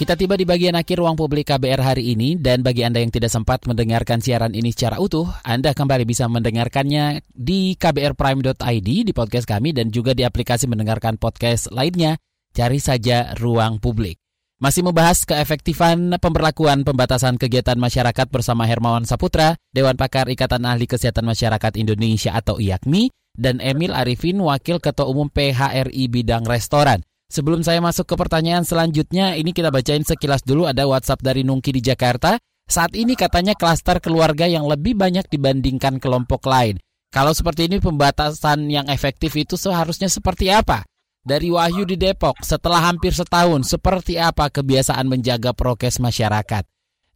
Kita 0.00 0.16
tiba 0.16 0.32
di 0.32 0.48
bagian 0.48 0.80
akhir 0.80 0.96
ruang 0.96 1.12
publik 1.12 1.52
KBR 1.52 1.84
hari 1.84 2.16
ini 2.16 2.32
dan 2.40 2.64
bagi 2.64 2.80
Anda 2.88 3.04
yang 3.04 3.12
tidak 3.12 3.28
sempat 3.28 3.68
mendengarkan 3.68 4.24
siaran 4.24 4.56
ini 4.56 4.72
secara 4.72 4.96
utuh, 4.96 5.28
Anda 5.44 5.76
kembali 5.76 6.08
bisa 6.08 6.24
mendengarkannya 6.24 7.28
di 7.28 7.76
kbrprime.id 7.76 8.88
di 9.04 9.12
podcast 9.12 9.44
kami 9.44 9.76
dan 9.76 9.92
juga 9.92 10.16
di 10.16 10.24
aplikasi 10.24 10.72
mendengarkan 10.72 11.20
podcast 11.20 11.68
lainnya. 11.68 12.16
Cari 12.56 12.80
saja 12.80 13.36
ruang 13.36 13.76
publik. 13.76 14.16
Masih 14.56 14.88
membahas 14.88 15.28
keefektifan 15.28 16.16
pemberlakuan 16.16 16.80
pembatasan 16.80 17.36
kegiatan 17.36 17.76
masyarakat 17.76 18.24
bersama 18.32 18.64
Hermawan 18.64 19.04
Saputra, 19.04 19.60
Dewan 19.68 20.00
Pakar 20.00 20.32
Ikatan 20.32 20.64
Ahli 20.64 20.88
Kesehatan 20.88 21.28
Masyarakat 21.28 21.76
Indonesia 21.76 22.32
atau 22.32 22.56
IAKMI, 22.56 23.12
dan 23.36 23.60
Emil 23.60 23.92
Arifin, 23.92 24.40
Wakil 24.40 24.80
Ketua 24.80 25.04
Umum 25.12 25.28
PHRI 25.28 26.08
Bidang 26.08 26.48
Restoran. 26.48 27.04
Sebelum 27.30 27.62
saya 27.62 27.78
masuk 27.78 28.10
ke 28.10 28.14
pertanyaan 28.18 28.66
selanjutnya, 28.66 29.38
ini 29.38 29.54
kita 29.54 29.70
bacain 29.70 30.02
sekilas 30.02 30.42
dulu 30.42 30.66
ada 30.66 30.82
WhatsApp 30.90 31.22
dari 31.22 31.46
Nungki 31.46 31.70
di 31.70 31.78
Jakarta. 31.78 32.34
Saat 32.66 32.98
ini 32.98 33.14
katanya 33.14 33.54
klaster 33.54 34.02
keluarga 34.02 34.50
yang 34.50 34.66
lebih 34.66 34.98
banyak 34.98 35.30
dibandingkan 35.30 36.02
kelompok 36.02 36.42
lain. 36.50 36.82
Kalau 37.14 37.30
seperti 37.30 37.70
ini 37.70 37.78
pembatasan 37.78 38.66
yang 38.66 38.90
efektif 38.90 39.30
itu 39.38 39.54
seharusnya 39.54 40.10
seperti 40.10 40.50
apa? 40.50 40.82
Dari 41.22 41.54
Wahyu 41.54 41.86
di 41.86 41.94
Depok, 41.94 42.42
setelah 42.42 42.82
hampir 42.90 43.14
setahun, 43.14 43.62
seperti 43.62 44.18
apa 44.18 44.50
kebiasaan 44.50 45.06
menjaga 45.06 45.54
prokes 45.54 46.02
masyarakat? 46.02 46.66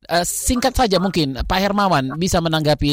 Uh, 0.07 0.23
singkat 0.23 0.79
saja 0.79 1.03
mungkin, 1.03 1.43
Pak 1.43 1.59
Hermawan 1.59 2.15
bisa 2.23 2.39
menanggapi 2.39 2.91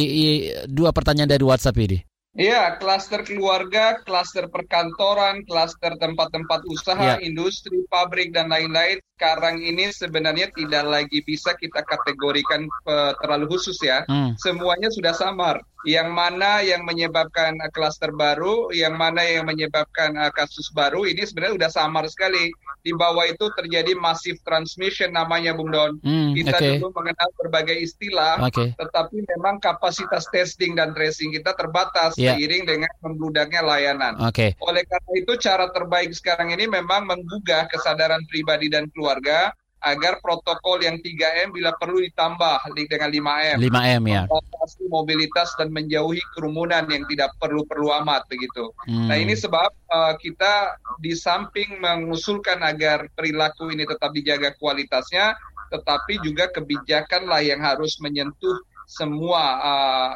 dua 0.74 0.90
pertanyaan 0.90 1.30
dari 1.30 1.46
WhatsApp 1.46 1.78
ini. 1.86 2.02
Iya, 2.32 2.80
klaster 2.80 3.28
keluarga, 3.28 4.00
klaster 4.08 4.48
perkantoran, 4.48 5.44
klaster 5.44 6.00
tempat-tempat 6.00 6.64
usaha, 6.64 7.20
ya. 7.20 7.20
industri, 7.20 7.84
pabrik, 7.92 8.32
dan 8.32 8.48
lain-lain 8.48 9.04
sekarang 9.20 9.60
ini 9.60 9.92
sebenarnya 9.92 10.48
tidak 10.56 10.88
lagi 10.88 11.20
bisa 11.28 11.52
kita 11.60 11.84
kategorikan 11.84 12.72
uh, 12.88 13.12
terlalu 13.20 13.52
khusus 13.52 13.76
ya. 13.84 14.08
Hmm. 14.08 14.32
Semuanya 14.40 14.88
sudah 14.88 15.12
samar. 15.12 15.60
Yang 15.84 16.10
mana 16.10 16.64
yang 16.64 16.88
menyebabkan 16.88 17.60
uh, 17.60 17.68
klaster 17.76 18.16
baru, 18.16 18.72
yang 18.72 18.96
mana 18.96 19.28
yang 19.28 19.44
menyebabkan 19.44 20.16
uh, 20.16 20.32
kasus 20.32 20.72
baru, 20.72 21.04
ini 21.04 21.28
sebenarnya 21.28 21.60
sudah 21.60 21.72
samar 21.84 22.08
sekali. 22.08 22.48
Di 22.82 22.92
bawah 22.98 23.30
itu 23.30 23.46
terjadi 23.54 23.94
massive 23.94 24.42
transmission 24.42 25.14
namanya 25.14 25.54
Bung 25.54 25.70
Don. 25.70 26.02
Hmm, 26.02 26.34
kita 26.34 26.58
okay. 26.58 26.82
dulu 26.82 26.90
mengenal 26.98 27.30
berbagai 27.38 27.78
istilah, 27.78 28.42
okay. 28.42 28.74
tetapi 28.74 29.22
memang 29.38 29.62
kapasitas 29.62 30.26
testing 30.34 30.74
dan 30.74 30.98
tracing 30.98 31.30
kita 31.30 31.54
terbatas 31.54 32.18
yeah. 32.18 32.34
seiring 32.34 32.66
dengan 32.66 32.92
membludaknya 33.06 33.62
layanan. 33.62 34.18
Okay. 34.34 34.58
Oleh 34.66 34.82
karena 34.90 35.12
itu 35.14 35.34
cara 35.38 35.70
terbaik 35.70 36.12
sekarang 36.18 36.50
ini 36.52 36.66
memang 36.66 37.06
menggugah 37.06 37.70
kesadaran 37.70 38.26
pribadi 38.26 38.68
dan 38.68 38.90
keluarga 38.90 39.54
agar 39.82 40.22
protokol 40.22 40.78
yang 40.86 41.02
3M 41.02 41.50
bila 41.50 41.74
perlu 41.74 41.98
ditambah 42.06 42.70
dengan 42.78 43.10
5M. 43.10 43.58
5M 43.58 44.04
ya. 44.06 44.24
Membatasi 44.30 44.86
mobilitas 44.88 45.50
dan 45.58 45.74
menjauhi 45.74 46.22
kerumunan 46.38 46.86
yang 46.86 47.04
tidak 47.10 47.34
perlu-perlu 47.42 47.90
amat 48.06 48.30
begitu. 48.30 48.70
Hmm. 48.86 49.10
Nah, 49.10 49.18
ini 49.18 49.34
sebab 49.34 49.74
uh, 49.90 50.14
kita 50.22 50.78
di 51.02 51.18
samping 51.18 51.82
mengusulkan 51.82 52.62
agar 52.62 53.10
perilaku 53.18 53.74
ini 53.74 53.90
tetap 53.90 54.14
dijaga 54.14 54.54
kualitasnya, 54.62 55.34
tetapi 55.74 56.22
juga 56.22 56.54
kebijakanlah 56.54 57.42
yang 57.42 57.66
harus 57.66 57.98
menyentuh 57.98 58.62
semua 58.86 59.44
uh, 59.66 60.12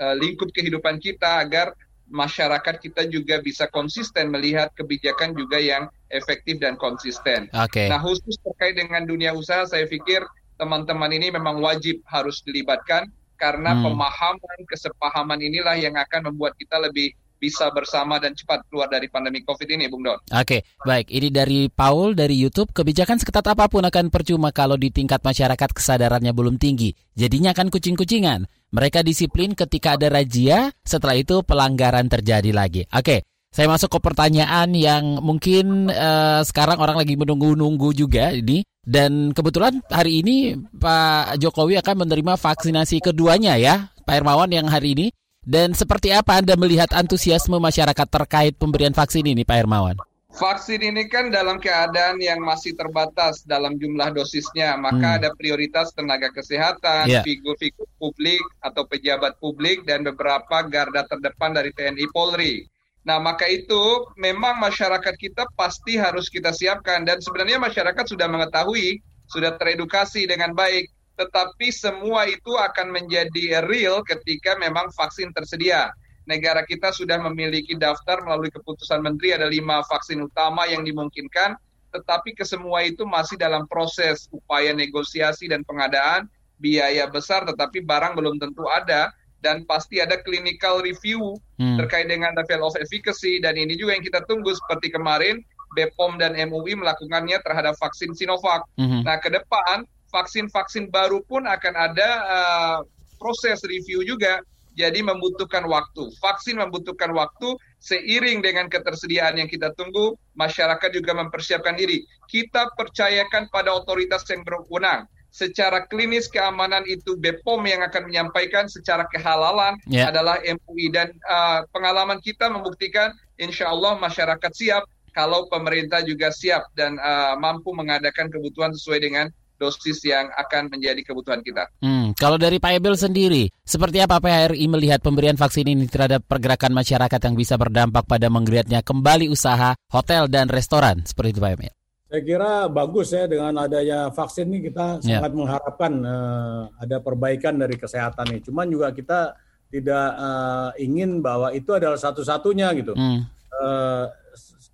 uh, 0.00 0.14
lingkup 0.16 0.48
kehidupan 0.54 0.96
kita 0.96 1.44
agar 1.44 1.76
masyarakat 2.14 2.78
kita 2.78 3.10
juga 3.10 3.42
bisa 3.42 3.66
konsisten 3.74 4.30
melihat 4.30 4.70
kebijakan 4.78 5.34
juga 5.34 5.58
yang 5.58 5.90
efektif 6.14 6.62
dan 6.62 6.78
konsisten. 6.78 7.50
Okay. 7.50 7.90
Nah, 7.90 7.98
khusus 7.98 8.38
terkait 8.38 8.78
dengan 8.78 9.02
dunia 9.02 9.34
usaha, 9.34 9.66
saya 9.66 9.90
pikir 9.90 10.22
teman-teman 10.54 11.10
ini 11.10 11.34
memang 11.34 11.58
wajib 11.58 11.98
harus 12.06 12.38
dilibatkan 12.46 13.10
karena 13.34 13.74
hmm. 13.74 13.82
pemahaman, 13.82 14.58
kesepahaman 14.70 15.42
inilah 15.42 15.74
yang 15.74 15.98
akan 15.98 16.30
membuat 16.30 16.54
kita 16.54 16.78
lebih 16.78 17.18
bisa 17.44 17.68
bersama 17.68 18.16
dan 18.16 18.32
cepat 18.32 18.64
keluar 18.72 18.88
dari 18.88 19.12
pandemi 19.12 19.44
COVID 19.44 19.68
ini, 19.68 19.92
Bung 19.92 20.00
Don. 20.08 20.16
Oke, 20.32 20.64
baik. 20.80 21.12
Ini 21.12 21.28
dari 21.28 21.68
Paul 21.68 22.16
dari 22.16 22.40
YouTube. 22.40 22.72
Kebijakan 22.72 23.20
seketat 23.20 23.44
apa 23.52 23.68
pun 23.68 23.84
akan 23.84 24.08
percuma 24.08 24.48
kalau 24.48 24.80
di 24.80 24.88
tingkat 24.88 25.20
masyarakat 25.20 25.76
kesadarannya 25.76 26.32
belum 26.32 26.56
tinggi. 26.56 26.96
Jadinya 27.12 27.52
akan 27.52 27.68
kucing-kucingan. 27.68 28.48
Mereka 28.72 29.04
disiplin 29.04 29.52
ketika 29.52 30.00
ada 30.00 30.08
razia, 30.08 30.72
setelah 30.80 31.20
itu 31.20 31.44
pelanggaran 31.44 32.08
terjadi 32.08 32.50
lagi. 32.50 32.88
Oke, 32.90 33.22
saya 33.54 33.70
masuk 33.70 33.86
ke 33.86 33.98
pertanyaan 34.02 34.74
yang 34.74 35.22
mungkin 35.22 35.86
uh, 35.86 36.42
sekarang 36.42 36.82
orang 36.82 36.98
lagi 36.98 37.14
menunggu-nunggu 37.14 37.94
juga 37.94 38.34
ini. 38.34 38.66
Dan 38.84 39.30
kebetulan 39.30 39.78
hari 39.88 40.26
ini 40.26 40.58
Pak 40.58 41.38
Jokowi 41.38 41.78
akan 41.78 42.02
menerima 42.02 42.34
vaksinasi 42.34 42.98
keduanya 42.98 43.54
ya, 43.54 43.94
Pak 44.02 44.10
Hermawan 44.10 44.50
yang 44.50 44.66
hari 44.66 44.98
ini. 44.98 45.06
Dan 45.44 45.76
seperti 45.76 46.08
apa 46.08 46.40
Anda 46.40 46.56
melihat 46.56 46.88
antusiasme 46.96 47.60
masyarakat 47.60 48.08
terkait 48.08 48.56
pemberian 48.56 48.96
vaksin 48.96 49.28
ini, 49.28 49.44
Pak 49.44 49.60
Hermawan? 49.60 49.96
Vaksin 50.34 50.82
ini 50.82 51.06
kan 51.06 51.30
dalam 51.30 51.62
keadaan 51.62 52.18
yang 52.18 52.42
masih 52.42 52.74
terbatas 52.74 53.46
dalam 53.46 53.78
jumlah 53.78 54.10
dosisnya, 54.10 54.74
maka 54.74 55.14
hmm. 55.14 55.18
ada 55.22 55.28
prioritas 55.38 55.94
tenaga 55.94 56.26
kesehatan, 56.34 57.06
yeah. 57.06 57.22
figur-figur 57.22 57.86
publik 58.02 58.42
atau 58.58 58.82
pejabat 58.82 59.38
publik, 59.38 59.86
dan 59.86 60.02
beberapa 60.02 60.66
garda 60.66 61.06
terdepan 61.06 61.54
dari 61.54 61.70
TNI 61.70 62.10
Polri. 62.10 62.66
Nah, 63.06 63.22
maka 63.22 63.46
itu 63.46 64.10
memang 64.18 64.58
masyarakat 64.58 65.14
kita 65.14 65.46
pasti 65.54 66.00
harus 66.00 66.26
kita 66.26 66.50
siapkan, 66.50 67.06
dan 67.06 67.22
sebenarnya 67.22 67.62
masyarakat 67.62 68.02
sudah 68.02 68.26
mengetahui, 68.26 68.98
sudah 69.30 69.54
teredukasi 69.54 70.26
dengan 70.26 70.50
baik 70.50 70.90
tetapi 71.14 71.70
semua 71.70 72.26
itu 72.26 72.54
akan 72.58 72.90
menjadi 72.90 73.62
real 73.66 74.02
ketika 74.02 74.58
memang 74.58 74.90
vaksin 74.94 75.30
tersedia. 75.30 75.94
Negara 76.24 76.64
kita 76.64 76.88
sudah 76.90 77.20
memiliki 77.20 77.76
daftar 77.76 78.24
melalui 78.24 78.48
keputusan 78.48 79.04
menteri 79.04 79.36
ada 79.36 79.46
lima 79.46 79.84
vaksin 79.84 80.24
utama 80.24 80.64
yang 80.64 80.82
dimungkinkan, 80.82 81.54
tetapi 81.92 82.32
kesemua 82.34 82.82
itu 82.88 83.04
masih 83.04 83.36
dalam 83.36 83.68
proses 83.68 84.26
upaya 84.32 84.72
negosiasi 84.72 85.46
dan 85.46 85.62
pengadaan 85.68 86.26
biaya 86.58 87.06
besar, 87.06 87.44
tetapi 87.44 87.84
barang 87.84 88.16
belum 88.16 88.40
tentu 88.40 88.64
ada 88.72 89.12
dan 89.44 89.68
pasti 89.68 90.00
ada 90.00 90.16
clinical 90.24 90.80
review 90.80 91.36
hmm. 91.60 91.76
terkait 91.84 92.08
dengan 92.08 92.32
level 92.32 92.72
of 92.72 92.74
efficacy 92.80 93.38
dan 93.44 93.60
ini 93.60 93.76
juga 93.76 94.00
yang 94.00 94.04
kita 94.08 94.24
tunggu 94.24 94.56
seperti 94.56 94.88
kemarin 94.88 95.44
BPOM 95.76 96.16
dan 96.16 96.32
MUI 96.48 96.80
melakukannya 96.80 97.36
terhadap 97.44 97.76
vaksin 97.76 98.16
Sinovac. 98.16 98.64
Hmm. 98.80 99.04
Nah, 99.04 99.20
ke 99.20 99.28
depan 99.28 99.84
vaksin-vaksin 100.14 100.94
baru 100.94 101.18
pun 101.26 101.42
akan 101.42 101.74
ada 101.74 102.08
uh, 102.22 102.78
proses 103.18 103.66
review 103.66 104.06
juga. 104.06 104.38
Jadi 104.74 105.06
membutuhkan 105.06 105.70
waktu. 105.70 106.10
Vaksin 106.18 106.58
membutuhkan 106.58 107.14
waktu 107.14 107.54
seiring 107.78 108.42
dengan 108.42 108.66
ketersediaan 108.66 109.38
yang 109.38 109.46
kita 109.46 109.70
tunggu, 109.78 110.18
masyarakat 110.34 110.90
juga 110.90 111.14
mempersiapkan 111.14 111.78
diri. 111.78 112.02
Kita 112.26 112.74
percayakan 112.74 113.54
pada 113.54 113.70
otoritas 113.70 114.26
yang 114.26 114.42
berwenang. 114.42 115.06
Secara 115.30 115.86
klinis 115.86 116.26
keamanan 116.26 116.82
itu 116.90 117.14
BPOM 117.18 117.62
yang 117.70 117.86
akan 117.86 118.10
menyampaikan, 118.10 118.66
secara 118.66 119.06
kehalalan 119.14 119.78
yeah. 119.86 120.10
adalah 120.10 120.42
MUI 120.42 120.90
dan 120.90 121.14
uh, 121.26 121.62
pengalaman 121.70 122.18
kita 122.18 122.50
membuktikan 122.50 123.14
insya 123.38 123.70
Allah 123.70 123.98
masyarakat 123.98 124.52
siap 124.54 124.86
kalau 125.14 125.46
pemerintah 125.46 126.02
juga 126.02 126.34
siap 126.34 126.66
dan 126.74 126.98
uh, 126.98 127.38
mampu 127.38 127.70
mengadakan 127.70 128.26
kebutuhan 128.26 128.74
sesuai 128.74 129.00
dengan 129.02 129.26
dosis 129.58 130.02
yang 130.04 130.28
akan 130.34 130.70
menjadi 130.70 131.00
kebutuhan 131.02 131.40
kita. 131.40 131.70
Hmm, 131.80 132.12
kalau 132.18 132.36
dari 132.36 132.58
Pak 132.58 132.72
Ebel 132.80 132.98
sendiri, 132.98 133.50
seperti 133.62 134.02
apa 134.02 134.18
PHRI 134.18 134.66
melihat 134.66 135.00
pemberian 135.00 135.38
vaksin 135.38 135.66
ini 135.70 135.86
terhadap 135.86 136.26
pergerakan 136.26 136.74
masyarakat 136.74 137.20
yang 137.20 137.34
bisa 137.38 137.54
berdampak 137.54 138.04
pada 138.04 138.26
menggeliatnya 138.26 138.82
kembali 138.82 139.30
usaha 139.30 139.74
hotel 139.90 140.26
dan 140.26 140.50
restoran 140.50 141.02
seperti 141.06 141.38
itu 141.38 141.40
Pak 141.42 141.52
Ebel? 141.54 141.72
Saya 142.14 142.22
kira 142.22 142.52
bagus 142.70 143.10
ya 143.10 143.26
dengan 143.26 143.58
adanya 143.58 144.06
vaksin 144.14 144.46
ini 144.46 144.70
kita 144.70 145.02
yeah. 145.02 145.18
sangat 145.18 145.32
mengharapkan 145.34 145.92
uh, 146.06 146.70
ada 146.78 147.02
perbaikan 147.02 147.58
dari 147.58 147.74
kesehatan 147.74 148.30
ini. 148.30 148.40
Cuman 148.44 148.70
juga 148.70 148.94
kita 148.94 149.34
tidak 149.66 150.06
uh, 150.14 150.70
ingin 150.78 151.18
bahwa 151.18 151.50
itu 151.50 151.74
adalah 151.74 151.98
satu-satunya 151.98 152.70
gitu. 152.78 152.94
Hmm. 152.94 153.26
Uh, 153.50 154.06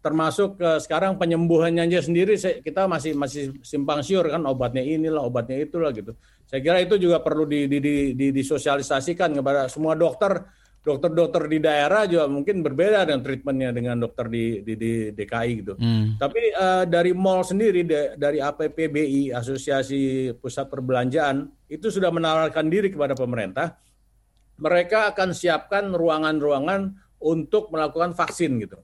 termasuk 0.01 0.57
uh, 0.64 0.80
sekarang 0.80 1.20
penyembuhannya 1.20 1.84
aja 1.84 2.01
sendiri 2.01 2.36
saya, 2.40 2.64
kita 2.64 2.88
masih 2.88 3.12
masih 3.12 3.53
simpang 3.61 4.01
siur 4.01 4.24
kan 4.24 4.40
obatnya 4.48 4.80
inilah 4.80 5.20
obatnya 5.20 5.61
itulah 5.61 5.92
gitu. 5.92 6.16
Saya 6.48 6.64
kira 6.64 6.82
itu 6.82 6.98
juga 6.98 7.22
perlu 7.22 7.46
di, 7.46 7.70
di, 7.70 7.78
di, 7.78 7.94
di, 8.16 8.26
disosialisasikan 8.34 9.38
kepada 9.38 9.70
semua 9.70 9.94
dokter 9.94 10.42
dokter-dokter 10.80 11.44
di 11.44 11.61
daerah 11.61 12.09
juga 12.09 12.24
mungkin 12.24 12.64
berbeda 12.64 13.05
dengan 13.05 13.20
treatmentnya 13.20 13.70
dengan 13.76 13.96
dokter 14.01 14.32
di 14.32 14.64
di, 14.64 14.72
di 14.72 14.92
DKI 15.12 15.53
gitu. 15.61 15.76
Hmm. 15.76 16.16
Tapi 16.16 16.57
uh, 16.57 16.88
dari 16.88 17.12
mall 17.12 17.44
sendiri 17.44 17.84
de, 17.84 18.16
dari 18.16 18.40
APPBI 18.40 19.36
Asosiasi 19.36 20.32
Pusat 20.40 20.66
Perbelanjaan 20.72 21.44
itu 21.68 21.92
sudah 21.92 22.09
menawarkan 22.09 22.72
diri 22.72 22.88
kepada 22.88 23.12
pemerintah. 23.12 23.76
Mereka 24.57 25.12
akan 25.12 25.36
siapkan 25.36 25.92
ruangan-ruangan 25.92 26.96
untuk 27.20 27.68
melakukan 27.68 28.16
vaksin 28.16 28.61
gitu. 28.64 28.80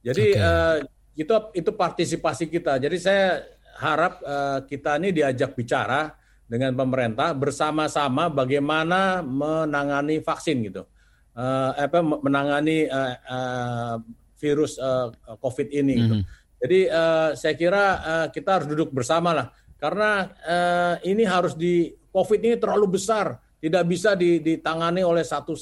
Jadi 0.00 0.32
okay. 0.34 0.40
uh, 0.40 0.76
eh, 0.80 1.20
itu 1.20 1.34
itu 1.56 1.70
partisipasi 1.76 2.48
kita. 2.48 2.80
Jadi 2.80 2.96
saya 2.96 3.44
harap 3.76 4.20
uh, 4.24 4.58
kita 4.64 4.96
ini 5.00 5.12
diajak 5.12 5.52
bicara 5.56 6.12
dengan 6.48 6.74
pemerintah 6.74 7.36
bersama-sama 7.36 8.32
bagaimana 8.32 9.20
menangani 9.20 10.24
vaksin 10.24 10.64
gitu. 10.66 10.82
Uh, 11.30 11.70
apa 11.78 12.02
menangani 12.02 12.90
uh, 12.90 13.14
uh, 13.30 13.94
virus 14.40 14.80
uh, 14.80 15.14
COVID 15.38 15.68
ini 15.70 15.94
gitu. 15.94 16.16
Mm 16.18 16.22
-hmm. 16.24 16.38
Jadi 16.60 16.80
uh, 16.92 17.30
saya 17.32 17.54
kira 17.56 17.84
uh, 18.00 18.26
kita 18.28 18.60
harus 18.60 18.68
duduk 18.68 18.92
bersama 18.92 19.32
lah 19.32 19.46
karena 19.80 20.28
uh, 20.44 20.94
ini 21.08 21.24
harus 21.24 21.56
di 21.56 21.88
COVID 22.12 22.40
ini 22.44 22.56
terlalu 22.60 23.00
besar, 23.00 23.40
tidak 23.62 23.84
bisa 23.88 24.12
ditangani 24.18 25.00
oleh 25.00 25.24
satu 25.24 25.56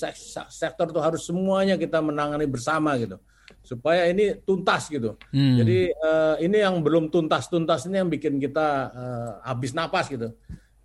sektor 0.50 0.90
itu 0.90 0.98
harus 0.98 1.22
semuanya 1.22 1.78
kita 1.78 2.02
menangani 2.02 2.48
bersama 2.48 2.98
gitu 2.98 3.20
supaya 3.60 4.08
ini 4.08 4.40
tuntas 4.42 4.88
gitu. 4.88 5.14
Hmm. 5.30 5.60
Jadi 5.60 5.92
uh, 5.92 6.36
ini 6.40 6.56
yang 6.60 6.80
belum 6.80 7.12
tuntas-tuntas 7.12 7.84
ini 7.88 8.00
yang 8.00 8.10
bikin 8.10 8.40
kita 8.40 8.68
uh, 8.92 9.30
habis 9.44 9.76
napas 9.76 10.08
gitu. 10.08 10.32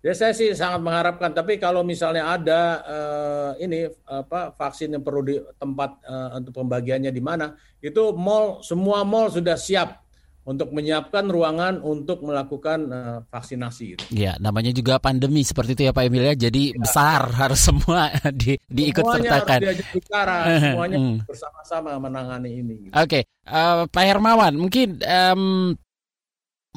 Jadi 0.04 0.14
saya 0.20 0.32
sih 0.36 0.52
sangat 0.52 0.84
mengharapkan. 0.84 1.32
Tapi 1.32 1.56
kalau 1.56 1.80
misalnya 1.80 2.28
ada 2.28 2.60
uh, 2.84 3.50
ini 3.56 3.88
apa 4.04 4.52
vaksin 4.52 4.92
yang 4.92 5.00
perlu 5.00 5.24
di 5.24 5.40
tempat 5.56 5.96
uh, 6.04 6.36
untuk 6.36 6.60
pembagiannya 6.60 7.08
di 7.08 7.24
mana, 7.24 7.56
itu 7.80 8.12
mall 8.12 8.60
semua 8.60 9.00
mall 9.00 9.32
sudah 9.32 9.56
siap 9.56 10.03
untuk 10.44 10.76
menyiapkan 10.76 11.24
ruangan 11.24 11.80
untuk 11.80 12.20
melakukan 12.20 12.78
uh, 12.92 13.18
vaksinasi. 13.32 13.84
Gitu. 13.96 14.04
Ya, 14.12 14.36
namanya 14.36 14.70
juga 14.76 15.00
pandemi 15.00 15.40
seperti 15.40 15.72
itu 15.72 15.82
ya 15.88 15.92
Pak 15.96 16.04
Emil 16.04 16.24
ya. 16.28 16.36
Jadi 16.36 16.76
ya. 16.76 16.80
besar 16.84 17.32
harus 17.40 17.60
semua 17.64 18.12
di, 18.40 18.60
diikut 18.68 19.02
semuanya 19.02 19.40
sertakan. 19.40 19.60
Harus 19.64 19.88
bicara, 19.96 20.36
semuanya 20.64 20.98
hmm. 21.00 21.16
bersama-sama 21.24 21.90
menangani 21.96 22.50
ini. 22.60 22.74
Gitu. 22.88 22.92
Oke, 22.92 23.08
okay. 23.08 23.22
uh, 23.48 23.88
Pak 23.88 24.04
Hermawan, 24.04 24.52
mungkin 24.60 25.00
um, 25.00 25.72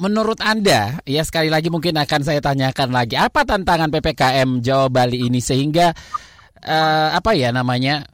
menurut 0.00 0.40
Anda, 0.40 1.04
ya 1.04 1.20
sekali 1.20 1.52
lagi 1.52 1.68
mungkin 1.68 2.00
akan 2.00 2.20
saya 2.24 2.40
tanyakan 2.40 2.88
lagi, 2.88 3.20
apa 3.20 3.44
tantangan 3.44 3.92
PPKM 3.92 4.64
Jawa 4.64 4.88
Bali 4.88 5.28
ini 5.28 5.44
sehingga 5.44 5.92
uh, 6.64 7.08
apa 7.12 7.36
ya 7.36 7.52
namanya 7.52 8.06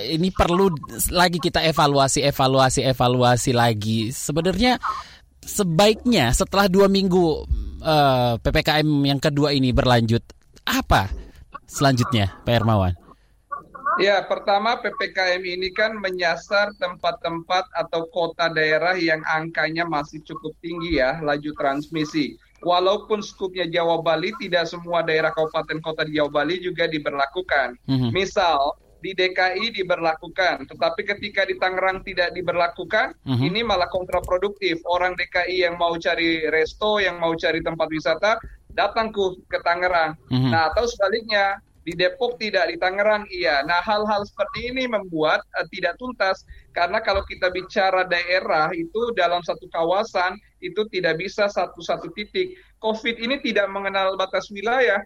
ini 0.00 0.32
perlu 0.32 0.72
lagi 1.12 1.36
kita 1.36 1.60
evaluasi, 1.60 2.24
evaluasi, 2.24 2.80
evaluasi 2.86 3.52
lagi. 3.52 4.08
Sebenarnya 4.08 4.80
sebaiknya 5.44 6.32
setelah 6.32 6.70
dua 6.70 6.86
minggu 6.88 7.44
uh, 7.82 7.84
eh, 7.84 8.32
ppkm 8.40 8.88
yang 9.04 9.20
kedua 9.20 9.52
ini 9.52 9.74
berlanjut, 9.74 10.22
apa 10.64 11.12
selanjutnya, 11.68 12.32
Pak 12.44 12.52
Hermawan? 12.52 12.94
Ya, 14.00 14.24
pertama 14.24 14.80
PPKM 14.80 15.44
ini 15.44 15.68
kan 15.68 15.92
menyasar 16.00 16.72
tempat-tempat 16.80 17.68
atau 17.76 18.08
kota 18.08 18.48
daerah 18.48 18.96
yang 18.96 19.20
angkanya 19.28 19.84
masih 19.84 20.24
cukup 20.24 20.56
tinggi 20.64 20.96
ya, 20.96 21.20
laju 21.20 21.52
transmisi. 21.60 22.40
Walaupun 22.64 23.20
skupnya 23.20 23.68
Jawa 23.68 24.00
Bali, 24.00 24.32
tidak 24.40 24.64
semua 24.70 25.04
daerah 25.04 25.28
kabupaten 25.34 25.82
kota 25.84 26.08
di 26.08 26.16
Jawa 26.16 26.30
Bali 26.32 26.62
juga 26.64 26.88
diberlakukan. 26.88 27.76
Mm 27.84 27.96
-hmm. 27.98 28.10
Misal, 28.16 28.80
di 29.02 29.12
DKI 29.18 29.74
diberlakukan, 29.74 30.70
tetapi 30.70 31.02
ketika 31.02 31.42
di 31.42 31.58
Tangerang 31.58 32.06
tidak 32.06 32.30
diberlakukan, 32.32 33.18
uh-huh. 33.26 33.42
ini 33.42 33.66
malah 33.66 33.90
kontraproduktif. 33.90 34.78
Orang 34.86 35.18
DKI 35.18 35.66
yang 35.66 35.74
mau 35.74 35.98
cari 35.98 36.46
resto, 36.46 37.02
yang 37.02 37.18
mau 37.18 37.34
cari 37.34 37.58
tempat 37.60 37.90
wisata, 37.90 38.38
datang 38.70 39.10
ke, 39.10 39.42
ke 39.50 39.58
Tangerang. 39.66 40.14
Uh-huh. 40.30 40.48
Nah, 40.54 40.70
atau 40.70 40.86
sebaliknya, 40.86 41.58
Di 41.82 41.98
Depok 41.98 42.38
tidak, 42.38 42.70
di 42.70 42.78
Tangerang 42.78 43.26
iya. 43.34 43.66
Nah, 43.66 43.82
hal-hal 43.82 44.22
seperti 44.22 44.70
ini 44.70 44.86
membuat 44.86 45.42
uh, 45.58 45.66
tidak 45.74 45.98
tuntas 45.98 46.46
karena 46.70 47.02
kalau 47.02 47.26
kita 47.26 47.50
bicara 47.50 48.06
daerah 48.06 48.70
itu 48.70 49.10
dalam 49.18 49.42
satu 49.42 49.66
kawasan 49.66 50.38
itu 50.62 50.86
tidak 50.94 51.18
bisa 51.18 51.50
satu-satu 51.50 52.14
titik. 52.14 52.54
COVID 52.78 53.18
ini 53.18 53.42
tidak 53.42 53.66
mengenal 53.66 54.14
batas 54.14 54.46
wilayah, 54.54 55.02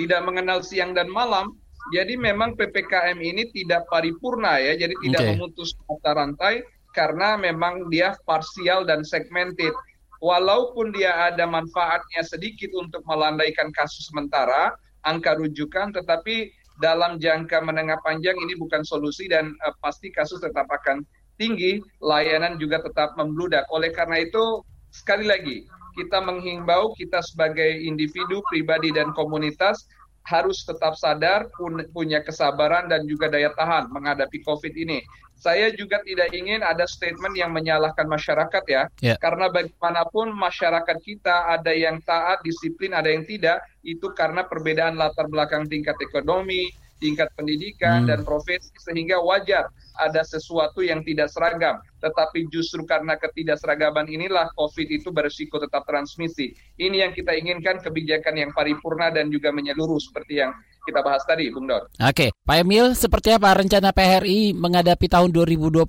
tidak 0.00 0.24
mengenal 0.24 0.64
siang 0.64 0.96
dan 0.96 1.12
malam. 1.12 1.52
Jadi 1.90 2.14
memang 2.14 2.54
PPKM 2.54 3.18
ini 3.18 3.48
tidak 3.50 3.88
paripurna 3.88 4.60
ya, 4.60 4.76
jadi 4.76 4.94
tidak 5.00 5.20
okay. 5.24 5.30
memutus 5.34 5.72
mata 5.88 6.12
rantai 6.12 6.54
karena 6.92 7.40
memang 7.40 7.88
dia 7.88 8.14
parsial 8.28 8.84
dan 8.84 9.02
segmented. 9.02 9.72
Walaupun 10.20 10.92
dia 10.92 11.32
ada 11.32 11.48
manfaatnya 11.48 12.20
sedikit 12.20 12.68
untuk 12.76 13.00
melandaikan 13.08 13.72
kasus 13.72 14.12
sementara, 14.12 14.76
angka 15.08 15.40
rujukan, 15.40 15.96
tetapi 15.96 16.52
dalam 16.80 17.16
jangka 17.16 17.64
menengah 17.64 17.96
panjang 18.04 18.36
ini 18.36 18.52
bukan 18.56 18.84
solusi 18.84 19.28
dan 19.32 19.56
uh, 19.64 19.72
pasti 19.80 20.12
kasus 20.12 20.44
tetap 20.44 20.68
akan 20.68 21.04
tinggi, 21.40 21.80
layanan 22.04 22.60
juga 22.60 22.84
tetap 22.84 23.16
membludak. 23.16 23.64
Oleh 23.72 23.88
karena 23.96 24.20
itu, 24.20 24.60
sekali 24.92 25.24
lagi, 25.24 25.64
kita 25.96 26.20
menghimbau 26.20 26.92
kita 27.00 27.24
sebagai 27.24 27.80
individu, 27.80 28.44
pribadi, 28.52 28.92
dan 28.92 29.16
komunitas 29.16 29.88
harus 30.30 30.62
tetap 30.62 30.94
sadar, 30.94 31.50
punya 31.90 32.22
kesabaran 32.22 32.86
dan 32.86 33.02
juga 33.10 33.26
daya 33.26 33.50
tahan 33.50 33.90
menghadapi 33.90 34.38
COVID 34.46 34.74
ini. 34.78 35.02
Saya 35.40 35.72
juga 35.72 36.04
tidak 36.04 36.36
ingin 36.36 36.60
ada 36.60 36.84
statement 36.84 37.32
yang 37.32 37.50
menyalahkan 37.50 38.04
masyarakat 38.04 38.64
ya, 38.68 38.82
yeah. 39.00 39.16
karena 39.16 39.48
bagaimanapun 39.48 40.36
masyarakat 40.36 41.00
kita 41.00 41.48
ada 41.56 41.72
yang 41.72 41.96
taat, 42.04 42.44
disiplin, 42.44 42.92
ada 42.92 43.08
yang 43.08 43.24
tidak, 43.24 43.64
itu 43.80 44.12
karena 44.12 44.44
perbedaan 44.44 45.00
latar 45.00 45.26
belakang 45.32 45.64
tingkat 45.64 45.96
ekonomi, 46.04 46.68
tingkat 47.00 47.32
pendidikan 47.32 48.04
hmm. 48.04 48.08
dan 48.12 48.20
profesi 48.22 48.70
sehingga 48.84 49.16
wajar 49.24 49.72
ada 50.00 50.24
sesuatu 50.24 50.80
yang 50.80 51.04
tidak 51.04 51.28
seragam. 51.28 51.76
Tetapi 52.00 52.48
justru 52.48 52.88
karena 52.88 53.20
ketidakseragaman 53.20 54.08
inilah 54.08 54.48
COVID 54.56 54.88
itu 54.88 55.12
berisiko 55.12 55.60
tetap 55.60 55.84
transmisi. 55.84 56.56
Ini 56.80 57.04
yang 57.04 57.12
kita 57.12 57.36
inginkan 57.36 57.84
kebijakan 57.84 58.40
yang 58.40 58.50
paripurna 58.56 59.12
dan 59.12 59.28
juga 59.28 59.52
menyeluruh 59.52 60.00
seperti 60.00 60.40
yang 60.40 60.56
kita 60.80 61.04
bahas 61.04 61.22
tadi, 61.28 61.52
Bung 61.52 61.68
Dor. 61.68 61.92
Oke, 62.00 62.32
Pak 62.32 62.56
Emil, 62.64 62.96
seperti 62.96 63.36
apa 63.36 63.52
rencana 63.52 63.92
PHRI 63.92 64.56
menghadapi 64.56 65.06
tahun 65.12 65.28
2021 65.28 65.84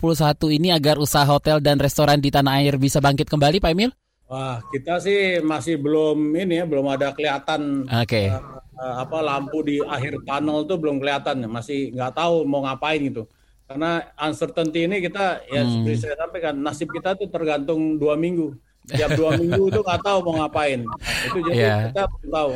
ini 0.52 0.76
agar 0.76 1.00
usaha 1.00 1.24
hotel 1.24 1.64
dan 1.64 1.80
restoran 1.80 2.20
di 2.20 2.28
tanah 2.28 2.60
air 2.60 2.76
bisa 2.76 3.00
bangkit 3.00 3.32
kembali, 3.32 3.64
Pak 3.64 3.72
Emil? 3.72 3.92
Wah, 4.32 4.64
kita 4.72 4.96
sih 5.04 5.44
masih 5.44 5.76
belum 5.76 6.36
ini 6.40 6.64
ya, 6.64 6.66
belum 6.68 6.88
ada 6.88 7.12
kelihatan 7.12 7.84
okay. 7.92 8.32
uh, 8.32 8.64
uh, 8.80 8.96
apa 9.04 9.20
lampu 9.20 9.60
di 9.60 9.84
akhir 9.84 10.24
tunnel 10.24 10.64
tuh 10.64 10.80
belum 10.80 11.04
kelihatan, 11.04 11.44
masih 11.52 11.92
nggak 11.92 12.16
tahu 12.16 12.48
mau 12.48 12.64
ngapain 12.64 13.04
gitu. 13.04 13.28
Karena 13.72 14.04
uncertainty 14.20 14.86
ini 14.86 15.00
kita 15.00 15.48
ya 15.48 15.64
hmm. 15.64 15.72
seperti 15.72 15.98
saya 16.04 16.16
sampaikan, 16.20 16.54
nasib 16.60 16.92
kita 16.92 17.16
tuh 17.16 17.32
tergantung 17.32 17.96
dua 17.96 18.20
minggu. 18.20 18.52
Tiap 18.92 19.16
dua 19.16 19.40
minggu 19.40 19.72
itu 19.72 19.80
nggak 19.80 20.02
tahu 20.04 20.18
mau 20.28 20.44
ngapain. 20.44 20.84
Itu 21.32 21.40
jadi 21.48 21.56
yeah. 21.56 21.80
kita 21.92 22.04
belum 22.12 22.30
tahu. 22.34 22.52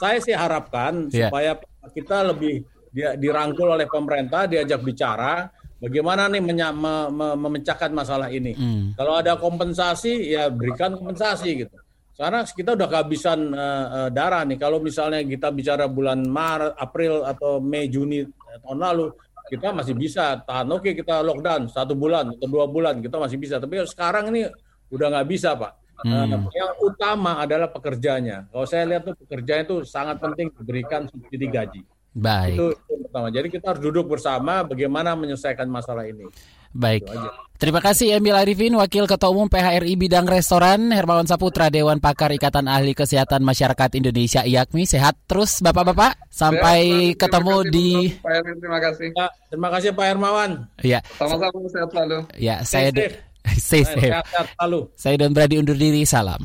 Saya 0.00 0.18
sih 0.18 0.34
harapkan 0.34 1.06
yeah. 1.14 1.30
supaya 1.30 1.52
kita 1.94 2.34
lebih 2.34 2.66
dia 2.92 3.16
dirangkul 3.16 3.70
oleh 3.72 3.88
pemerintah, 3.88 4.44
diajak 4.44 4.84
bicara 4.84 5.48
Bagaimana 5.82 6.30
nih 6.30 6.38
menya, 6.38 6.70
me, 6.70 7.10
me, 7.10 7.34
memecahkan 7.34 7.90
masalah 7.90 8.30
ini? 8.30 8.54
Hmm. 8.54 8.94
Kalau 8.94 9.18
ada 9.18 9.34
kompensasi, 9.34 10.30
ya 10.30 10.46
berikan 10.46 10.94
kompensasi 10.94 11.66
gitu. 11.66 11.74
Karena 12.14 12.46
kita 12.46 12.78
udah 12.78 12.86
kehabisan 12.86 13.50
uh, 13.50 13.86
uh, 13.90 14.08
darah 14.14 14.46
nih. 14.46 14.62
Kalau 14.62 14.78
misalnya 14.78 15.26
kita 15.26 15.50
bicara 15.50 15.90
bulan 15.90 16.22
Maret, 16.22 16.78
April 16.78 17.26
atau 17.26 17.58
Mei, 17.58 17.90
Juni 17.90 18.22
tahun 18.62 18.78
lalu, 18.78 19.10
kita 19.52 19.68
masih 19.76 19.92
bisa 19.92 20.40
tahan. 20.40 20.64
Oke 20.72 20.96
kita 20.96 21.20
lockdown 21.20 21.68
satu 21.68 21.92
bulan 21.92 22.32
atau 22.32 22.48
dua 22.48 22.64
bulan 22.64 23.04
kita 23.04 23.20
masih 23.20 23.36
bisa. 23.36 23.60
Tapi 23.60 23.84
sekarang 23.84 24.32
ini 24.32 24.48
udah 24.88 25.06
nggak 25.12 25.28
bisa 25.28 25.52
pak. 25.52 25.76
Hmm. 26.02 26.48
Uh, 26.48 26.48
yang 26.56 26.72
utama 26.80 27.44
adalah 27.44 27.68
pekerjanya. 27.68 28.48
Kalau 28.48 28.64
saya 28.64 28.88
lihat 28.88 29.04
tuh 29.04 29.14
pekerjanya 29.14 29.68
itu 29.68 29.76
sangat 29.84 30.16
penting 30.18 30.48
diberikan 30.56 31.04
subsidi 31.06 31.46
gaji. 31.52 31.84
Baik. 32.16 32.56
Itu, 32.56 32.66
itu 32.74 32.92
pertama. 33.06 33.28
Jadi 33.28 33.48
kita 33.52 33.64
harus 33.76 33.82
duduk 33.84 34.08
bersama 34.08 34.64
bagaimana 34.64 35.12
menyelesaikan 35.12 35.68
masalah 35.68 36.08
ini. 36.08 36.26
Baik. 36.72 37.08
Terima 37.62 37.78
kasih 37.78 38.18
Emil 38.18 38.34
Arifin, 38.34 38.74
Wakil 38.74 39.06
Ketua 39.06 39.30
Umum 39.30 39.46
PHRI 39.46 39.94
Bidang 39.94 40.26
Restoran, 40.26 40.90
Hermawan 40.90 41.30
Saputra, 41.30 41.70
Dewan 41.70 42.02
Pakar 42.02 42.34
Ikatan 42.34 42.66
Ahli 42.66 42.90
Kesehatan 42.90 43.46
Masyarakat 43.46 43.90
Indonesia 43.94 44.42
IAKMI. 44.42 44.82
Sehat 44.82 45.14
terus 45.30 45.62
Bapak-Bapak. 45.62 46.26
Sampai 46.26 47.14
sehat, 47.14 47.22
ketemu 47.22 47.54
kasih, 47.62 47.70
di 47.70 47.88
Pak 48.18 48.32
Hermawan, 48.34 48.58
terima 48.58 48.80
kasih. 48.82 49.08
Ya, 49.14 49.28
terima 49.46 49.68
kasih 49.70 49.88
Pak 49.94 50.06
Hermawan. 50.10 50.50
Ya. 50.82 50.98
Sama-sama 51.14 51.58
sehat 51.70 51.88
selalu. 51.94 52.18
Ya, 52.34 52.56
saya 52.66 52.90
Stay 52.90 53.82
safe. 53.86 53.98
Sehat, 54.10 54.26
sehat 54.26 54.46
selalu. 54.58 54.80
Saya 54.98 55.14
Don 55.18 55.32
Brady 55.34 55.56
undur 55.58 55.78
diri. 55.78 56.02
Salam. 56.02 56.42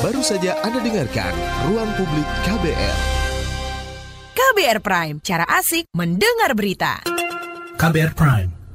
Baru 0.00 0.22
saja 0.24 0.56
Anda 0.64 0.80
dengarkan 0.80 1.32
Ruang 1.70 1.90
Publik 1.98 2.28
KBR. 2.46 2.96
KBR 4.32 4.78
Prime, 4.80 5.16
cara 5.20 5.44
asik 5.46 5.86
mendengar 5.92 6.56
berita. 6.56 7.04
KBR 7.76 8.12
Prime, 8.16 8.50